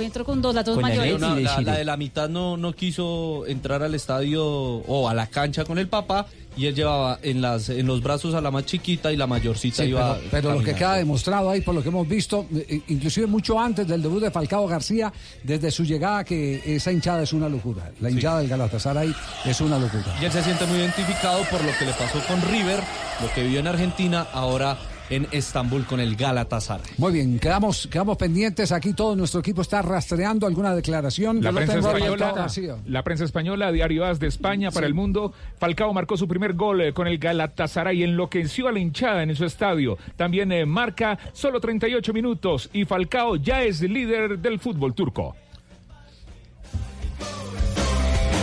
[0.00, 1.14] Entró con dos, las dos Con mayores.
[1.14, 5.26] una- la- la de la mitad no, no quiso entrar al estadio o a la
[5.26, 8.66] cancha con el papá y él llevaba en las en los brazos a la más
[8.66, 11.82] chiquita y la mayorcita Sí, iba pero, pero lo que queda demostrado ahí, por lo
[11.82, 15.10] que hemos visto, eh, inclusive mucho antes del debut de Falcao García,
[15.42, 17.90] desde su llegada, que esa hinchada es una locura.
[18.00, 19.14] La hinchada del Galatasaray
[19.46, 20.14] es una locura.
[20.20, 22.80] Y él se siente muy identificado por lo que le pasó con River,
[23.22, 24.76] lo que vivió en Argentina, ahora
[25.12, 26.86] en Estambul con el Galatasaray.
[26.96, 28.72] Muy bien, quedamos, quedamos pendientes.
[28.72, 31.42] Aquí todo nuestro equipo está rastreando alguna declaración.
[31.42, 32.46] La Yo prensa española,
[32.86, 35.34] la prensa española, Diario As de España para el mundo.
[35.58, 39.44] Falcao marcó su primer gol eh, con el Galatasaray, enloqueció a la hinchada en su
[39.44, 39.98] estadio.
[40.16, 45.36] También eh, marca solo 38 minutos y Falcao ya es líder del fútbol turco.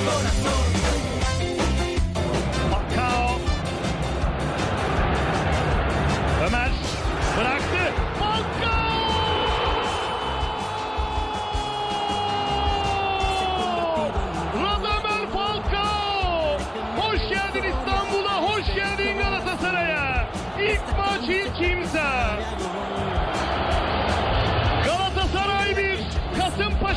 [0.05, 0.58] Falcao.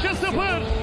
[0.02, 0.81] 0.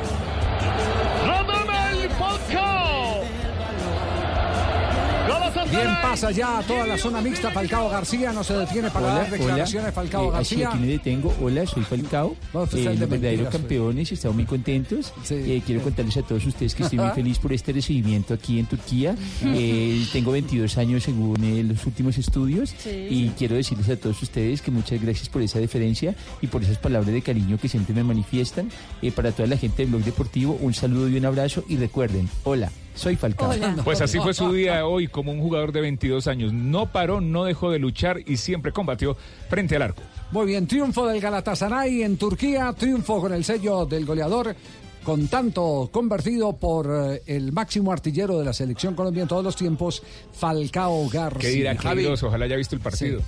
[5.72, 7.52] Bien, pasa ya a toda la zona mixta.
[7.52, 9.94] Falcao García no se detiene para dar declaraciones.
[9.94, 10.70] Falcao Eh, así García.
[10.70, 11.32] aquí me detengo.
[11.42, 12.36] Hola, soy Falcao.
[12.54, 15.14] No, usted Eh, los verdaderos mentiras, campeones, estamos muy contentos.
[15.30, 18.66] Eh, quiero contarles a todos ustedes que estoy muy feliz por este recibimiento aquí en
[18.66, 19.16] Turquía.
[19.44, 22.90] Eh, tengo 22 años según eh, los últimos estudios Sí.
[23.10, 26.80] y quiero decirles a todos ustedes que muchas gracias por esa deferencia y por esas
[26.80, 28.70] palabras de cariño que siempre me manifiestan.
[29.04, 32.28] Eh, para toda la gente del Blog Deportivo, un saludo y un abrazo y recuerden,
[32.44, 33.52] hola, soy Falcao.
[33.84, 36.54] Pues así fue su día hoy como un jugador de 22 años.
[36.54, 39.16] No paró, no dejó de luchar y siempre combatió
[39.50, 40.02] frente al arco.
[40.32, 44.56] Muy bien, triunfo del Galatasaray en Turquía, triunfo con el sello del goleador,
[45.04, 49.56] con tanto convertido por eh, el máximo artillero de la selección colombiana en todos los
[49.56, 50.04] tiempos,
[50.34, 51.40] Falcao García.
[51.42, 52.22] ¿Qué dirá Queiroz?
[52.24, 53.22] Ojalá haya visto el partido.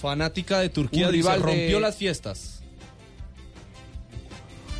[0.00, 2.62] Fanática de Turquía rival de- rompió las fiestas.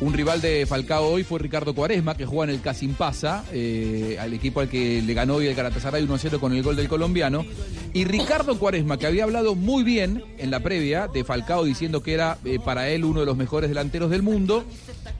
[0.01, 4.33] Un rival de Falcao hoy fue Ricardo Cuaresma, que juega en el Casimpasa, eh, al
[4.33, 7.45] equipo al que le ganó hoy el Galatasaray 1-0 con el gol del colombiano.
[7.93, 12.13] Y Ricardo Cuaresma, que había hablado muy bien en la previa de Falcao, diciendo que
[12.13, 14.65] era eh, para él uno de los mejores delanteros del mundo,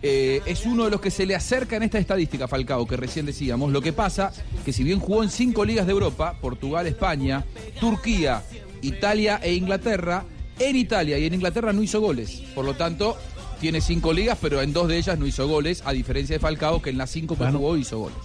[0.02, 3.26] eh, es uno de los que se le acerca en esta estadística, Falcao, que recién
[3.26, 3.72] decíamos.
[3.72, 4.34] Lo que pasa
[4.66, 7.46] que si bien jugó en cinco ligas de Europa, Portugal, España,
[7.80, 8.44] Turquía,
[8.82, 10.26] Italia e Inglaterra,
[10.60, 12.42] en Italia y en Inglaterra no hizo goles.
[12.54, 13.18] Por lo tanto,
[13.60, 16.82] tiene cinco ligas, pero en dos de ellas no hizo goles, a diferencia de Falcao,
[16.82, 17.60] que en las cinco que Bueno.
[17.60, 18.18] jugó hizo goles.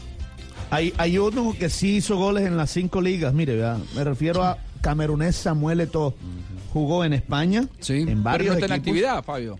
[0.70, 3.34] Hay, hay uno que sí hizo goles en las cinco ligas.
[3.34, 3.60] Mire,
[3.94, 6.14] me refiero a camerunés Samuel Eto'o.
[6.72, 9.58] Jugó en España, en Pero varios no está en actividad, Fabio.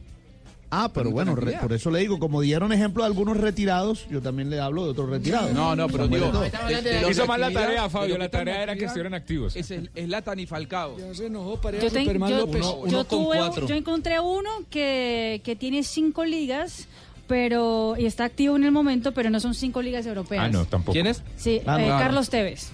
[0.72, 3.36] Ah, pero Pero no bueno, re- por eso le digo, como dieron ejemplo de algunos
[3.36, 5.52] retirados, yo también le hablo de otros retirados.
[5.52, 6.42] No, no, pero digo, Eto'o.
[6.68, 8.16] de- de los Hizo mal la tarea, de Fabio.
[8.18, 9.56] La tarea era que estuvieran activos.
[9.56, 10.96] Es el Latan y Falcao.
[11.12, 12.62] se enojó, pareja Yo, ten- Superman yo- López.
[12.88, 16.86] yo tuve- yo encontré uno que, que tiene cinco ligas
[17.26, 20.46] pero y está activo en el momento, pero no son cinco ligas europeas.
[20.46, 20.92] Ah, no, tampoco.
[20.94, 21.22] ¿Quién es?
[21.36, 21.96] Sí, Ah, eh, no.
[21.98, 22.70] Carlos Tevez.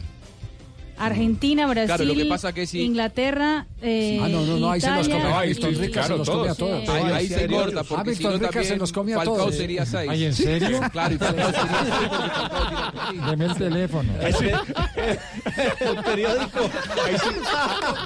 [0.98, 4.81] Argentina, Brasil, Claro, lo que pasa que si- Inglaterra, eh, Ah, no, no, no, ahí
[4.81, 5.31] se los Italia come.
[5.31, 6.89] y- Hamilton Rica se los come a todos.
[6.89, 7.55] Ahí, ahí se Sí.
[7.55, 9.55] corta, porque si no Hamilton Rica también se los come a Falcao todos.
[9.55, 10.10] sería seis.
[10.10, 10.81] Ay, ¿en serio?
[10.93, 11.77] Claro, y Falcao sería
[13.10, 14.12] seis Deme el teléfono.
[15.81, 16.60] El periódico.
[17.05, 17.28] Ahí sí,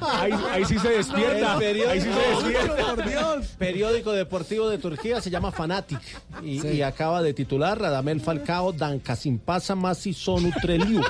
[0.02, 1.58] ahí, ahí sí se despierta.
[1.58, 2.94] Periódico, Ahí sí se despierta.
[2.94, 3.46] por Dios.
[3.58, 6.00] Periódico deportivo de Turquía se llama Fanatic
[6.42, 11.00] y, y acaba de titular Radamel Falcao Dan Kasimpasa Masi Sonu Treliu.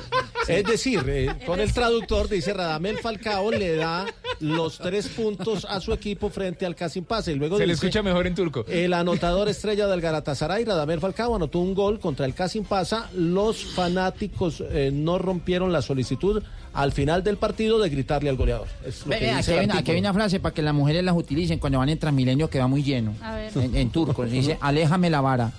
[0.50, 4.06] Es decir, eh, con el traductor dice Radamel Falcao le da
[4.40, 8.26] los tres puntos a su equipo frente al Kasimpasa y luego Se le escucha mejor
[8.26, 8.64] en turco.
[8.68, 13.10] el anotador estrella del Galatasaray, Radamel Falcao, anotó un gol contra el Kasimpasa.
[13.14, 18.68] Los fanáticos eh, no rompieron la solicitud al final del partido de gritarle al goleador.
[18.86, 19.94] Es lo Ve, que ve, dice aquí, hay una, aquí artículo.
[19.94, 22.66] hay una frase para que las mujeres las utilicen cuando van en Transmilenio que va
[22.68, 23.14] muy lleno.
[23.22, 23.50] A ver.
[23.56, 24.24] En, en turco.
[24.30, 25.52] Dice, aléjame la vara.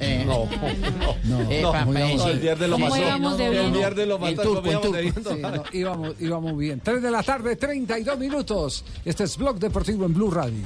[0.00, 0.48] Eh, No,
[1.24, 2.22] no, eh, no, pa- vamos.
[2.22, 2.28] sí.
[2.30, 3.02] El viernes lo ¿Cómo mató.
[3.02, 5.14] íbamos de El viernes lo bien.
[5.14, 6.80] Sí, no, íbamos, íbamos bien.
[6.82, 8.84] 3 de la tarde, 32 minutos.
[9.04, 10.64] Este es Blog Deportivo en Blue Radio.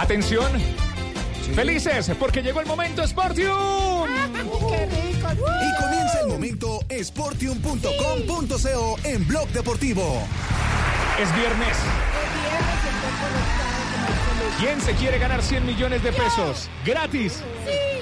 [0.00, 0.50] Atención.
[1.54, 3.52] Felices porque llegó el momento Sportium.
[5.32, 10.22] Y comienza el momento sportium.com.co en Blog Deportivo.
[11.20, 11.76] Es viernes.
[14.60, 16.68] ¿Quién se quiere ganar 100 millones de pesos?
[16.84, 17.42] Gratis.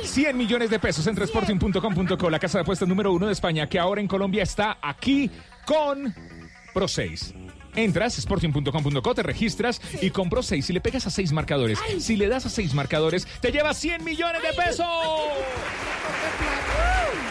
[0.04, 3.78] 100 millones de pesos entre sporting.com.co, la casa de apuestas número uno de España, que
[3.78, 5.30] ahora en Colombia está aquí
[5.64, 6.14] con
[6.74, 7.34] Pro 6.
[7.76, 12.16] Entras, sporting.com.co, te registras y con Pro 6, si le pegas a 6 marcadores, si
[12.16, 14.86] le das a 6 marcadores, te llevas 100 millones de pesos.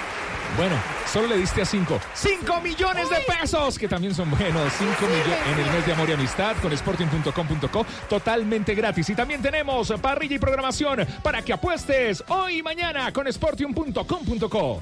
[0.60, 0.76] Bueno,
[1.08, 2.02] solo le diste a 5.
[2.14, 4.74] 5 millones de pesos, que también son buenos.
[4.74, 9.10] 5 millones en el mes de amor y amistad con sporting.com.co, totalmente gratis.
[9.10, 14.82] Y también tenemos parrilla y programación para que apuestes hoy y mañana con sporting.com.co.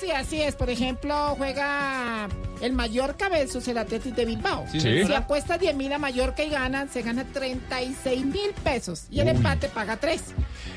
[0.00, 0.54] Sí, así es.
[0.54, 2.28] Por ejemplo, juega
[2.60, 4.64] el Mallorca versus el Atlético de Bilbao.
[4.70, 5.04] Sí, sí.
[5.04, 9.06] Si apuestas 10 mil a Mallorca y ganan, se gana 36 mil pesos.
[9.10, 9.36] Y el Uy.
[9.36, 10.22] empate paga 3.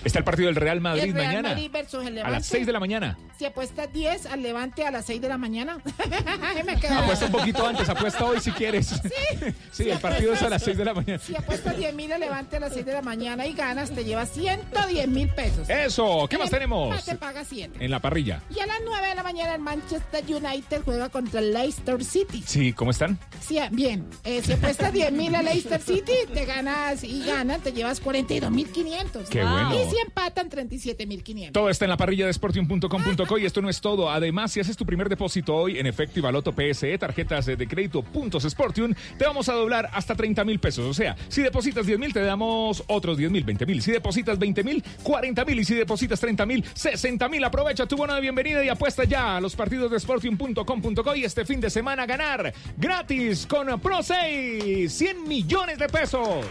[0.03, 2.37] Está el partido del Real Madrid el Real mañana Madrid versus el a Levante.
[2.37, 3.17] las 6 de la mañana.
[3.37, 5.77] Si apuestas 10 al Levante a las 6 de la mañana.
[6.65, 8.87] Me quedo- Apuesta un poquito antes, apuesta hoy si quieres.
[8.87, 11.19] Sí, Si el partido es a las apuestas- 6 de la mañana.
[11.19, 14.03] Si apuestas 10 mil al Levante a las 6 de la mañana y ganas, te
[14.03, 15.69] llevas 110 mil pesos.
[15.69, 16.91] Eso, ¿qué El más tenemos?
[16.95, 17.83] empate paga 7.
[17.83, 18.41] En la parrilla.
[18.55, 22.41] Y a las 9 de la mañana el Manchester United juega contra el Leicester City.
[22.45, 23.19] Sí, ¿cómo están?
[23.41, 24.07] Sí, bien.
[24.23, 28.49] Eh, si apuestas 10 mil a Leicester City, te ganas y ganan, te llevas 42
[28.49, 29.29] mil 500.
[29.29, 29.73] Qué bueno.
[29.75, 31.51] Y si empatan, 37 mil 500.
[31.51, 34.09] Todo está en la parrilla de sportium.com.co y esto no es todo.
[34.09, 38.03] Además, si haces tu primer depósito hoy en efecto y baloto PSE, tarjetas de crédito
[38.03, 40.85] puntos Sportium, te vamos a doblar hasta 30 mil pesos.
[40.85, 43.81] O sea, si depositas 10 mil, te damos otros 10 mil, 20 mil.
[43.81, 45.59] Si depositas 20 mil, 40 mil.
[45.59, 47.43] Y si depositas 30 mil, 60 mil.
[47.43, 51.45] Aprovecha tu bono de bienvenida y apuesta ya a los partidos de sportium.com.co y este
[51.45, 56.45] fin de semana ganar gratis con Pro 6 100 millones de pesos.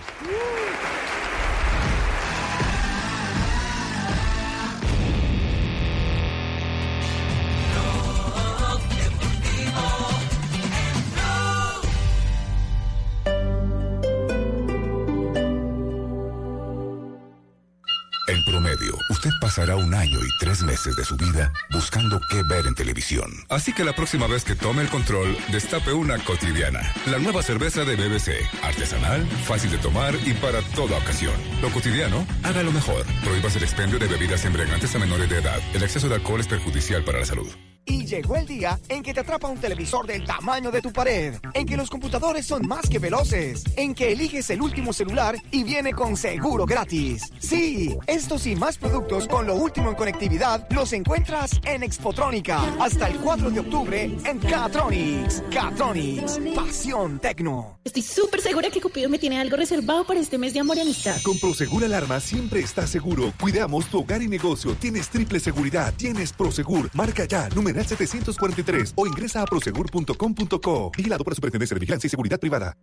[19.09, 23.31] Usted pasará un año y tres meses de su vida buscando qué ver en televisión.
[23.49, 26.81] Así que la próxima vez que tome el control, destape una cotidiana.
[27.07, 28.31] La nueva cerveza de BBC.
[28.63, 31.35] Artesanal, fácil de tomar y para toda ocasión.
[31.63, 33.05] Lo cotidiano, hágalo mejor.
[33.25, 35.61] Prohíbas el expendio de bebidas embriagantes a menores de edad.
[35.75, 37.51] El exceso de alcohol es perjudicial para la salud.
[37.91, 41.35] Y llegó el día en que te atrapa un televisor del tamaño de tu pared,
[41.55, 45.65] en que los computadores son más que veloces, en que eliges el último celular y
[45.65, 47.33] viene con seguro gratis.
[47.41, 53.09] Sí, estos y más productos con lo último en conectividad los encuentras en Expotrónica hasta
[53.09, 55.43] el 4 de octubre en Catronics.
[55.53, 57.81] Catronics, pasión tecno.
[57.83, 60.83] Estoy súper segura que Cupido me tiene algo reservado para este mes de amor y
[60.83, 61.21] amistad.
[61.25, 63.33] Con Prosegur Alarma siempre estás seguro.
[63.41, 64.77] Cuidamos tu hogar y negocio.
[64.77, 65.93] Tienes triple seguridad.
[65.97, 66.89] Tienes Prosegur.
[66.95, 70.93] Marca ya, numeral 743 o ingresa a prosegur.com.co.
[70.97, 72.77] Vigilado por la Superintendencia de Vigilancia y Seguridad Privada.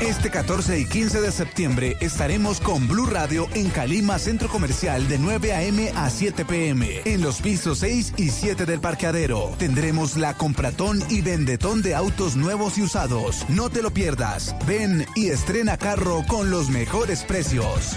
[0.00, 5.18] Este 14 y 15 de septiembre estaremos con Blue Radio en Calima Centro Comercial de
[5.18, 5.90] 9 a.m.
[5.96, 7.00] a 7 p.m.
[7.06, 9.54] en los pisos 6 y 7 del parqueadero.
[9.58, 13.46] Tendremos la compratón y vendetón de autos nuevos y usados.
[13.48, 14.54] No te lo pierdas.
[14.66, 17.96] Ven y estrena carro con los mejores precios.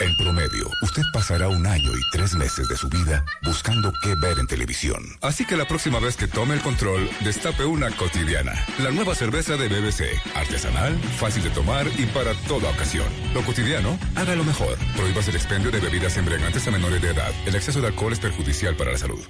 [0.00, 4.38] En promedio, usted pasará un año y tres meses de su vida buscando qué ver
[4.38, 5.02] en televisión.
[5.22, 8.52] Así que la próxima vez que tome el control, destape una cotidiana.
[8.78, 10.04] La nueva cerveza de BBC.
[10.36, 13.08] Artesanal, fácil de tomar y para toda ocasión.
[13.34, 14.78] Lo cotidiano, haga lo mejor.
[14.96, 17.32] Prohíbas el expendio de bebidas embriagantes a menores de edad.
[17.46, 19.24] El exceso de alcohol es perjudicial para la salud.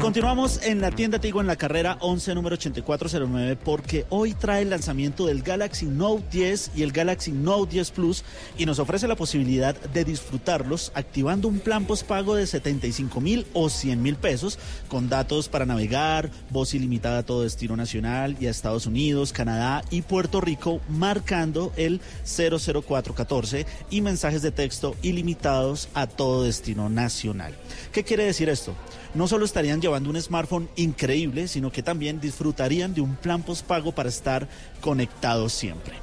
[0.00, 4.70] Continuamos en la tienda Tigo en la carrera 11 número 8409 porque hoy trae el
[4.70, 8.24] lanzamiento del Galaxy Note 10 y el Galaxy Note 10 Plus
[8.58, 13.68] y nos ofrece la posibilidad de disfrutarlos activando un plan postpago de 75 mil o
[13.68, 14.58] 100 mil pesos
[14.88, 19.82] con datos para navegar, voz ilimitada a todo destino nacional y a Estados Unidos, Canadá
[19.90, 27.54] y Puerto Rico marcando el 00414 y mensajes de texto ilimitados a todo destino nacional.
[27.92, 28.74] ¿Qué quiere decir esto?
[29.16, 33.92] no solo estarían llevando un smartphone increíble, sino que también disfrutarían de un plan postpago
[33.92, 34.48] para estar
[34.80, 35.94] conectados siempre.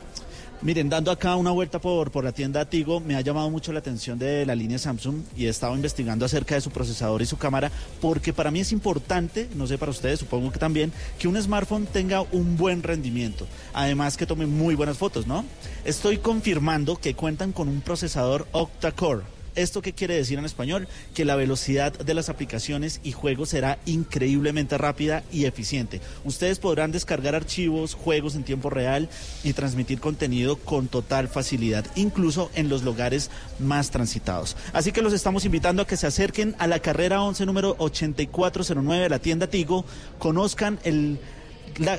[0.62, 3.80] Miren, dando acá una vuelta por, por la tienda Tigo, me ha llamado mucho la
[3.80, 7.36] atención de la línea Samsung y he estado investigando acerca de su procesador y su
[7.36, 7.70] cámara,
[8.00, 11.86] porque para mí es importante, no sé para ustedes, supongo que también, que un smartphone
[11.86, 13.46] tenga un buen rendimiento.
[13.74, 15.44] Además que tome muy buenas fotos, ¿no?
[15.84, 20.88] Estoy confirmando que cuentan con un procesador octa-core ¿Esto qué quiere decir en español?
[21.14, 26.02] Que la velocidad de las aplicaciones y juegos será increíblemente rápida y eficiente.
[26.26, 29.10] Ustedes podrán descargar archivos, juegos en tiempo real
[29.44, 34.58] y transmitir contenido con total facilidad, incluso en los lugares más transitados.
[34.74, 39.04] Así que los estamos invitando a que se acerquen a la carrera 11 número 8409
[39.04, 39.86] de la tienda Tigo,
[40.20, 41.20] conozcan el,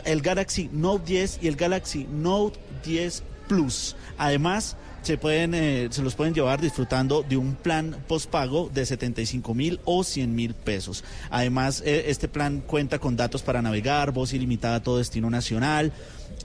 [0.05, 3.97] el Galaxy Note 10 y el Galaxy Note 10 Plus.
[4.19, 9.55] Además, se pueden eh, se los pueden llevar disfrutando de un plan postpago de 75
[9.55, 11.05] mil o 100 mil pesos.
[11.31, 15.93] Además, eh, este plan cuenta con datos para navegar, voz ilimitada a todo destino nacional,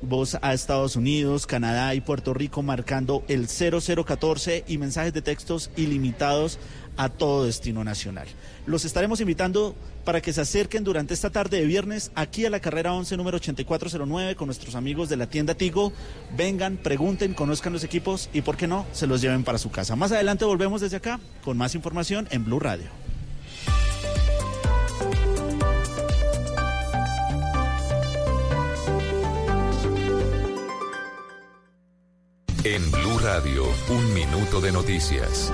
[0.02, 5.72] voz a Estados Unidos, Canadá y Puerto Rico marcando el 0014 y mensajes de textos
[5.78, 6.60] ilimitados
[7.00, 8.28] a todo destino nacional.
[8.66, 9.74] Los estaremos invitando
[10.04, 13.38] para que se acerquen durante esta tarde de viernes aquí a la carrera 11 número
[13.38, 15.94] 8409 con nuestros amigos de la tienda Tigo.
[16.36, 19.96] Vengan, pregunten, conozcan los equipos y por qué no, se los lleven para su casa.
[19.96, 22.90] Más adelante volvemos desde acá con más información en Blue Radio.
[32.66, 35.50] En Blue Radio, un minuto de noticias.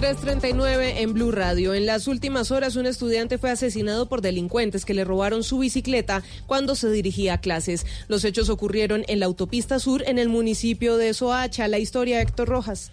[0.00, 1.74] 339 en Blue Radio.
[1.74, 6.22] En las últimas horas, un estudiante fue asesinado por delincuentes que le robaron su bicicleta
[6.46, 7.84] cuando se dirigía a clases.
[8.08, 11.68] Los hechos ocurrieron en la autopista sur en el municipio de Soacha.
[11.68, 12.92] La historia Héctor Rojas.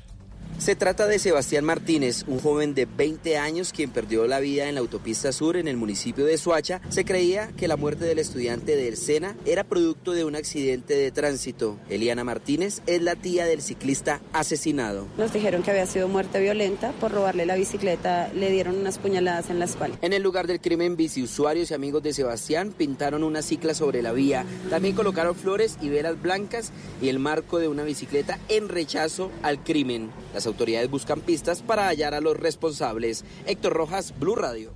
[0.60, 4.76] Se trata de Sebastián Martínez, un joven de 20 años quien perdió la vida en
[4.76, 6.82] la autopista sur en el municipio de Suacha.
[6.90, 11.12] Se creía que la muerte del estudiante del SENA era producto de un accidente de
[11.12, 11.78] tránsito.
[11.90, 15.08] Eliana Martínez es la tía del ciclista asesinado.
[15.18, 19.50] Nos dijeron que había sido muerte violenta por robarle la bicicleta, le dieron unas puñaladas
[19.50, 19.98] en la espalda.
[20.02, 24.12] En el lugar del crimen, biciusuarios y amigos de Sebastián pintaron una cicla sobre la
[24.12, 24.46] vía.
[24.70, 26.72] También colocaron flores y velas blancas
[27.02, 30.10] y el marco de una bicicleta en rechazo al crimen.
[30.38, 33.26] Las autoridades buscan pistas para hallar a los responsables.
[33.48, 34.72] Héctor Rojas, Blue Radio.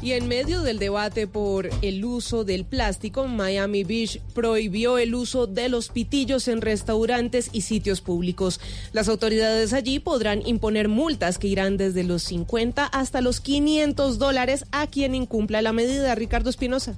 [0.00, 5.46] Y en medio del debate por el uso del plástico, Miami Beach prohibió el uso
[5.46, 8.58] de los pitillos en restaurantes y sitios públicos.
[8.94, 14.64] Las autoridades allí podrán imponer multas que irán desde los 50 hasta los 500 dólares
[14.72, 16.14] a quien incumpla la medida.
[16.14, 16.96] Ricardo Espinosa.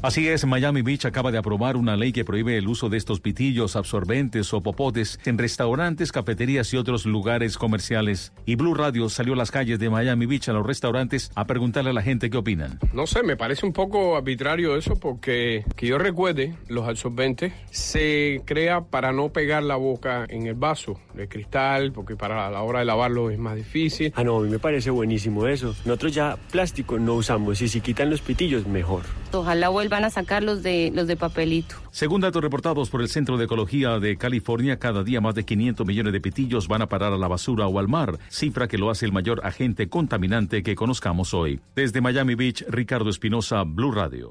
[0.00, 3.18] Así es, Miami Beach acaba de aprobar una ley que prohíbe el uso de estos
[3.18, 8.32] pitillos, absorbentes o popotes en restaurantes, cafeterías y otros lugares comerciales.
[8.46, 11.90] Y Blue Radio salió a las calles de Miami Beach a los restaurantes a preguntarle
[11.90, 12.78] a la gente qué opinan.
[12.92, 18.40] No sé, me parece un poco arbitrario eso porque que yo recuerde, los absorbentes se
[18.44, 22.78] crea para no pegar la boca en el vaso de cristal, porque para la hora
[22.78, 24.12] de lavarlo es más difícil.
[24.14, 25.74] Ah, no, a mí me parece buenísimo eso.
[25.84, 29.02] Nosotros ya plástico no usamos y si quitan los pitillos, mejor.
[29.32, 31.76] Ojalá van a sacar los de, los de papelito.
[31.90, 35.86] Según datos reportados por el Centro de Ecología de California, cada día más de 500
[35.86, 38.90] millones de pitillos van a parar a la basura o al mar, cifra que lo
[38.90, 41.60] hace el mayor agente contaminante que conozcamos hoy.
[41.74, 44.28] Desde Miami Beach, Ricardo Espinosa, Blue Radio.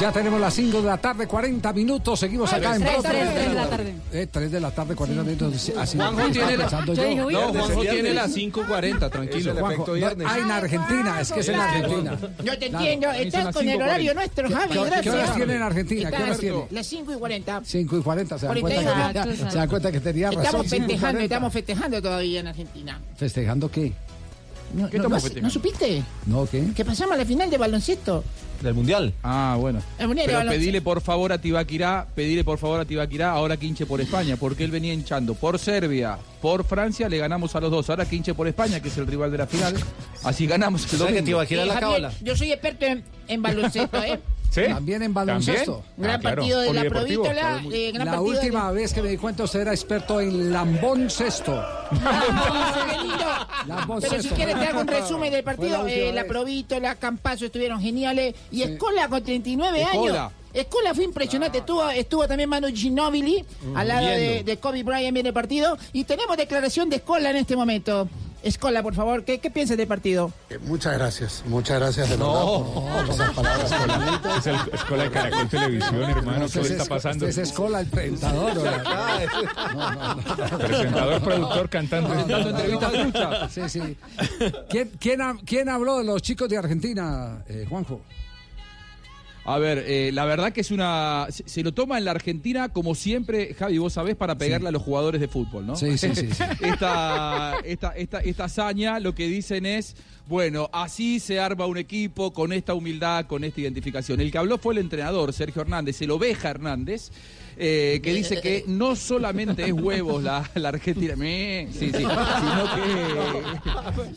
[0.00, 2.18] Ya tenemos las 5 de la tarde, 40 minutos.
[2.18, 3.94] Seguimos acá en Tres, Blog tres, tres de la tarde.
[4.12, 5.70] Eh, 3 de la tarde, 40 minutos.
[5.76, 9.54] Así Juanjo tiene la- Yo No, Juanjo tiene las 5:40, tranquilo.
[9.56, 11.72] Juanjo, no, ah, en Argentina, es que es en Claro.
[11.74, 12.18] Argentina.
[12.42, 12.84] Yo te Claro.
[12.84, 13.84] entiendo, Dicen estás con el 5:40.
[13.84, 15.02] horario nuestro, Javi, ¿Qué- gracias.
[15.02, 16.10] ¿Qué horas tiene en Argentina?
[16.10, 16.66] ¿Qué horas tiene?
[16.70, 17.60] Las 5 y 40.
[17.64, 20.44] 5 y 40, se dan cuenta, que, tenía- se dan cuenta que tenía razón.
[20.46, 21.24] Estamos 5 y festejando, 40.
[21.34, 23.00] estamos festejando todavía en Argentina.
[23.16, 23.92] ¿Festejando qué?
[24.74, 25.46] No, ¿Qué no, estamos no- festejando?
[25.48, 26.02] ¿No supiste?
[26.26, 26.72] No, ¿qué?
[26.74, 28.22] Que pasamos a la final de baloncesto.
[28.62, 29.14] Del Mundial.
[29.22, 29.80] Ah, bueno.
[29.98, 33.66] El Mundial Pero pedile por favor a Tibaquirá, pedile por favor a Tibaquirá, ahora que
[33.66, 37.70] hinche por España, porque él venía hinchando por Serbia, por Francia, le ganamos a los
[37.70, 37.88] dos.
[37.90, 39.74] Ahora que hinche por España, que es el rival de la final,
[40.24, 41.22] así ganamos el ¿Sabe que.
[41.22, 42.12] Tibaquirá Eh, la Javier, cábala?
[42.22, 44.20] yo soy experto en, en baloncesto, ¿eh?
[44.50, 44.62] ¿Sí?
[44.68, 45.76] También en baloncesto.
[45.76, 45.94] ¿También?
[45.96, 46.36] Gran Ah, claro.
[46.36, 46.84] partido de la.
[46.84, 47.62] Provítola.
[47.72, 51.08] eh, gran La de- última vez que me di cuenta usted era experto en lambón
[51.08, 51.52] cesto.
[51.54, 53.24] Ah, qué lindo.
[53.66, 55.82] Lambón Pero si quieres te hago un resumen del partido.
[55.84, 56.24] la Eh, la.
[56.24, 58.34] Provítola, Campazo estuvieron geniales.
[58.50, 60.24] Y Escola con 39 Escola.
[60.26, 60.32] años.
[60.52, 61.58] Escola fue impresionante.
[61.58, 63.44] Estuvo, estuvo también Manu Ginobili
[63.76, 65.78] al lado de Kobe Bryant en el partido.
[65.92, 68.08] Y tenemos declaración de Escola en este momento.
[68.42, 70.32] Escola, por favor, ¿qué, qué piensas del partido?
[70.48, 72.64] Eh, Muchas gracias, muchas gracias de verdad por,
[73.06, 73.70] por esas palabras.
[74.38, 76.38] Es el Escuela de Caracol Televisión, hermano.
[76.50, 77.26] ¿Qué Usted está es- pasando?
[77.26, 78.62] es Escola, el presentador.
[78.62, 79.20] ¿verdad?
[80.58, 82.14] Presentador, productor, cantante.
[83.50, 83.96] Sí, sí.
[84.70, 88.00] ¿Quién, quién, ha- quién habló de los chicos de Argentina, eh, Juanjo?
[89.44, 91.26] A ver, eh, la verdad que es una.
[91.30, 94.72] Se, se lo toma en la Argentina, como siempre, Javi, vos sabés, para pegarle a
[94.72, 95.76] los jugadores de fútbol, ¿no?
[95.76, 96.42] Sí, sí, sí, sí.
[96.60, 99.96] esta, esta, esta, esta hazaña lo que dicen es.
[100.28, 104.20] Bueno, así se arma un equipo con esta humildad, con esta identificación.
[104.20, 107.10] El que habló fue el entrenador, Sergio Hernández, el oveja Hernández,
[107.62, 112.06] eh, que dice que no solamente es huevos la, la Argentina, me, sí, sí, sino
[112.74, 113.42] que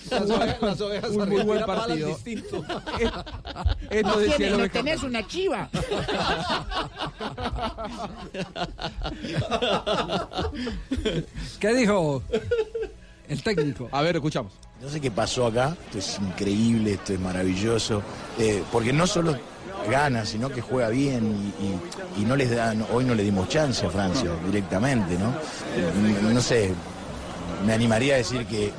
[0.09, 2.07] Las ovejas, las ovejas un muy buen partido.
[2.07, 2.63] distinto.
[3.89, 5.69] Esto No, decía no tenés una chiva.
[11.59, 12.23] ¿Qué dijo
[13.27, 13.89] el técnico?
[13.91, 14.53] A ver, escuchamos.
[14.81, 18.01] No sé qué pasó acá, esto es increíble, esto es maravilloso,
[18.37, 19.37] eh, porque no solo
[19.89, 21.53] gana, sino que juega bien
[22.17, 25.29] y, no les dan, hoy no le dimos chance a Francia directamente, ¿no?
[25.75, 26.73] Eh, No sé,
[27.65, 28.71] me animaría a decir que,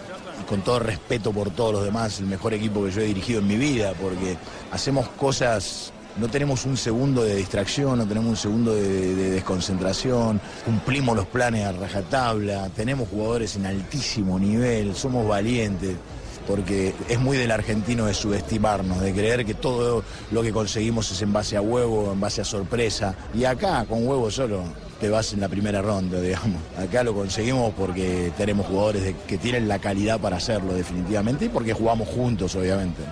[0.48, 3.47] con todo respeto por todos los demás, el mejor equipo que yo he dirigido en
[3.47, 4.36] mi vida, porque
[4.72, 11.16] hacemos cosas no tenemos un segundo de distracción, no tenemos un segundo de desconcentración, cumplimos
[11.16, 15.97] los planes a rajatabla, tenemos jugadores en altísimo nivel, somos valientes,
[16.46, 21.22] porque es muy del argentino de subestimarnos, de creer que todo lo que conseguimos es
[21.22, 24.62] en base a huevo, en base a sorpresa, y acá con huevo solo
[25.00, 26.62] te vas en la primera ronda, digamos.
[26.78, 31.72] Acá lo conseguimos porque tenemos jugadores que tienen la calidad para hacerlo definitivamente y porque
[31.72, 33.02] jugamos juntos, obviamente.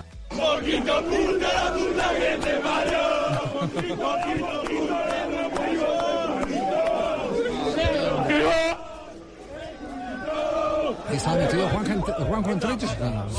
[11.15, 12.89] ¿Estaba metido Juanjo en, Juanjo en trenches?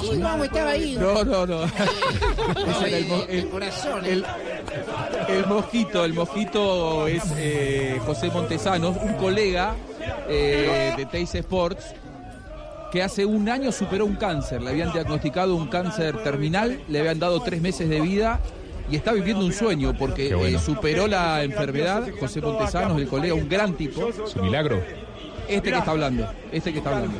[0.01, 0.96] Sí, vamos, estaba ahí.
[0.98, 1.60] No, no, no.
[1.60, 1.64] No,
[2.70, 4.05] Ese era el, el el- corazón.
[4.05, 4.24] el-
[5.28, 9.74] el mosquito, el mosquito es eh, José Montesano, un colega
[10.28, 11.94] eh, de Teis Sports
[12.92, 14.62] que hace un año superó un cáncer.
[14.62, 18.38] Le habían diagnosticado un cáncer terminal, le habían dado tres meses de vida
[18.90, 20.59] y está viviendo un sueño porque bueno.
[20.59, 22.05] eh, superó la enfermedad.
[22.20, 24.10] José Montesano, el colega, un gran tipo.
[24.26, 24.80] Su milagro.
[25.48, 27.18] Este que está hablando, este que está hablando.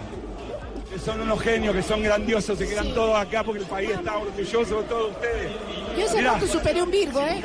[0.95, 4.17] Que son unos genios, que son grandiosos, se quedan todos acá porque el país está
[4.17, 5.51] orgulloso de todos ustedes.
[5.99, 6.35] Yo hace Mirá.
[6.35, 7.43] rato superé un Virgo, ¿eh?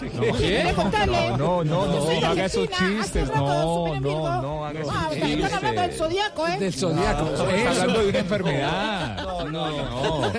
[0.38, 0.72] ¿Qué?
[0.76, 1.30] contarle?
[1.38, 3.34] No, no, no, soy no haga esos hace chistes.
[3.34, 6.06] No, no, no haga esos Ah, ustedes están hablando del chistes.
[6.06, 6.58] zodiaco, ¿eh?
[6.58, 7.24] Del zodiaco.
[7.24, 7.30] No,
[7.70, 9.16] hablando de una enfermedad.
[9.22, 10.32] No, no, no.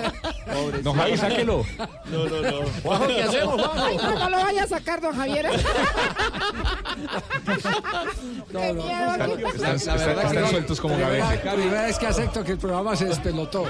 [0.82, 1.64] No, Javi, sáquelo.
[2.06, 2.58] No, no, no.
[2.84, 3.84] Juanjo, ¿qué hacemos, Juanjo?
[3.84, 5.48] Ay, no, no lo vaya a sacar, don Javier.
[8.52, 9.14] Qué miedo.
[9.74, 9.78] Están,
[10.48, 11.50] sueltos como Primera, gavete.
[11.50, 13.66] primera vez que acepto que el programa se despelotó.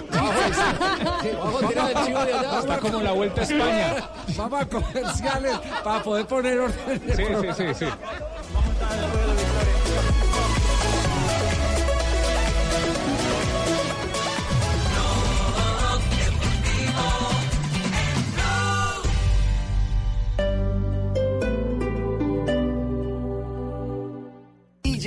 [2.59, 4.11] Está como la vuelta a España.
[4.37, 7.03] Vamos a comerciales para poder poner orden.
[7.17, 7.87] Sí, sí, sí, sí.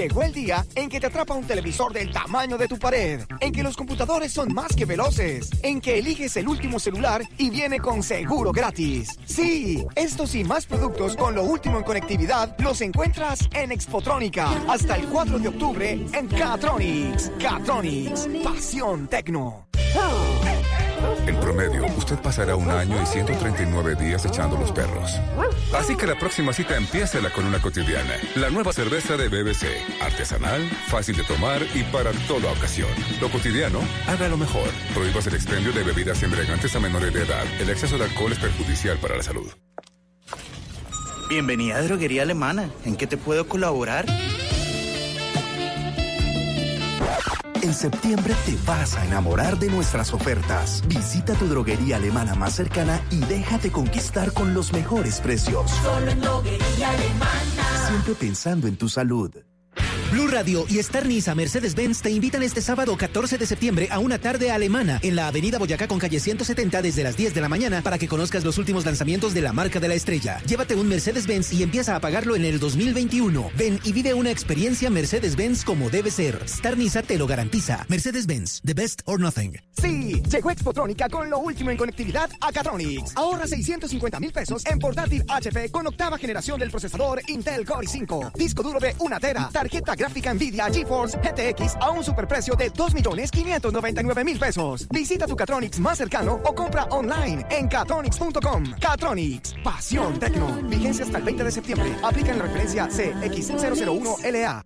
[0.07, 3.51] Llegó el día en que te atrapa un televisor del tamaño de tu pared, en
[3.51, 7.79] que los computadores son más que veloces, en que eliges el último celular y viene
[7.79, 9.17] con seguro gratis.
[9.25, 14.95] Sí, estos y más productos con lo último en conectividad los encuentras en Expotrónica hasta
[14.95, 17.31] el 4 de octubre en Catronics.
[17.39, 19.67] Catronics, pasión tecno.
[21.27, 25.19] En promedio, usted pasará un año y 139 días echando los perros.
[25.73, 28.15] Así que la próxima cita empiécela con una cotidiana.
[28.35, 29.65] La nueva cerveza de BBC.
[30.01, 32.89] Artesanal, fácil de tomar y para toda ocasión.
[33.19, 34.69] Lo cotidiano, haga lo mejor.
[34.93, 37.45] Prohíbas el expendio de bebidas embriagantes a menores de edad.
[37.59, 39.51] El exceso de alcohol es perjudicial para la salud.
[41.27, 42.69] Bienvenida a Droguería Alemana.
[42.85, 44.05] ¿En qué te puedo colaborar?
[47.65, 50.83] En septiembre te vas a enamorar de nuestras ofertas.
[50.87, 55.71] Visita tu droguería alemana más cercana y déjate conquistar con los mejores precios.
[55.71, 57.87] Solo en droguería alemana.
[57.87, 59.31] Siempre pensando en tu salud.
[60.15, 64.17] Blue Radio y Star Niza Mercedes-Benz te invitan este sábado 14 de septiembre a una
[64.17, 67.81] tarde alemana en la Avenida Boyacá con calle 170 desde las 10 de la mañana
[67.81, 70.41] para que conozcas los últimos lanzamientos de la marca de la estrella.
[70.47, 73.51] Llévate un Mercedes-Benz y empieza a pagarlo en el 2021.
[73.57, 76.41] Ven y vive una experiencia Mercedes-Benz como debe ser.
[76.45, 77.85] Star Niza te lo garantiza.
[77.89, 79.59] Mercedes-Benz, the best or nothing.
[79.81, 83.11] Sí, llegó Expotrónica con lo último en conectividad a Catronics.
[83.17, 88.31] Ahorra 650 mil pesos en portátil HP con octava generación del procesador Intel Core i5,
[88.31, 94.39] disco duro de una tera, tarjeta gráfica Nvidia GeForce GTX a un superprecio de 2.599.000
[94.39, 94.87] pesos.
[94.89, 98.73] Visita tu Catronics más cercano o compra online en catronics.com.
[98.79, 100.61] Catronics, pasión tecno.
[100.63, 101.95] Vigencia hasta el 20 de septiembre.
[102.03, 104.63] Aplica en la referencia CX001LA.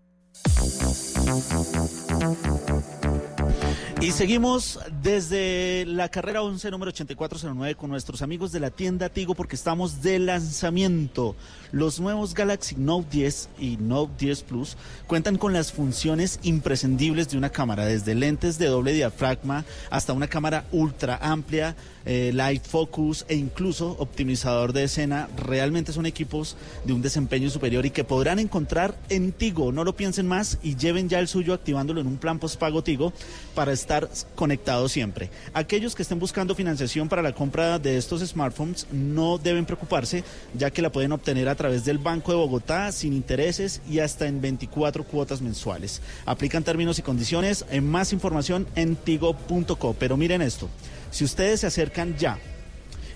[4.02, 9.36] Y seguimos desde la carrera 11, número 8409, con nuestros amigos de la tienda Tigo,
[9.36, 11.36] porque estamos de lanzamiento.
[11.72, 14.76] Los nuevos Galaxy Note 10 y Note 10 Plus
[15.06, 20.28] cuentan con las funciones imprescindibles de una cámara, desde lentes de doble diafragma hasta una
[20.28, 21.76] cámara ultra amplia,
[22.06, 25.30] eh, light focus e incluso optimizador de escena.
[25.38, 29.72] Realmente son equipos de un desempeño superior y que podrán encontrar en Tigo.
[29.72, 33.14] No lo piensen más y lleven ya el suyo activándolo en un plan postpago Tigo
[33.54, 35.30] para estar conectados siempre.
[35.54, 40.24] Aquellos que estén buscando financiación para la compra de estos smartphones no deben preocuparse,
[40.56, 44.28] ya que la pueden obtener a través del Banco de Bogotá sin intereses y hasta
[44.28, 46.02] en 24 cuotas mensuales.
[46.26, 47.66] Aplican términos y condiciones.
[47.70, 49.94] En más información en tigo.co.
[50.00, 50.70] Pero miren esto,
[51.12, 52.40] si ustedes se acercan ya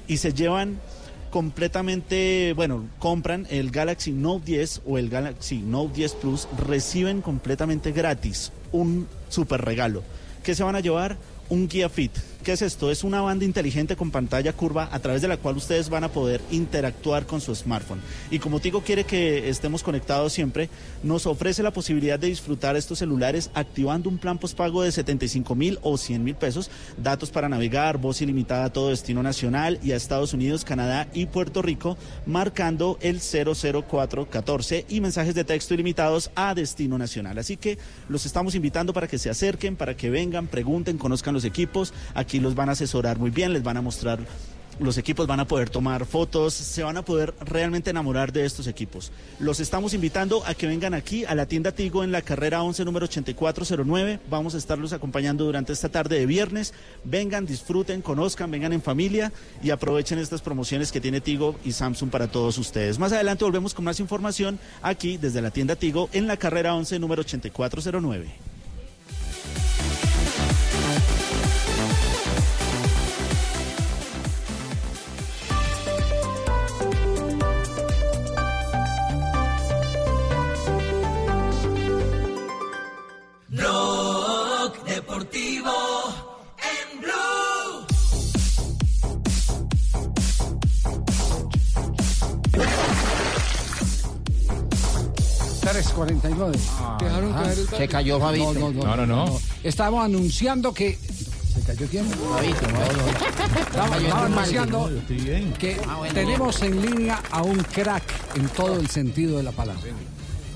[0.08, 0.78] y se llevan
[1.32, 7.94] completamente, bueno, compran el Galaxy Note 10 o el Galaxy Note 10 Plus, reciben completamente
[7.94, 10.04] gratis un super regalo.
[10.44, 11.18] ¿Qué se van a llevar?
[11.48, 12.12] Un Guía Fit.
[12.44, 12.92] ¿Qué es esto?
[12.92, 16.12] Es una banda inteligente con pantalla curva a través de la cual ustedes van a
[16.12, 18.02] poder interactuar con su smartphone.
[18.32, 20.70] Y como Tigo quiere que estemos conectados siempre,
[21.04, 25.80] nos ofrece la posibilidad de disfrutar estos celulares activando un plan postpago de 75 mil
[25.84, 29.96] o 100 mil pesos, datos para navegar, voz ilimitada a todo destino nacional y a
[29.96, 36.54] Estados Unidos, Canadá y Puerto Rico, marcando el 00414 y mensajes de texto ilimitados a
[36.54, 37.38] destino nacional.
[37.38, 37.78] Así que
[38.10, 41.94] los estamos invitando para que se acerquen, para que vengan, pregunten, conozcan los equipos.
[42.14, 44.20] Aquí los van a asesorar muy bien, les van a mostrar
[44.80, 48.68] los equipos van a poder tomar fotos, se van a poder realmente enamorar de estos
[48.68, 49.12] equipos.
[49.40, 52.84] Los estamos invitando a que vengan aquí a la tienda Tigo en la carrera 11
[52.86, 54.20] número 8409.
[54.30, 56.74] Vamos a estarlos acompañando durante esta tarde de viernes.
[57.04, 59.32] Vengan, disfruten, conozcan, vengan en familia
[59.62, 63.00] y aprovechen estas promociones que tiene Tigo y Samsung para todos ustedes.
[63.00, 67.00] Más adelante volvemos con más información aquí desde la tienda Tigo en la carrera 11
[67.00, 68.53] número 8409.
[85.34, 86.14] Deportivo
[86.62, 87.86] en Blue.
[95.62, 96.58] Tres 49.
[97.00, 98.54] Dejaron caer el Se cayó Fabito.
[98.54, 99.40] No, No, no, no.
[99.64, 101.00] Estamos anunciando que.
[101.54, 102.06] ¿Se cayó quién?
[102.10, 102.66] Fabito,
[103.60, 104.92] Estamos, estamos anunciando
[105.58, 105.80] que
[106.14, 108.04] tenemos en línea a un crack
[108.36, 109.82] en todo el sentido de la palabra.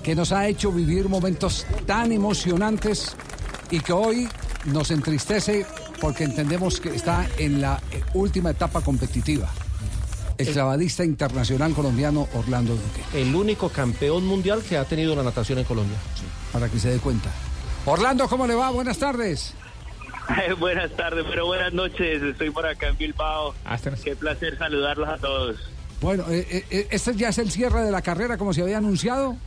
[0.04, 3.16] Que nos ha hecho vivir momentos tan emocionantes
[3.70, 4.30] y que hoy
[4.68, 5.66] nos entristece
[6.00, 9.50] porque entendemos que está en la eh, última etapa competitiva.
[10.38, 13.02] El clavadista internacional colombiano Orlando Duque.
[13.14, 15.98] El único campeón mundial que ha tenido la natación en Colombia.
[16.54, 17.32] Para que se dé cuenta.
[17.86, 18.70] Orlando, ¿cómo le va?
[18.70, 19.56] Buenas tardes.
[20.60, 22.22] buenas tardes, pero buenas noches.
[22.22, 23.56] Estoy por acá en Bilbao.
[23.66, 25.58] Ah, Qué placer saludarlos a todos.
[26.02, 29.38] Bueno, eh, eh, ¿este ya es el cierre de la carrera como se había anunciado?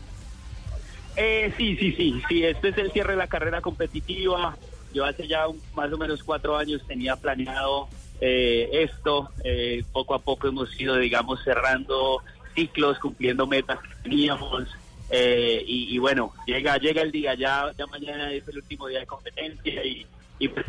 [1.16, 2.44] Eh, sí, sí, sí, sí.
[2.44, 4.56] Este es el cierre de la carrera competitiva.
[4.92, 7.88] Yo hace ya un- más o menos cuatro años tenía planeado
[8.20, 9.30] eh, esto.
[9.44, 12.22] Eh, poco a poco hemos ido, digamos, cerrando
[12.54, 14.68] ciclos, cumpliendo metas que teníamos.
[15.10, 19.06] Eh, y, bueno, llega llega el día, ya, ya mañana es el último día de
[19.06, 20.06] competencia y,
[20.38, 20.64] y pues,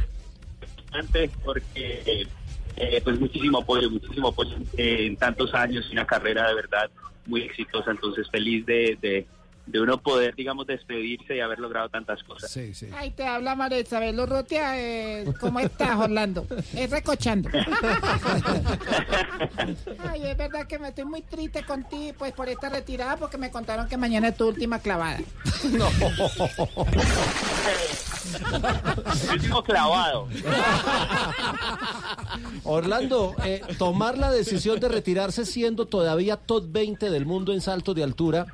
[0.91, 2.25] antes porque
[2.77, 6.89] eh, pues muchísimo apoyo, muchísimo apoyo en tantos años y una carrera de verdad
[7.27, 7.91] muy exitosa.
[7.91, 9.27] Entonces feliz de, de,
[9.71, 12.51] de uno poder, digamos, despedirse y haber logrado tantas cosas.
[12.51, 12.89] Sí, sí.
[12.95, 14.79] Ay, te habla María Isabel Urrutia.
[14.79, 16.45] Eh, ¿Cómo estás, Orlando?
[16.75, 17.49] Es recochando.
[20.09, 23.49] Ay, es verdad que me estoy muy triste contigo, pues, por esta retirada, porque me
[23.49, 25.19] contaron que mañana es tu última clavada.
[25.71, 25.89] No.
[29.33, 30.27] Último clavado.
[32.63, 37.95] Orlando, eh, tomar la decisión de retirarse siendo todavía top 20 del mundo en saltos
[37.95, 38.47] de altura,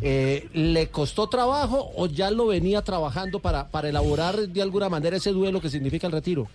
[0.00, 5.16] eh, ¿le costó trabajo o ya lo venía trabajando para, para elaborar de alguna manera
[5.16, 6.48] ese duelo que significa el retiro?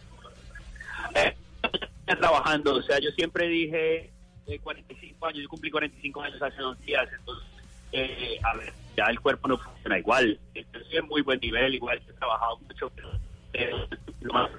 [1.14, 4.12] Estoy trabajando, o sea, yo siempre dije
[4.48, 7.48] eh, 45 años, yo cumplí 45 años hace dos días, entonces,
[7.92, 12.02] eh, a ver, ya el cuerpo no funciona igual, estoy en muy buen nivel, igual
[12.08, 13.10] he trabajado mucho, pero,
[13.52, 13.88] pero
[14.22, 14.50] lo más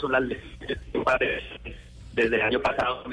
[0.00, 0.78] son las lesiones
[2.14, 3.04] desde el año pasado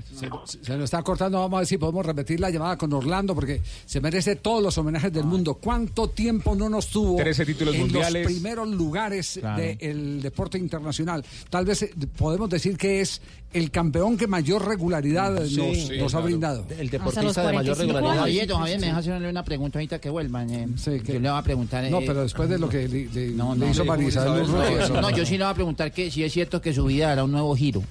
[0.00, 3.34] se, se nos está cortando, vamos a ver si podemos repetir la llamada con Orlando,
[3.34, 5.54] porque se merece todos los homenajes del mundo.
[5.54, 8.24] ¿Cuánto tiempo no nos tuvo 13 títulos en mundiales.
[8.24, 9.62] los primeros lugares Claro.
[9.62, 11.24] del deporte internacional?
[11.50, 13.20] Tal vez eh, podemos decir que es
[13.52, 16.64] el campeón que mayor regularidad nos, Sí, nos ha brindado.
[16.78, 18.22] El deportista de mayor regularidad.
[18.24, 20.50] Oye, don Javier, me deja hacerle una pregunta ahorita que vuelvan.
[20.50, 20.68] eh.
[20.76, 21.90] Yo le voy a preguntar.
[21.90, 25.24] No, eh, pero después de lo que le, le- no, le no, hizo no, yo
[25.26, 27.54] sí le voy a preguntar que si es cierto que su vida era un nuevo
[27.56, 27.82] giro.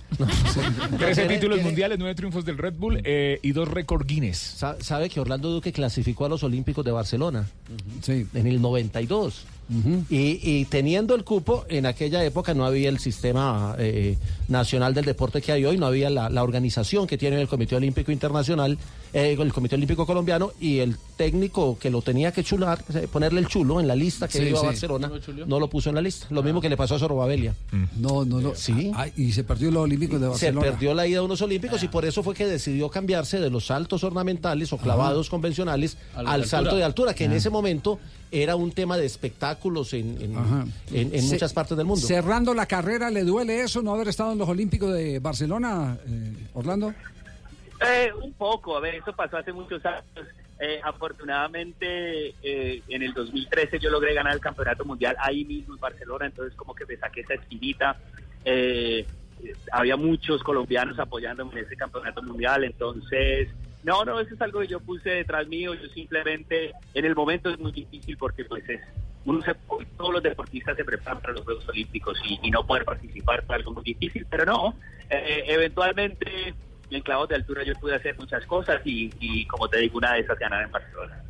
[0.98, 4.38] 13 títulos mundiales, 9 triunfos del Red Bull eh, y dos récord Guinness.
[4.38, 7.48] Sa- ¿Sabe que Orlando Duque clasificó a los Olímpicos de Barcelona?
[8.02, 8.26] Sí.
[8.34, 9.46] En el 92.
[10.10, 14.18] Y, y teniendo el cupo, en aquella época no había el sistema eh,
[14.50, 17.76] nacional del deporte que hay hoy, no había la, la organización que tiene el Comité
[17.78, 18.78] Olímpico Internacional,
[19.14, 23.42] eh, el Comité Olímpico Colombiano, y el técnico que lo tenía que chular, eh, ponerle
[23.42, 24.66] el chulo en la lista que Sí, iba sí.
[24.66, 25.46] a Barcelona, ¿No lo chuleó?
[25.46, 26.26] no lo puso en la lista.
[26.32, 27.54] Lo mismo que le pasó a Zorobabella.
[27.98, 28.56] No, no, no.
[28.56, 28.92] Sí.
[28.96, 30.62] Ah, y se perdió los Olímpicos de Se Barcelona.
[30.72, 33.68] perdió la ida a unos olímpicos y por eso fue que decidió cambiarse de los
[33.68, 37.36] saltos ornamentales o clavados convencionales al salto de altura, que en Ah.
[37.36, 38.00] ese momento
[38.32, 40.66] era un tema de espectáculos en, en- Ajá.
[40.92, 42.06] en- en Se- muchas partes del mundo.
[42.08, 46.34] Cerrando la carrera, ¿le duele eso no haber estado en los Olímpicos de Barcelona, eh,
[46.54, 46.94] Orlando?
[47.86, 50.04] Eh, un poco, a ver, eso pasó hace muchos años.
[50.64, 55.80] Eh, afortunadamente, eh, en el 2013 yo logré ganar el campeonato mundial ahí mismo en
[55.80, 57.98] Barcelona, entonces como que me saqué esa esquinita.
[58.46, 59.04] Eh,
[59.44, 63.50] eh, había muchos colombianos apoyándome en ese campeonato mundial, entonces,
[63.84, 67.50] no, no, eso es algo que yo puse detrás mío, yo simplemente, en el momento
[67.50, 68.82] es muy difícil porque pues es,
[69.26, 69.56] uno se,
[69.98, 73.56] todos los deportistas se preparan para los Juegos Olímpicos y, y no poder participar fue
[73.56, 74.76] algo muy difícil, pero no,
[75.10, 76.54] eh, eventualmente
[76.96, 80.14] en clavos de altura yo pude hacer muchas cosas y, y como te digo, una
[80.14, 81.24] de esas ganar en Barcelona.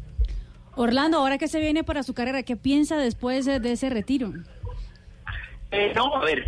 [0.75, 4.31] Orlando, ahora que se viene para su carrera, ¿qué piensa después de, ese retiro?
[5.71, 6.45] Eh, no, a ver,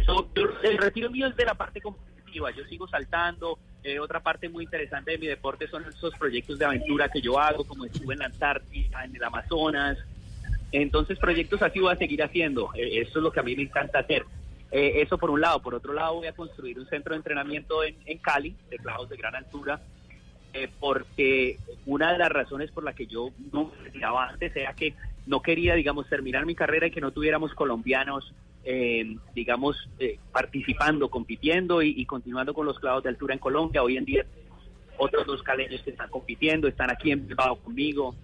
[0.64, 4.64] el retiro mío es de la parte competitiva, yo sigo saltando, eh, otra parte muy
[4.64, 8.20] interesante de mi deporte son esos proyectos de aventura que yo hago, como estuve en
[8.20, 9.98] la Antártida, en el Amazonas,
[10.72, 13.64] entonces proyectos así voy a seguir haciendo, Eh, eso es lo que a mí me
[13.64, 14.24] encanta hacer.
[14.76, 17.84] Eh, eso por un lado, por otro lado voy a construir un centro de entrenamiento
[17.84, 19.80] en, Cali, de clavos de gran altura,
[20.52, 24.96] eh, porque una de las razones por la que yo no retiraba antes era que
[25.28, 28.34] no quería, digamos, terminar mi carrera y que no tuviéramos colombianos,
[28.64, 33.84] eh, digamos, eh, participando, compitiendo y, continuando con los clavos de altura en Colombia.
[33.84, 34.26] Hoy en día,
[34.98, 38.16] otros dos caleños que están compitiendo, están aquí en Bilbao conmigo.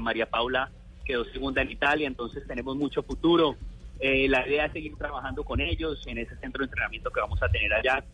[0.00, 0.70] María Paula
[1.04, 3.56] quedó segunda en Italia, entonces tenemos mucho futuro.
[4.00, 7.42] Eh, la idea es seguir trabajando con ellos en ese centro de entrenamiento que vamos
[7.42, 8.04] a tener allá.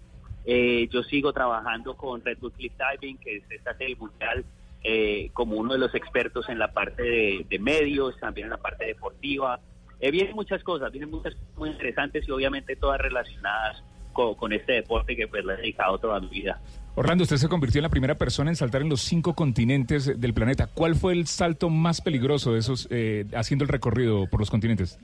[0.44, 4.44] Eh, yo sigo trabajando con Red Bull Cliff Diving, que es esta serie mundial,
[4.84, 8.58] eh, como uno de los expertos en la parte de, de medios, también en la
[8.58, 9.60] parte deportiva.
[10.00, 14.52] Eh, vienen muchas cosas, vienen muchas cosas muy interesantes y obviamente todas relacionadas con, con
[14.52, 16.60] este deporte que pues le he dedicado toda mi vida.
[16.96, 20.34] Orlando, usted se convirtió en la primera persona en saltar en los cinco continentes del
[20.34, 20.66] planeta.
[20.66, 24.98] ¿Cuál fue el salto más peligroso de esos eh, haciendo el recorrido por los continentes?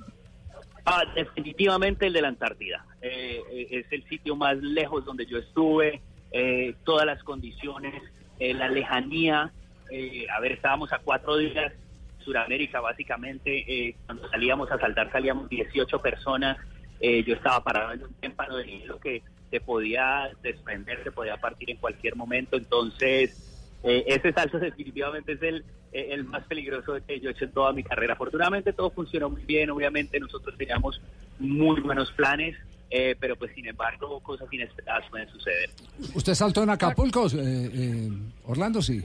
[0.91, 2.87] Ah, definitivamente el de la Antártida.
[3.03, 6.01] Eh, eh, es el sitio más lejos donde yo estuve,
[6.33, 8.03] eh, todas las condiciones,
[8.39, 9.53] eh, la lejanía.
[9.91, 11.73] eh, a ver, estábamos a cuatro días,
[12.19, 16.59] Suramérica básicamente, cuando salíamos a saltar salíamos 18 personas,
[17.01, 21.71] yo estaba parado en un témpano de hielo que se podía desprender, se podía partir
[21.71, 27.31] en cualquier momento, entonces ese salto definitivamente es el, eh, el más peligroso que yo
[27.31, 28.15] he hecho en toda mi carrera.
[28.15, 31.01] Afortunadamente todo funcionó muy bien, obviamente nosotros teníamos
[31.39, 32.57] muy buenos planes,
[32.91, 35.71] eh, pero pues sin embargo cosas inesperadas pueden suceder.
[36.15, 38.11] ¿Usted saltó en Acapulco, eh, eh,
[38.45, 38.83] Orlando?
[38.83, 39.03] Sí.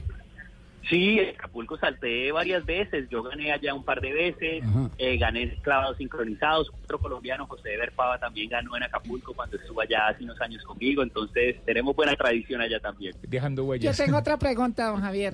[0.90, 3.08] Sí, en Acapulco salté varias veces.
[3.10, 4.64] Yo gané allá un par de veces.
[4.98, 6.70] Eh, gané clavados sincronizados.
[6.84, 11.02] Otro colombiano, José Verpava, también ganó en Acapulco cuando estuvo allá hace unos años conmigo.
[11.04, 13.16] Entonces, tenemos buena tradición allá también.
[13.24, 13.98] Dejando Yo huellas.
[13.98, 15.34] tengo otra pregunta, don Javier.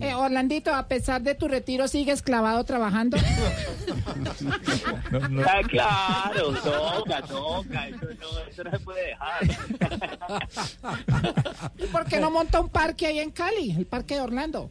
[0.00, 3.16] Eh, Orlandito, a pesar de tu retiro, ¿sigues clavado trabajando?
[5.46, 7.88] Ah, claro, toca, toca.
[7.88, 9.42] Eso no, eso no se puede dejar.
[11.78, 13.72] ¿Y por qué no monta un parque ahí en Cali?
[13.76, 14.70] El parque de Orlando.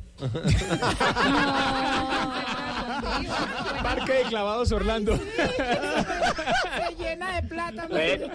[3.83, 5.17] Parque de clavados Orlando.
[5.17, 7.87] Se llena de plata.
[7.87, 8.27] Bueno.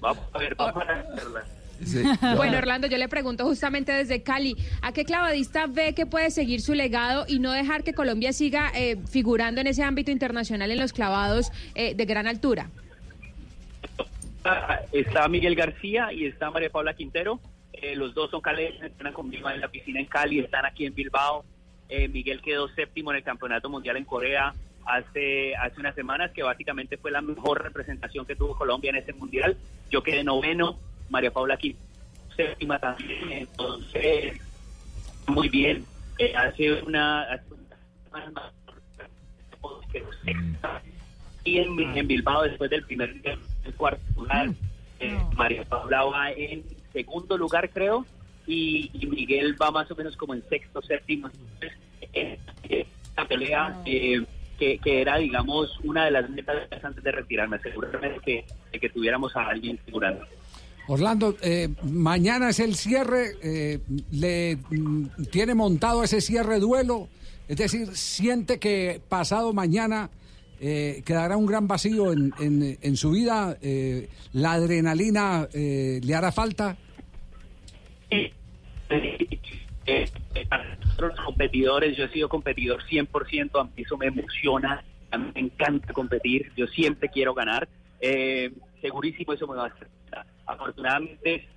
[0.00, 1.44] Vamos a ver, vamos a hacerla.
[2.36, 6.60] Bueno, Orlando, yo le pregunto justamente desde Cali, ¿a qué clavadista ve que puede seguir
[6.60, 10.78] su legado y no dejar que Colombia siga eh, figurando en ese ámbito internacional en
[10.78, 12.70] los clavados eh, de gran altura?
[14.92, 17.40] Está Miguel García y está María Paula Quintero.
[17.76, 20.94] Eh, los dos son caleños, están conmigo en la piscina en Cali, están aquí en
[20.94, 21.44] Bilbao.
[21.88, 24.52] Eh, Miguel quedó séptimo en el Campeonato Mundial en Corea
[24.84, 29.12] hace, hace unas semanas, que básicamente fue la mejor representación que tuvo Colombia en ese
[29.12, 29.56] mundial.
[29.90, 30.78] Yo quedé noveno,
[31.10, 31.86] María Paula Quintero
[32.36, 34.40] séptima también, entonces
[35.26, 35.84] muy bien.
[36.18, 37.22] Eh, hace una...
[37.22, 37.54] Hace
[38.12, 38.52] una
[41.44, 43.14] y en, en Bilbao después del primer
[43.64, 44.50] el cuarto lugar
[44.98, 46.64] eh, María Paula va en
[46.96, 48.06] segundo lugar creo
[48.46, 51.28] y, y Miguel va más o menos como en sexto séptimo.
[51.28, 51.72] Entonces
[52.12, 52.86] eh, eh,
[53.16, 54.24] la pelea eh,
[54.58, 58.88] que, que era digamos una de las metas antes de retirarme seguramente que, de que
[58.88, 60.24] tuviéramos a alguien figurando.
[60.88, 63.80] Orlando, eh, mañana es el cierre, eh,
[64.12, 67.08] le mm, tiene montado ese cierre duelo,
[67.48, 70.10] es decir, siente que pasado mañana
[70.60, 76.14] eh, quedará un gran vacío en, en- en su vida, eh, la adrenalina eh, le
[76.14, 76.76] hará falta.
[80.48, 85.18] Para nosotros los competidores, yo he sido competidor 100%, a mí eso me emociona, a
[85.18, 87.68] mí me encanta competir, yo siempre quiero ganar,
[88.00, 89.88] eh, segurísimo eso me va a hacer.
[90.46, 91.48] Afortunadamente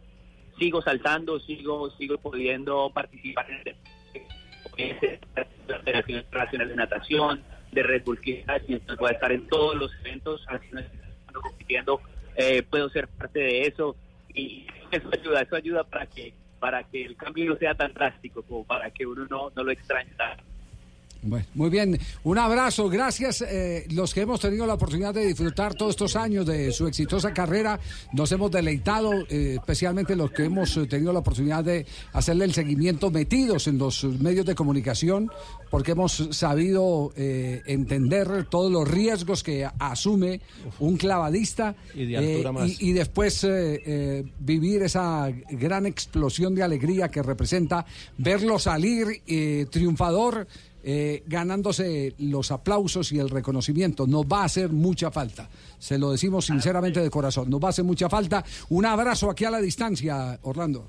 [0.58, 5.20] sigo saltando, sigo sigo pudiendo participar en
[5.68, 9.76] la Federación Internacional de Natación, de Red Bull y entonces voy a estar en todos
[9.76, 12.02] los eventos, así no compitiendo,
[12.36, 13.96] eh, puedo ser parte de eso
[14.34, 18.44] y eso ayuda, eso ayuda para que para que el cambio no sea tan drástico
[18.44, 20.44] como para que uno no, no lo extrañe tanto.
[21.22, 25.76] Bueno, muy bien, un abrazo, gracias eh, los que hemos tenido la oportunidad de disfrutar
[25.76, 27.78] todos estos años de su exitosa carrera,
[28.14, 32.54] nos hemos deleitado, eh, especialmente los que hemos eh, tenido la oportunidad de hacerle el
[32.54, 35.30] seguimiento metidos en los medios de comunicación,
[35.70, 40.40] porque hemos sabido eh, entender todos los riesgos que asume
[40.80, 42.70] un clavadista Y de altura más.
[42.82, 43.46] y- y después
[44.40, 47.86] vivir esa gran explosión de alegría que representa
[48.18, 49.22] verlo salir
[49.70, 50.48] triunfador,
[50.84, 54.08] eh, ganándose los aplausos y el reconocimiento.
[54.08, 55.50] Nos va a hacer mucha falta.
[55.78, 57.50] Se lo decimos sinceramente de corazón.
[57.50, 58.44] Nos va a hacer mucha falta.
[58.70, 60.88] Un abrazo aquí a la distancia, Orlando.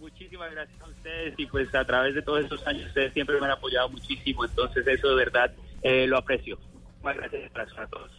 [0.00, 3.46] Muchísimas gracias a ustedes y pues a través de todos estos años ustedes siempre me
[3.46, 5.52] han apoyado muchísimo, entonces eso de verdad
[5.82, 6.58] eh, lo aprecio.
[7.02, 8.10] Muchas gracias a todos.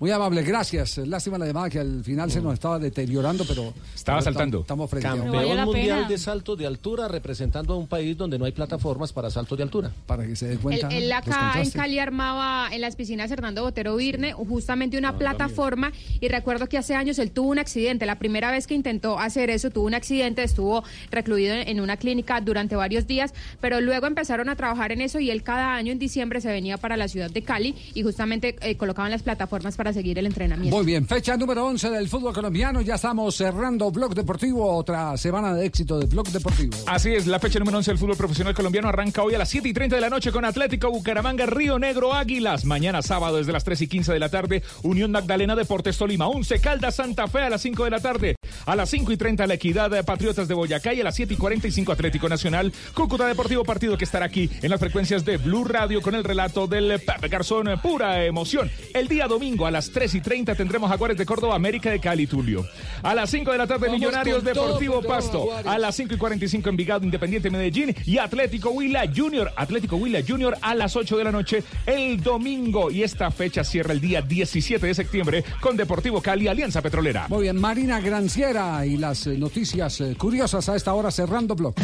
[0.00, 0.96] Muy amable, gracias.
[0.96, 3.74] Lástima la llamada que al final se nos estaba deteriorando, pero...
[3.94, 4.60] Estaba saltando.
[4.60, 8.46] Estamos frente a Campeón mundial de salto de altura representando a un país donde no
[8.46, 9.92] hay plataformas para salto de altura.
[10.06, 13.94] Para que se dé Él, él acá en Cali armaba en las piscinas Hernando Botero
[13.94, 18.06] Virne justamente una plataforma y recuerdo que hace años él tuvo un accidente.
[18.06, 21.98] La primera vez que intentó hacer eso tuvo un accidente, estuvo recluido en, en una
[21.98, 25.92] clínica durante varios días, pero luego empezaron a trabajar en eso y él cada año
[25.92, 29.76] en diciembre se venía para la ciudad de Cali y justamente eh, colocaban las plataformas
[29.76, 30.76] para seguir el entrenamiento.
[30.76, 32.80] Muy bien, fecha número 11 del fútbol colombiano.
[32.80, 36.76] Ya estamos cerrando Blog Deportivo, otra semana de éxito de Blog Deportivo.
[36.86, 39.68] Así es, la fecha número 11 del fútbol profesional colombiano arranca hoy a las 7
[39.68, 42.64] y 30 de la noche con Atlético Bucaramanga, Río Negro Águilas.
[42.64, 46.28] Mañana sábado desde las 3 y 15 de la tarde, Unión Magdalena Deportes Tolima.
[46.28, 48.36] 11 Caldas Santa Fe a las 5 de la tarde.
[48.66, 51.34] A las 5 y 30 la Equidad de Patriotas de Boyacá y a las 7
[51.34, 52.72] y 45 Atlético Nacional.
[52.94, 56.66] Cúcuta Deportivo Partido que estará aquí en las frecuencias de Blue Radio con el relato
[56.66, 57.68] del Pepe Garzón.
[57.82, 58.70] Pura emoción.
[58.94, 62.26] El día domingo a las 3 y 30 tendremos Jaguares de Córdoba, América de Cali,
[62.26, 62.66] Tulio.
[63.02, 65.48] A las 5 de la tarde, Vamos Millonarios Deportivo todo, Pasto.
[65.64, 69.52] A las 5 y 45 Envigado, Independiente Medellín y Atlético Huila Junior.
[69.56, 72.90] Atlético Huila Junior a las 8 de la noche el domingo.
[72.90, 77.28] Y esta fecha cierra el día 17 de septiembre con Deportivo Cali, Alianza Petrolera.
[77.28, 81.74] Muy bien, Marina Granciera y las eh, noticias eh, curiosas a esta hora cerrando Blog.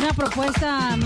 [0.00, 0.96] Una propuesta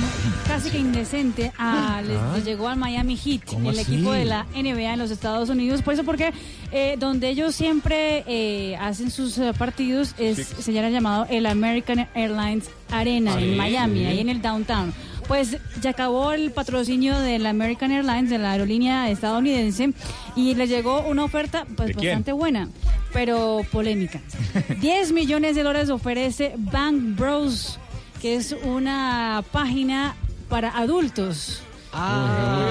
[0.47, 2.33] casi que indecente a, les, Ah.
[2.37, 3.95] les llegó al Miami Heat, ¿Cómo el así?
[3.95, 5.83] equipo de la NBA en los Estados Unidos.
[5.83, 6.33] Por eso, porque
[6.73, 10.63] eh, donde ellos siempre eh, hacen sus eh, partidos es, Sí.
[10.63, 14.07] se llama llamado el American Airlines Arena Sí, en Miami, sí.
[14.07, 14.93] ahí en el downtown.
[15.27, 19.93] Pues ya acabó el patrocinio de la American Airlines, de la aerolínea estadounidense,
[20.37, 22.69] y le llegó una oferta pues, bastante buena,
[23.15, 24.21] pero polémica.
[24.81, 27.79] 10 millones de dólares ofrece Bank Bros,
[28.25, 30.17] que es una página
[30.49, 31.61] para adultos.
[31.93, 32.67] Ah,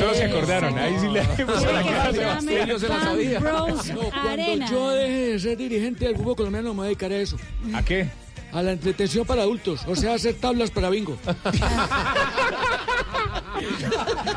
[0.00, 0.76] todos se Eh, acordaron.
[0.76, 2.68] Ahí sí le puso la cara a Sebastián.
[2.68, 3.38] Yo se la sabía.
[3.38, 4.68] Bros No, cuando Arena.
[4.68, 7.36] yo deje de ser dirigente del fútbol colombiano me voy a dedicar a eso.
[7.72, 8.08] ¿A qué?
[8.52, 11.16] A la entretención para adultos, o sea, hacer tablas para bingo.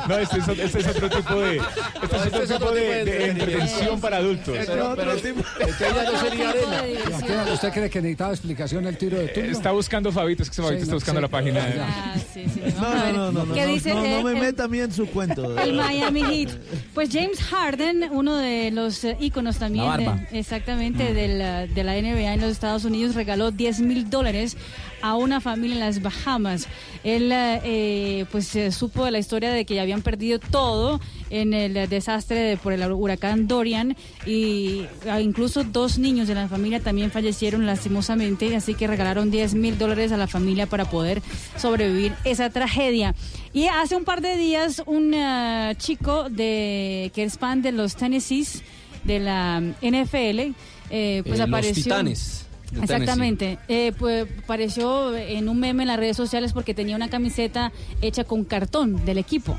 [0.08, 4.00] No, este es, este es otro tipo de, este es otro tipo de, de entretención
[4.02, 4.56] para adultos.
[4.66, 5.36] Pero- pero- entonces
[5.80, 6.84] ya no sería arena.
[7.18, 9.52] ¿Usted, usted cree que necesitaba explicación el tiro de Tulio?
[9.52, 11.22] Está buscando Fabito, es que Fabito Sí, está no, buscando sí.
[11.24, 11.68] la página.
[11.82, 12.62] Ah, sí, sí.
[12.80, 14.80] Vamos No, no, no, no, ¿Qué no, dice no, no eh, me meta a mí
[14.80, 15.58] en su cuento.
[15.60, 16.50] El Miami Heat.
[16.94, 20.16] Pues James Harden, uno de los eh, íconos también, La barba.
[20.32, 24.58] de- exactamente, de, la, de la NBA en los Estados Unidos, regaló 10 mil dólares
[25.01, 26.67] a una familia en las Bahamas.
[27.03, 30.99] Él, eh, pues, eh, supo de la historia de que ya habían perdido todo
[31.30, 33.95] en el desastre de- por el huracán Dorian
[34.26, 39.53] y ah, incluso dos niños de la familia también fallecieron lastimosamente, así que regalaron 10
[39.53, 41.21] mil dólares a la familia para poder
[41.57, 43.13] sobrevivir esa tragedia.
[43.53, 47.95] Y hace un par de días un ah, chico de que es fan de los
[47.95, 48.63] Tennessees
[49.03, 50.53] de la NFL,
[50.89, 51.84] eh, pues Eh, los apareció.
[51.84, 52.48] Titanes de
[52.82, 53.58] Exactamente.
[53.68, 57.72] Eh, pues apareció en un meme en las redes sociales porque tenía una camiseta
[58.02, 59.58] hecha con cartón del equipo.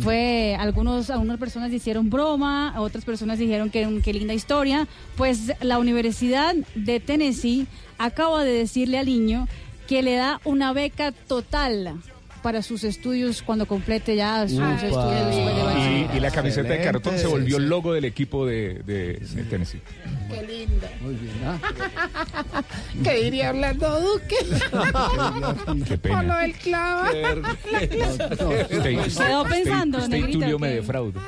[0.00, 4.88] Fue algunos, algunas personas hicieron broma, otras personas dijeron que qué linda historia.
[5.16, 7.66] Pues la Universidad de Tennessee
[7.98, 9.48] acaba de decirle al niño
[9.86, 12.00] que le da una beca total
[12.42, 14.74] para sus estudios cuando complete ya sus Upa.
[14.74, 14.92] estudios
[15.26, 16.14] después de bachillerato.
[16.14, 19.44] Y, y la camiseta de cartón se volvió el logo del equipo de, de- de
[19.44, 19.80] Tennessee.
[20.28, 20.86] Qué lindo.
[21.00, 21.32] Muy bien.
[23.04, 24.36] ¿Qué diría Orlando Duque?
[25.88, 27.02] Qué Por lo pena.
[27.12, 27.42] del.
[27.42, 30.74] Usted- Quedó pensando, usted y negrita, Tulio ¿o me qué?
[30.76, 31.20] defrauda.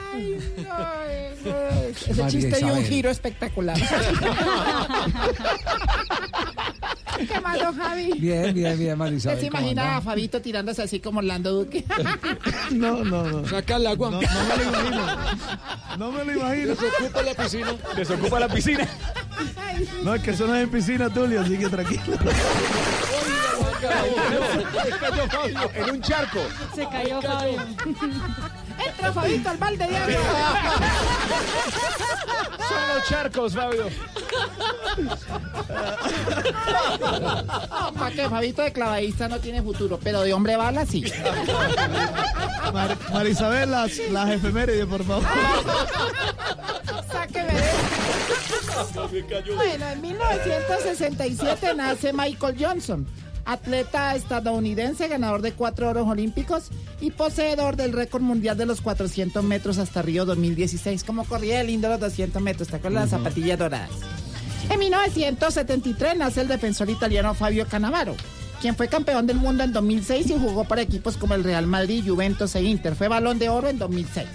[1.45, 3.77] Ese María chiste dio un giro espectacular.
[7.33, 8.13] ¿Qué más, don Javi?
[8.19, 9.41] Bien, bien, bien, ¿Usted Marisabel.
[9.41, 10.01] se ¿cómo imagina a?
[10.01, 11.85] Fabito tirándose así como Orlando Duque?
[12.71, 13.49] No, no, no.
[13.49, 14.11] Saca el agua.
[14.11, 15.07] No, no me lo imagino.
[15.99, 16.75] No me lo imagino.
[16.75, 17.75] Desocupa la piscina.
[17.97, 18.89] Desocupa la piscina.
[20.03, 22.03] No, es que eso no es en piscina, Tulio, así que tranquilo.
[25.01, 26.41] cayó Fabio en un charco.
[26.75, 27.59] Se cayó Fabio.
[28.89, 30.15] Entra Fabito al balde de agua.
[32.69, 33.85] Son los charcos, Fabio.
[37.98, 38.28] ¿Para qué?
[38.28, 41.05] Fabito de clavadista no tiene futuro, pero de hombre bala sí.
[42.73, 45.24] Mar- Marisabel, las, las efemérides, por favor.
[47.11, 49.09] Sáqueme de esto.
[49.56, 53.06] Bueno, en 1967 nace Michael Johnson,
[53.45, 56.65] atleta estadounidense, ganador de cuatro oros olímpicos
[57.01, 61.05] y poseedor del récord mundial de los 400 metros hasta Río 2016.
[61.05, 63.03] Como corría el lindo los 200 metros, ¿te acuerdas?
[63.03, 63.91] Las zapatillas doradas.
[64.71, 68.15] En 1973 nace el defensor italiano Fabio Cannavaro,
[68.62, 72.03] quien fue campeón del mundo en 2006 y jugó para equipos como el Real Madrid,
[72.07, 72.95] Juventus e Inter.
[72.95, 74.27] Fue balón de oro en 2006.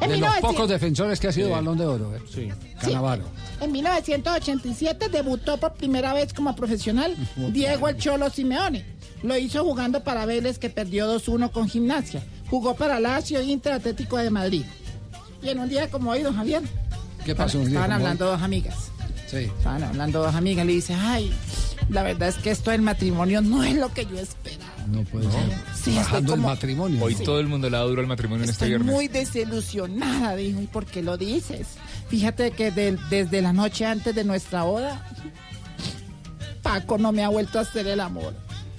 [0.00, 1.52] En De los 1900 pocos defensores que ha sido Sí.
[1.52, 2.16] balón de oro.
[2.16, 2.20] ¿eh?
[2.34, 2.48] Sí.
[2.80, 3.24] Canavaro.
[3.60, 7.14] En 1987 debutó por primera vez como profesional
[7.52, 8.84] Diego El Cholo Simeone.
[9.22, 12.22] Lo hizo jugando para Vélez que perdió 2-1 con Gimnasia.
[12.48, 14.64] Jugó para Lazio e Inter Atlético de Madrid.
[15.42, 16.62] Y en un día como hoy, don Javier,
[17.24, 17.58] ¿Qué pasó?
[17.58, 18.32] un día estaban como hablando hoy?
[18.32, 18.76] dos amigas.
[19.26, 19.36] Sí.
[19.36, 20.66] Estaban hablando dos amigas.
[20.66, 21.30] Le dice, ay,
[21.90, 24.70] la verdad es que esto del matrimonio no es lo que yo esperaba.
[24.90, 25.40] No puede ser.
[25.74, 27.04] Sí, estoy Bajando el como- matrimonio.
[27.04, 27.22] Hoy Sí.
[27.24, 28.94] todo el mundo le da duro al matrimonio en este Estoy viernes.
[28.94, 30.60] muy desilusionada, dijo.
[30.62, 31.66] ¿Y por qué lo dices?
[32.10, 35.00] Fíjate que desde la noche antes de nuestra boda,
[36.60, 38.34] Paco no me ha vuelto a hacer el amor.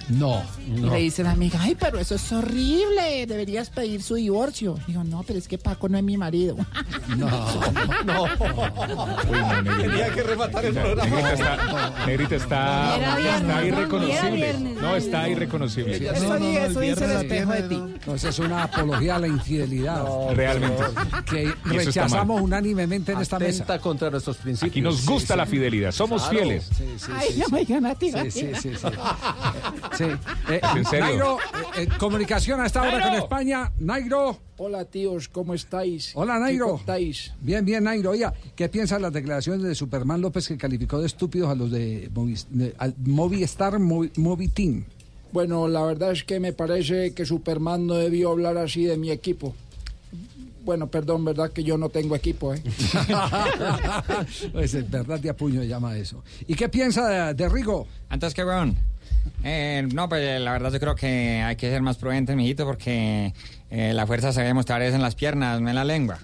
[0.08, 0.92] No, Y no.
[0.92, 4.78] le dice la amiga, ay, pero eso es horrible, deberías pedir su divorcio.
[4.86, 6.56] Digo, no, pero es que Paco no es mi marido.
[7.16, 7.28] No,
[8.04, 8.24] no.
[8.24, 8.28] Uy,
[8.86, 9.76] no, Negrita.
[9.90, 11.92] Tenía que rematar el programa.
[12.06, 14.52] Negrita está, Negrita está, irreconocible.
[14.80, 15.96] No, está irreconocible.
[15.96, 17.82] Eso, di- eso dice el espejo de ti.
[18.06, 20.04] No, eso es una apología a la infidelidad.
[20.34, 20.82] Realmente.
[21.30, 23.62] Que Y rechazamos unánimemente en esta mesa.
[23.64, 24.72] Atenta contra nuestros principios.
[24.72, 26.38] Aquí nos gusta la fidelidad, somos Claro.
[26.38, 26.68] fieles.
[26.76, 27.52] Sí, sí, Ay, sí, no sí.
[27.52, 28.70] me digan a ti, Sí, sí, sí,
[29.96, 30.04] sí.
[30.48, 31.06] Eh, ¿En serio?
[31.06, 31.38] Nairo,
[31.76, 33.06] eh, eh, comunicación a esta hora Nairo.
[33.08, 33.72] con España.
[33.78, 34.38] Nairo.
[34.58, 36.12] Hola tíos, ¿cómo estáis?
[36.14, 36.76] Hola, ¿Qué Nairo.
[36.76, 37.32] contáis?
[37.40, 38.10] Bien, bien, Nairo.
[38.10, 42.10] Oiga, ¿qué piensan las declaraciones de Superman López que calificó de estúpidos a los de,
[42.12, 44.84] Movis- de- al Movistar Movi, Movi Team?
[45.32, 49.10] Bueno, la verdad es que me parece que Superman no debió hablar así de mi
[49.10, 49.54] equipo.
[50.64, 52.62] Bueno, perdón, verdad que yo no tengo equipo, ¿eh?
[54.52, 56.22] Pues es verdad de apuño llama eso.
[56.46, 57.86] ¿Y qué piensa de, de Rigo?
[58.08, 58.76] Antes que weón.
[59.44, 62.64] Eh, no, pues eh, la verdad yo creo que hay que ser más prudentes, mijito,
[62.64, 63.32] porque
[63.70, 66.18] eh, la fuerza se debe mostrar es en las piernas, no en la lengua.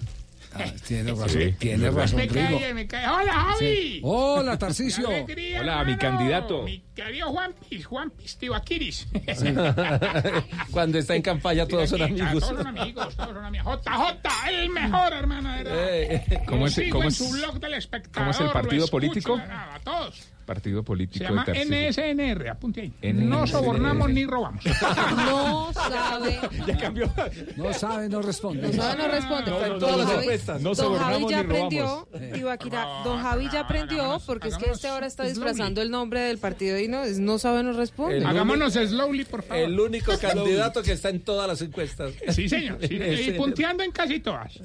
[0.87, 3.07] tiene razón, Sí, tiene razón, Me cae, me cae.
[3.09, 4.01] Hola, Javi.
[4.03, 5.09] Hola, Tarcisio.
[5.09, 5.99] Qué alegría, Hola, mi hermano.
[6.19, 6.62] candidato.
[6.62, 9.07] Mi querido Juanpis, Juanpis, Tibaquiris.
[10.70, 12.41] Cuando está en campaña todos son amigos.
[12.41, 13.81] Todos son amigos, todos son amigos.
[13.85, 15.53] JJ, el mejor, hermano.
[15.53, 16.45] de verdad.
[16.47, 18.19] ¿Cómo es- cómo es- su blog del espectador.
[18.19, 19.37] cómo es el partido escucho, político?
[19.37, 20.29] A, a todos.
[20.49, 21.91] Partido político Se llama de.
[21.91, 23.12] NSNR, apunte ahí.
[23.12, 24.65] No sobornamos ni robamos.
[25.29, 26.41] No sabe.
[26.66, 27.12] Ya cambió.
[27.57, 28.62] No sabe, no responde.
[28.69, 29.51] No sabe, no responde.
[29.51, 30.62] No, no, no, Javi- encuestas.
[30.62, 32.33] No Don sobornamos Javi ya ni aprendió, robamos.
[32.33, 36.39] Tibaquira, Don Javi ya aprendió, porque es que este ahora está disfrazando el nombre del
[36.39, 38.16] partido y no, es- no sabe, no responde.
[38.16, 39.62] El Hagámonos slowly, por favor.
[39.62, 42.12] El único candidato que está en todas las encuestas.
[42.31, 42.79] Sí, señor.
[42.81, 44.59] sí, y Ese- punteando en casi todas.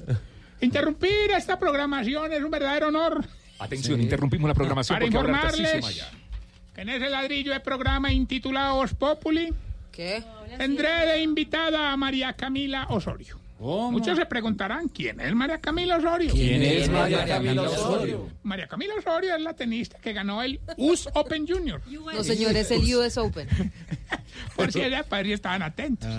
[0.62, 3.22] Interrumpir esta programación es un verdadero honor.
[3.58, 6.02] Atención, interrumpimos la programación porque para informarles
[6.74, 9.52] que en ese ladrillo de programa intitulado Voz Populi
[9.92, 10.24] ¿Qué?
[10.58, 13.43] tendré de invitada a María Camila Osorio.
[13.64, 16.32] Muchos se preguntarán, ¿quién es María Camila Osorio?
[16.32, 18.28] ¿Quién es María Camila Osorio?
[18.42, 21.80] María Camila Osorio es la tenista que ganó el US Open Junior.
[21.90, 23.48] No, señor, es el US Open.
[24.56, 26.10] Por si, para ver si estaban atentos.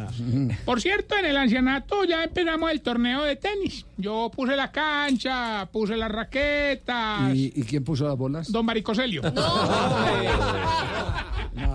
[0.64, 3.86] Por cierto, en el ancianato ya empezamos el torneo de tenis.
[3.98, 7.34] Yo puse la cancha, puse las raquetas.
[7.36, 8.52] ¿Y, y quién puso las bolas?
[8.52, 9.22] Don Maricoselio.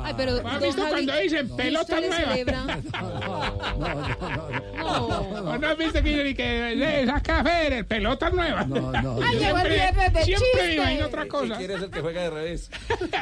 [0.03, 2.17] Ay, pero ¿Has visto Javi, cuando dicen ¿y pelota nueva?
[2.17, 2.65] celebra?
[5.45, 8.65] ¿O no has visto que que eh, saca Federer, pelota nueva?
[8.65, 9.21] No, no.
[9.21, 10.75] Yo Ay, llegó el siempre, viernes de siempre me chiste.
[10.77, 11.57] imagino otra cosa.
[11.57, 12.71] ¿Quién es el que juega de revés?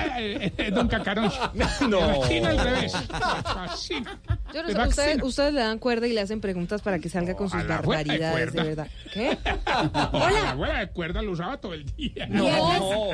[0.75, 1.33] Don Cacarón.
[1.89, 2.23] No.
[2.23, 2.93] Al revés.
[2.93, 4.19] Fascina.
[4.55, 7.49] Yo no sé, ustedes, le dan cuerda y le hacen preguntas para que salga con
[7.51, 8.89] sus de barbaridades, de verdad.
[9.13, 9.39] ¿Qué?
[9.67, 12.27] La abuela de cuerda lo usaba todo el día.
[12.29, 13.09] No.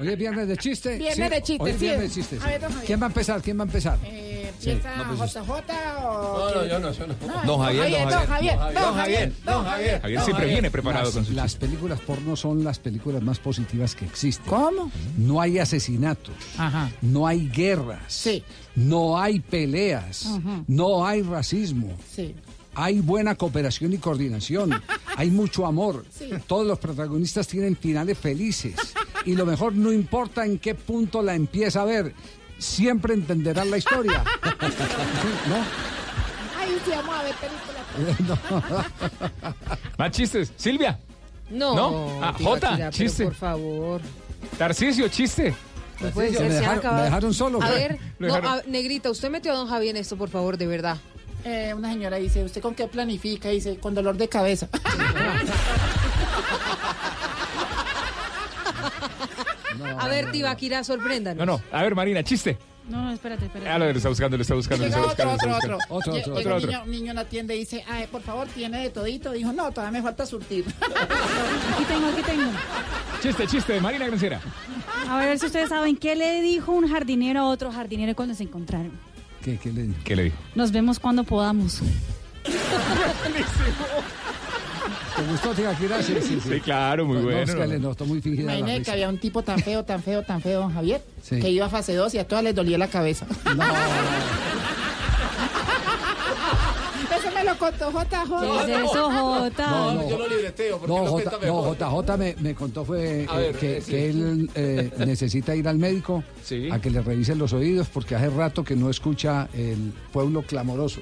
[0.00, 0.96] Hoy es viernes de chiste.
[0.98, 1.84] Viernes de chistes, Hoy es sí.
[1.84, 2.42] viernes de chistes.
[2.42, 2.86] A ver, don Javier.
[2.86, 3.42] ¿Quién va a empezar?
[3.42, 3.98] ¿Quién va a empezar?
[4.04, 4.70] Eh, Sí.
[4.70, 5.50] ¿Empieza No, pues JJ
[5.98, 6.50] o...?
[6.50, 7.14] No, no, yo no, yo no.
[7.46, 10.00] Don Javier, Don Javier, don Javier, don Javier.
[10.00, 13.94] Javier siempre viene preparado las, con su Las películas porno son las películas más positivas
[13.94, 14.46] que existen.
[14.48, 14.90] ¿Cómo?
[15.16, 16.34] No hay asesinatos.
[16.58, 16.90] Ajá.
[17.02, 18.02] No hay guerras.
[18.08, 18.42] Sí.
[18.74, 20.26] No hay peleas.
[20.26, 20.64] Ujú.
[20.66, 21.96] No hay racismo.
[22.14, 22.34] Sí.
[22.74, 24.70] Hay buena cooperación y coordinación.
[25.16, 26.04] hay mucho amor.
[26.10, 26.28] Sí.
[26.46, 28.74] Todos los protagonistas tienen finales felices.
[29.24, 32.14] y lo mejor, no importa en qué punto la empieza a ver,
[32.58, 34.22] siempre entenderán la historia.
[35.48, 35.56] ¿No?
[36.58, 38.86] Ay, sí, vamos a ver películas.
[39.98, 40.52] Más chistes.
[40.56, 40.98] Silvia.
[41.50, 42.18] No, ¿No?
[42.22, 43.24] Ah, Jota, chiste.
[43.24, 44.00] Por favor.
[44.58, 45.54] Tarcisio, chiste.
[46.00, 46.98] No puede Me ser, se ha dejaron- acabado.
[46.98, 50.16] me dejaron solo, A ver, no, a- Negrita, usted metió a don Javi en esto,
[50.16, 50.98] por favor, de verdad.
[51.44, 53.48] Eh, una señora dice, ¿usted con qué planifica?
[53.50, 54.68] Dice, con dolor de cabeza.
[59.98, 61.44] A ver, Tibaquira, sorpréndanos.
[61.44, 61.62] No, no.
[61.72, 62.58] A ver, Marina, chiste.
[62.88, 63.68] No, no, espérate, espérate.
[63.68, 65.46] Ah, lo está buscando, lo está buscando, lo está otro, buscando.
[65.48, 66.12] lo otro, está otro.
[66.12, 66.38] buscando.
[66.38, 66.68] Otro, un otro.
[66.68, 69.32] niño, un niño en la tienda y dice, Ay, por favor, ¿tiene de todito?
[69.32, 70.64] Dijo, no, todavía me falta surtir.
[71.74, 72.50] Aquí tengo, aquí tengo.
[73.20, 74.40] Chiste, chiste, Marina Granciera.
[75.10, 78.44] A ver si ustedes saben qué le dijo un jardinero a otro jardinero cuando se
[78.44, 78.92] encontraron.
[79.42, 79.98] ¿Qué, qué le dijo?
[80.04, 80.36] ¿Qué le dijo?
[80.54, 81.80] Nos vemos cuando podamos.
[85.16, 86.02] ¿Te gustó, tía Kira?
[86.02, 86.48] Sí, sí, sí.
[86.50, 87.38] Sí, claro, muy No, bueno.
[87.40, 90.02] es que le notó muy fingida la Imagínate que había un tipo tan feo, tan
[90.02, 91.38] feo, tan feo, don Javier, Sí.
[91.40, 93.26] que iba a fase 2 y a todas les dolía la cabeza.
[97.16, 98.66] Eso me lo contó JJ.
[98.66, 99.66] ¿Qué es eso, Jota?
[99.70, 100.08] No, no.
[100.10, 101.74] Yo lo libreteo porque No, J, no.
[102.02, 103.90] JJ me, me contó fue eh, ver, que, sí.
[103.90, 106.68] que él eh, necesita ir al médico Sí.
[106.70, 111.00] a que le revisen los oídos porque hace rato que no escucha el pueblo clamoroso.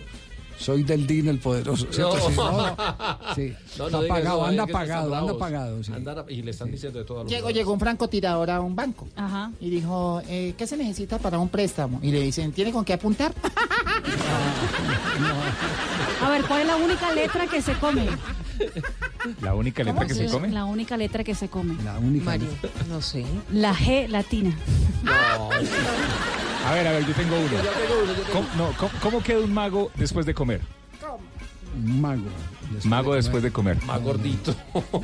[0.59, 1.87] Soy del DIN el poderoso.
[1.91, 2.17] ¿cierto?
[2.17, 2.29] No.
[2.31, 2.77] Sí, no, no.
[3.35, 3.53] Sí.
[3.79, 5.83] No, Está no apagado, anda apagado, anda apagado.
[5.83, 5.93] sí.
[6.29, 9.51] Y le están diciendo de todo Llegó, llegó un francotirador a un banco Ajá.
[9.61, 11.99] y dijo, eh, ¿qué se necesita para un préstamo?
[12.03, 13.33] Y le dicen, ¿tiene con qué apuntar?
[16.23, 18.07] A ver, ¿cuál es la única letra que se come?
[19.41, 20.49] La única letra que se come.
[20.49, 21.83] La única letra que se come.
[21.83, 22.25] La única.
[22.27, 22.49] María,
[22.89, 23.25] no sé.
[23.53, 24.55] La G latina.
[26.67, 27.57] A ver, a ver, yo tengo uno.
[28.33, 30.61] ¿Cómo, no, ¿cómo, cómo queda un mago después de comer?
[31.77, 32.23] Un mago.
[32.85, 33.83] Mago después de comer.
[33.85, 34.55] Más gordito.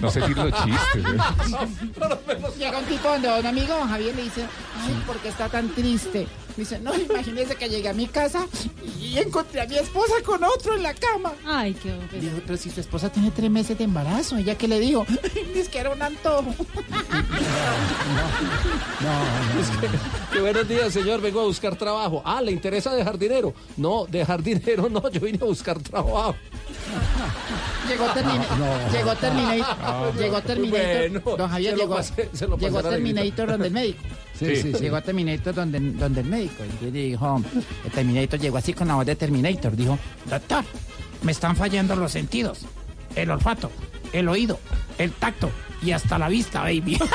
[0.01, 1.05] No sé decir los chistes.
[1.05, 2.59] ¿eh?
[2.59, 4.47] Llega un tipo donde un amigo, Javier, le dice,
[4.79, 6.27] ay, ¿por qué está tan triste?
[6.61, 8.47] Dice, no, imagínese que llegué a mi casa
[9.01, 11.33] y encontré a mi esposa con otro en la cama.
[11.47, 14.79] Ay, qué Dijo, pero si su esposa tiene tres meses de embarazo, ¿ella qué le
[14.79, 15.07] dijo?
[15.55, 16.55] Dice que era un antojo.
[19.61, 19.89] Es que,
[20.35, 21.23] que buenos días, señor.
[21.23, 22.23] Vengo a buscar trabajo.
[22.27, 23.55] Ah, ¿le interesa dejar dinero?
[23.79, 25.09] No, dejar dinero no.
[25.11, 26.35] Yo vine a buscar trabajo.
[27.91, 28.59] Llegó Terminator.
[28.59, 28.93] No.
[28.93, 29.79] Llegó Terminator.
[29.83, 30.13] No.
[30.21, 31.11] llegó Terminator.
[31.11, 34.03] Bueno, don Javier llegó, pasé- llegó a Terminator donde el médico.
[34.39, 34.79] Sí, sí, sí.
[34.81, 36.63] Llegó Terminator donde, donde el médico.
[36.81, 37.43] Y le dijo,
[37.85, 39.75] el Terminator llegó así con la voz de Terminator.
[39.77, 40.65] Dijo, doctor,
[41.23, 42.61] me están fallando los sentidos.
[43.17, 43.71] El olfato,
[44.13, 44.59] el oído,
[44.99, 45.51] el tacto
[45.83, 46.97] y hasta la vista, baby.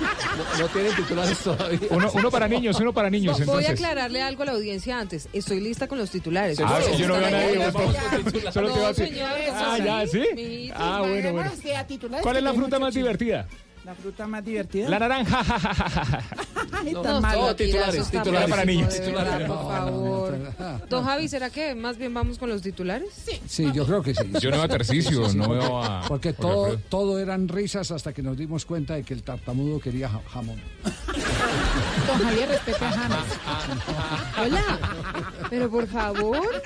[0.00, 1.78] No, no tienen titulares todavía.
[1.90, 3.44] Uno, uno para niños, uno para niños.
[3.46, 5.28] Voy a aclararle algo a la audiencia antes.
[5.32, 6.58] Estoy lista con los titulares.
[6.60, 7.58] Ah, sí, yo no veo a nadie.
[7.70, 9.08] vos- Solo te iba a No, decir.
[9.08, 10.70] señor, Ah, ya, sí.
[10.74, 11.50] Ah, bueno, bueno.
[12.22, 13.46] ¿Cuál es la fruta más divertida?
[13.84, 14.88] La fruta más divertida.
[14.90, 15.40] La naranja.
[16.72, 17.40] Ay, No, tan no, malo.
[17.40, 18.50] todo titulares, titulares.
[18.50, 18.94] Para niños.
[18.94, 19.46] Titulares.
[19.48, 20.38] por favor.
[20.88, 23.08] Don Javi, ¿será que más bien vamos con los titulares?
[23.12, 23.40] Sí.
[23.46, 24.30] Sí, yo creo que sí.
[24.40, 26.02] Yo no veo a Tarcisio, no veo a.
[26.06, 30.08] Porque todo, todo eran risas hasta que nos dimos cuenta de que el tartamudo quería
[30.08, 30.60] ja- jamón.
[32.06, 33.26] Don Javier, respete a James.
[34.38, 34.78] Hola.
[35.48, 36.62] Pero por favor.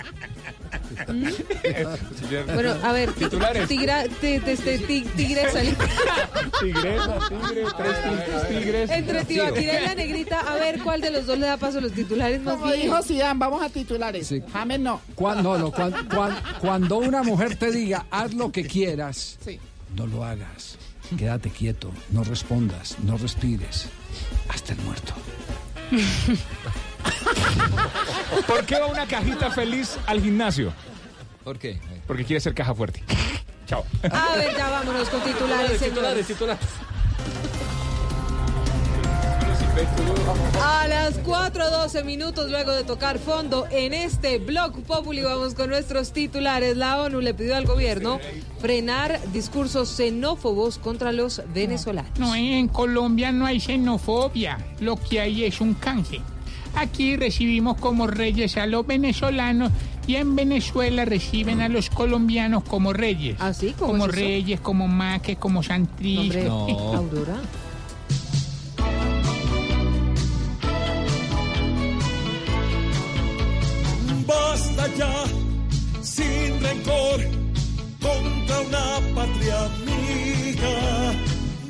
[2.55, 3.13] Bueno, a ver.
[3.13, 3.69] Titulares.
[3.69, 5.61] Tigra, ti- ti- ti- ti- tigresa.
[6.61, 8.91] Tigresa, tigre, tres tigres.
[8.91, 11.81] Entre Tibaquira y la negrita, a ver cuál de los dos le da paso a
[11.81, 12.83] los titulares más Como bien.
[12.83, 14.27] dijo Zidane, vamos a titulares.
[14.27, 14.43] Sí.
[14.53, 15.01] James no.
[15.15, 19.59] Cuando, no, cuan- cuan- cuando una mujer te diga, haz lo que quieras, Sí.
[19.97, 20.77] no lo hagas.
[21.19, 23.87] Quédate quieto, no respondas, no respires.
[24.49, 25.13] Hasta el muerto.
[28.47, 30.73] ¿Por qué va una cajita feliz al gimnasio?
[31.43, 31.79] ¿Por qué?
[32.07, 33.03] Porque quiere ser caja fuerte.
[33.67, 33.85] Chao.
[34.11, 36.27] A ver, ya vámonos con titulares, Titulares, señores.
[36.27, 36.67] titulares.
[40.63, 46.13] A las 4.12 minutos luego de tocar fondo en este Blog Populi vamos con nuestros
[46.13, 46.77] titulares.
[46.77, 48.21] La ONU le pidió al gobierno
[48.61, 52.19] frenar discursos xenófobos contra los venezolanos.
[52.19, 56.21] No, en Colombia no hay xenofobia, lo que hay es un canje.
[56.77, 59.71] Aquí recibimos como reyes a los venezolanos
[60.07, 63.37] y en Venezuela reciben a los colombianos como reyes.
[63.41, 63.75] ¿Así?
[63.79, 64.21] ¿Cómo como es eso?
[64.21, 66.19] reyes, como maques, como santriz.
[66.21, 66.95] Hombre, No.
[66.95, 67.37] Aurora.
[74.27, 75.25] Basta ya,
[76.03, 77.21] sin rencor,
[78.01, 81.13] contra una patria amiga.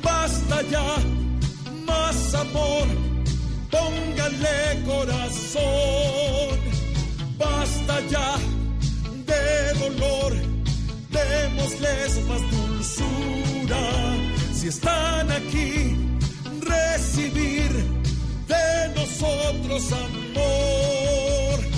[0.01, 0.95] Basta ya,
[1.85, 2.87] más amor,
[3.75, 6.57] póngale corazón.
[7.37, 8.31] Basta ya
[9.29, 9.45] de
[9.83, 10.31] dolor,
[11.19, 13.83] démosles más dulzura.
[14.53, 15.95] Si están aquí,
[16.61, 17.71] recibir
[18.47, 21.74] de nosotros amor.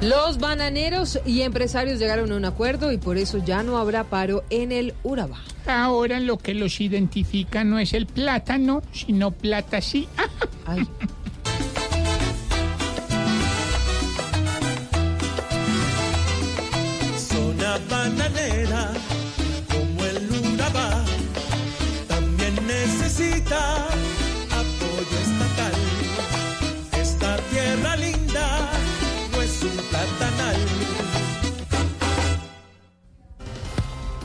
[0.00, 4.44] Los bananeros y empresarios llegaron a un acuerdo y por eso ya no habrá paro
[4.48, 5.38] en el Urabá.
[5.66, 10.08] Ahora lo que los identifica no es el plátano, sino plata sí.
[10.66, 10.86] Ay.
[17.16, 18.92] Zona bananera,
[19.68, 21.04] como el Urabá,
[22.06, 23.88] también necesita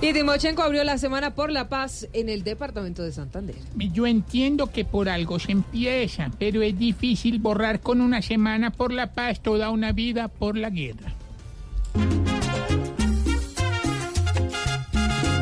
[0.03, 3.55] Y Timochenko abrió la Semana por la Paz en el departamento de Santander.
[3.77, 8.91] Yo entiendo que por algo se empieza, pero es difícil borrar con una semana por
[8.91, 11.13] la paz toda una vida por la guerra.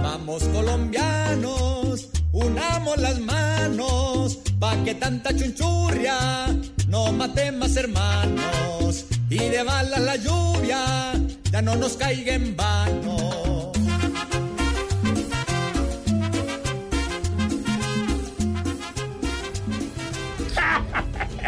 [0.04, 6.56] Vamos colombianos, unamos las manos, pa' que tanta chunchurria
[6.88, 9.08] no mate más hermanos.
[9.28, 11.14] Y de balas la lluvia
[11.52, 13.51] ya no nos caiga en vano.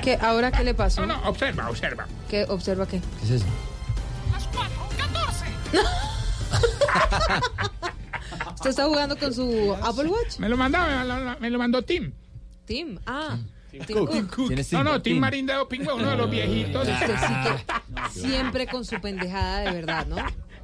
[0.01, 1.05] ¿Qué, ¿Ahora qué le pasó?
[1.05, 2.07] No, no, observa, observa.
[2.29, 2.99] ¿Qué, ¿Observa qué?
[3.19, 3.45] ¿Qué es eso?
[8.55, 10.37] ¿Usted está jugando con su Apple Watch?
[10.39, 12.11] Me lo mandó, me lo, me lo mandó Tim.
[12.65, 12.97] Tim.
[13.05, 13.37] Ah.
[13.71, 14.09] Tim Cook.
[14.35, 14.47] Cook.
[14.47, 14.91] ¿Quién es No, Tim?
[14.91, 15.19] no, Tim.
[15.19, 16.87] Marindeo Pingüe, uno de los viejitos.
[16.87, 17.65] Usted sí que
[18.19, 20.17] siempre con su pendejada de verdad, ¿no?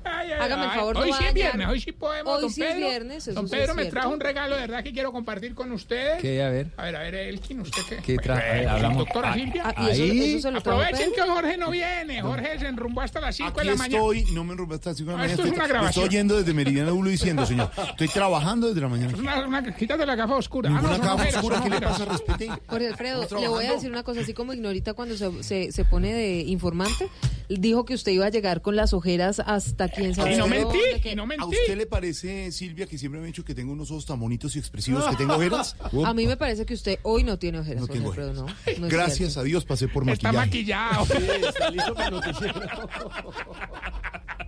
[0.04, 0.78] Ay, ay, Hágame el ay.
[0.78, 1.28] favor, no Hoy sí vaya.
[1.30, 2.36] es viernes, hoy sí podemos.
[2.36, 2.88] Hoy don sí es Pedro.
[2.88, 4.00] viernes, eso Don sí Pedro es me cierto.
[4.00, 6.22] trajo un regalo de verdad que quiero compartir con ustedes.
[6.22, 6.42] ¿Qué?
[6.44, 6.68] A ver.
[6.78, 7.98] A ver, a ver, Elkin, ¿usted qué?
[7.98, 8.64] ¿Qué trae?
[8.64, 9.64] Eh, Hablamos- Doctora Silvia.
[9.66, 10.34] ah, ¿y eso- Ahí.
[10.36, 11.26] eso se lo trajo Aprovechen Pedro?
[11.26, 12.22] que Jorge no viene.
[12.22, 13.98] Jorge se enrumbó hasta las 5 de Aquí la mañana.
[13.98, 15.34] estoy, no me enrumbe hasta las 5 de la Ah, mañana.
[15.34, 16.04] esto es estoy, una grabación.
[16.04, 17.72] estoy oyendo desde Meridiana Bulo diciendo, señor.
[17.90, 19.12] Estoy trabajando desde la mañana.
[19.14, 20.70] Es Una, una, quítate la gafa oscura.
[20.70, 22.00] Ah, no, Ninguna son gafa ojeras, oscura, son ¿qué le ojeras.
[22.00, 22.12] pasa?
[22.12, 22.48] Respete.
[22.68, 23.74] Jorge Alfredo, Estamos le voy a trabajando.
[23.76, 27.10] decir una cosa, así como Ignorita cuando se, se, se pone de informante,
[27.50, 30.78] dijo que usted iba a llegar con las ojeras hasta quién sabe Y no mentí,
[31.02, 31.46] que- y no ¿A mentí.
[31.46, 34.56] usted le parece, Silvia, que siempre me ha dicho que tengo unos ojos tan bonitos
[34.56, 35.76] y expresivos que tengo ojeras?
[36.06, 38.46] A mí me parece que usted hoy no tiene ojeras, No tengo Alfredo, no.
[38.88, 39.40] Gracias cierto.
[39.40, 40.48] a Dios pasé por Está maquillaje.
[40.48, 41.06] maquillado.
[41.06, 41.14] Sí,
[41.48, 42.20] está listo para.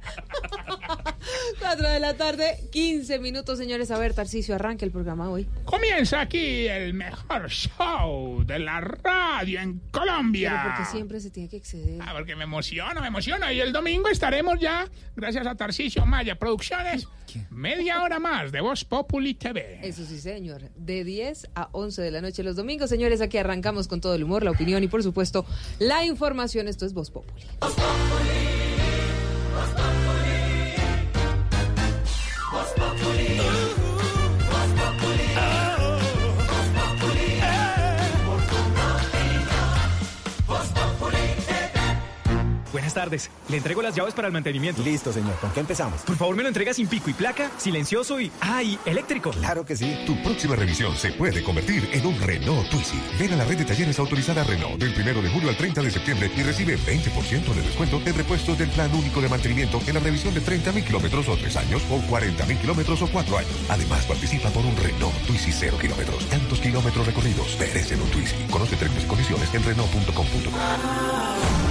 [1.59, 3.91] 4 de la tarde, 15 minutos, señores.
[3.91, 5.47] A ver, Tarcicio, arranque el programa hoy.
[5.65, 10.61] Comienza aquí el mejor show de la radio en Colombia.
[10.63, 11.99] Pero porque siempre se tiene que exceder.
[12.01, 13.53] Ah, porque me emociona, me emociona.
[13.53, 17.07] Y el domingo estaremos ya, gracias a Tarcisio Maya Producciones,
[17.49, 19.79] media hora más de Voz Populi TV.
[19.83, 20.69] Eso sí, señor.
[20.75, 22.89] De 10 a 11 de la noche los domingos.
[22.89, 25.45] Señores, aquí arrancamos con todo el humor, la opinión y, por supuesto,
[25.79, 26.67] la información.
[26.67, 27.43] Esto es Voz Populi.
[32.71, 33.70] Voz Populi.
[42.91, 43.31] Buenas tardes.
[43.47, 44.83] Le entrego las llaves para el mantenimiento.
[44.83, 45.33] Listo, señor.
[45.39, 46.01] ¿Con qué empezamos?
[46.01, 48.29] Por favor, me lo entrega sin pico y placa, silencioso y.
[48.41, 48.61] ¡Ah!
[48.61, 49.31] y eléctrico.
[49.31, 49.97] Claro que sí.
[50.05, 53.01] Tu próxima revisión se puede convertir en un Renault Twizy.
[53.17, 55.91] Ven a la red de talleres autorizada Renault del 1 de julio al 30 de
[55.91, 60.01] septiembre y recibe 20% de descuento en repuestos del plan único de mantenimiento en la
[60.01, 63.51] revisión de 30.000 kilómetros o 3 años o 40.000 kilómetros o 4 años.
[63.69, 66.27] Además, participa por un Renault Twizy 0 kilómetros.
[66.27, 68.35] Tantos kilómetros recorridos merecen un Twizy.
[68.51, 71.70] Conoce términos y condiciones en Renault.com.co.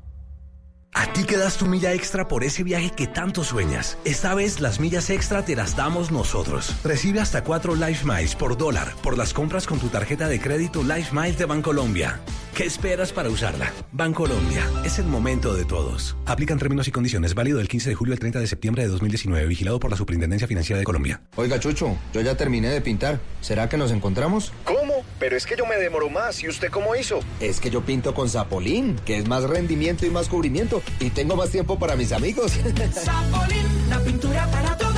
[0.93, 3.97] A ti que das tu milla extra por ese viaje que tanto sueñas.
[4.03, 6.75] Esta vez las millas extra te las damos nosotros.
[6.83, 10.83] Recibe hasta 4 Life Miles por dólar por las compras con tu tarjeta de crédito
[10.83, 12.19] Life Miles de Bancolombia.
[12.53, 13.71] ¿Qué esperas para usarla?
[13.93, 16.17] Bancolombia, es el momento de todos.
[16.25, 17.33] Aplican términos y condiciones.
[17.33, 19.47] Válido del 15 de julio al 30 de septiembre de 2019.
[19.47, 21.21] Vigilado por la Superintendencia Financiera de Colombia.
[21.37, 23.21] Oiga, Chucho, yo ya terminé de pintar.
[23.39, 24.51] ¿Será que nos encontramos?
[24.65, 24.90] ¿Cómo?
[25.19, 26.43] Pero es que yo me demoro más.
[26.43, 27.19] ¿Y usted cómo hizo?
[27.39, 30.81] Es que yo pinto con Zapolín, que es más rendimiento y más cubrimiento.
[30.99, 32.51] Y tengo más tiempo para mis amigos.
[32.93, 34.90] Zapolín, la pintura para vida.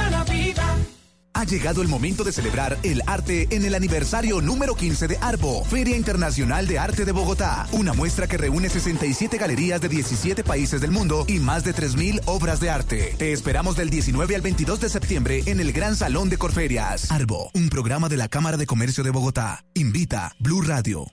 [1.35, 5.63] Ha llegado el momento de celebrar el arte en el aniversario número 15 de ARBO,
[5.65, 7.67] Feria Internacional de Arte de Bogotá.
[7.71, 12.21] Una muestra que reúne 67 galerías de 17 países del mundo y más de 3.000
[12.27, 13.15] obras de arte.
[13.17, 17.09] Te esperamos del 19 al 22 de septiembre en el Gran Salón de Corferias.
[17.09, 19.65] ARBO, un programa de la Cámara de Comercio de Bogotá.
[19.73, 21.07] Invita Blue Radio.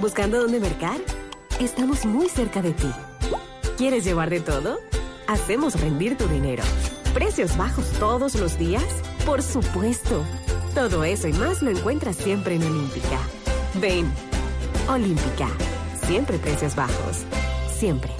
[0.00, 0.98] ¿Buscando dónde mercar?
[1.58, 2.90] Estamos muy cerca de ti.
[3.76, 4.78] ¿Quieres llevar de todo?
[5.26, 6.62] Hacemos rendir tu dinero.
[7.14, 8.84] ¿Precios bajos todos los días?
[9.26, 10.24] Por supuesto.
[10.74, 13.18] Todo eso y más lo encuentras siempre en Olímpica.
[13.80, 14.12] Ven,
[14.86, 15.48] Olímpica.
[16.06, 17.24] Siempre precios bajos.
[17.74, 18.10] Siempre.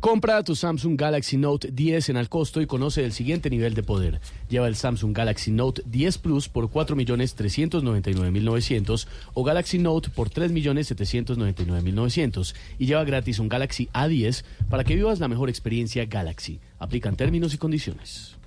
[0.00, 3.82] Compra tu Samsung Galaxy Note 10 en al costo y conoce el siguiente nivel de
[3.82, 4.22] poder.
[4.48, 12.86] Lleva el Samsung Galaxy Note 10 Plus por 4.399.900 o Galaxy Note por 3.799.900 y
[12.86, 16.58] lleva gratis un Galaxy A10 para que vivas la mejor experiencia Galaxy.
[16.78, 18.38] Aplican términos y condiciones.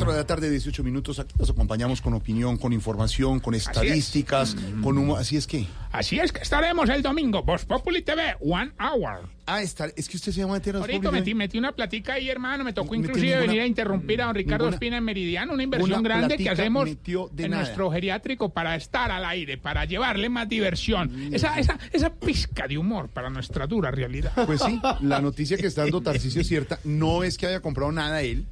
[0.00, 1.18] Cuatro de la tarde, 18 minutos.
[1.18, 5.16] Aquí los acompañamos con opinión, con información, con estadísticas, con humo.
[5.16, 5.66] Así es que.
[5.92, 9.28] Así es que estaremos el domingo, Voz Populi TV, one hour.
[9.44, 12.64] Ah, estar, es que usted se llama Voz Ahorita metí, metí una platica ahí, hermano.
[12.64, 15.64] Me tocó inclusive ninguna- venir a interrumpir a don Ricardo ninguna- Espina en Meridiano, una
[15.64, 17.62] inversión grande que hacemos en nada.
[17.64, 21.34] nuestro geriátrico para estar al aire, para llevarle más diversión.
[21.34, 24.32] Esa, esa, esa pizca de humor para nuestra dura realidad.
[24.46, 26.78] Pues sí, la noticia que está dando Tarcisio es cierta.
[26.84, 28.46] No es que haya comprado nada él.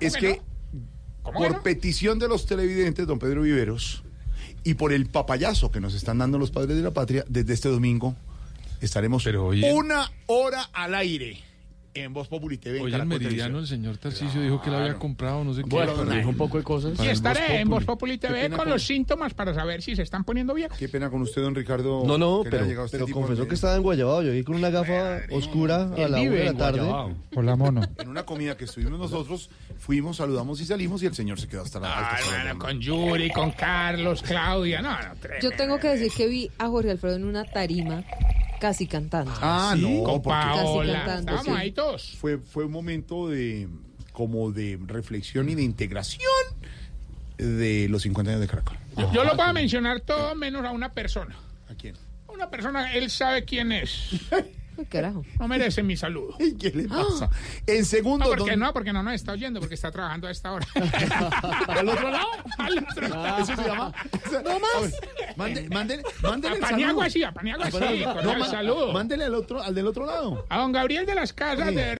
[0.00, 0.42] Es que
[1.22, 4.02] por petición de los televidentes, don Pedro Viveros,
[4.62, 7.68] y por el papayazo que nos están dando los padres de la patria, desde este
[7.68, 8.14] domingo
[8.80, 11.42] estaremos una hora al aire.
[11.94, 12.78] En Voz Populi TV.
[12.80, 15.70] en el Caracol Meridiano, el señor Tarcisio dijo que lo había comprado, no sé qué.
[15.70, 16.98] Bueno, para- dijo un poco de cosas.
[17.04, 20.24] Y estaré en Voz Populi TV con con- los síntomas para saber si se están
[20.24, 20.76] poniendo viejos.
[20.76, 22.04] Qué pena con usted, don Ricardo.
[22.06, 24.22] No, no, pero, este pero de confesó que estaba en Guayabao.
[24.22, 27.14] Yo vi con una gafa oscura a la una de la en tarde.
[27.30, 27.82] Por la mono.
[27.98, 29.48] En una comida que estuvimos nosotros,
[29.78, 32.16] fuimos, saludamos y salimos y el señor se quedó hasta la alta.
[32.24, 35.50] Ah, bueno, con Yuri, con Carlos, Claudia, no, no, tremendo.
[35.50, 38.02] Yo tengo que decir que vi a Jorge Alfredo en una tarima
[38.64, 39.30] casi cantando.
[39.42, 41.62] Ah, no, Con porque- Paola, Casi cantando, estábamos sí.
[41.62, 42.16] ahí todos.
[42.18, 43.68] Fue, fue un momento de
[44.12, 46.22] como de reflexión y de integración
[47.36, 48.78] de los 50 años de Caracol.
[48.96, 51.36] Yo, yo lo voy a mencionar todo menos a una persona.
[51.68, 51.94] ¿A quién?
[52.26, 54.08] Una persona, él sabe quién es.
[54.76, 55.24] Uy, carajo.
[55.38, 56.36] No merece mi saludo.
[56.58, 57.30] ¿Qué le pasa?
[57.66, 60.30] En segundo, No, porque don- no, porque no nos está oyendo, porque está trabajando a
[60.30, 60.66] esta hora.
[61.68, 62.26] ¿Al otro lado?
[62.58, 63.42] Al otro lado.
[63.42, 63.92] Eso se llama.
[64.44, 64.92] No más.
[65.36, 67.10] Mande- Mándele, mándele A el Paniagua saludo.
[67.10, 68.14] sí, a Paniagua sí, Paniagua.
[68.14, 68.92] con No, el saludo.
[68.92, 70.46] Mándele al otro, al del otro lado.
[70.48, 71.92] A don Gabriel de las Casas de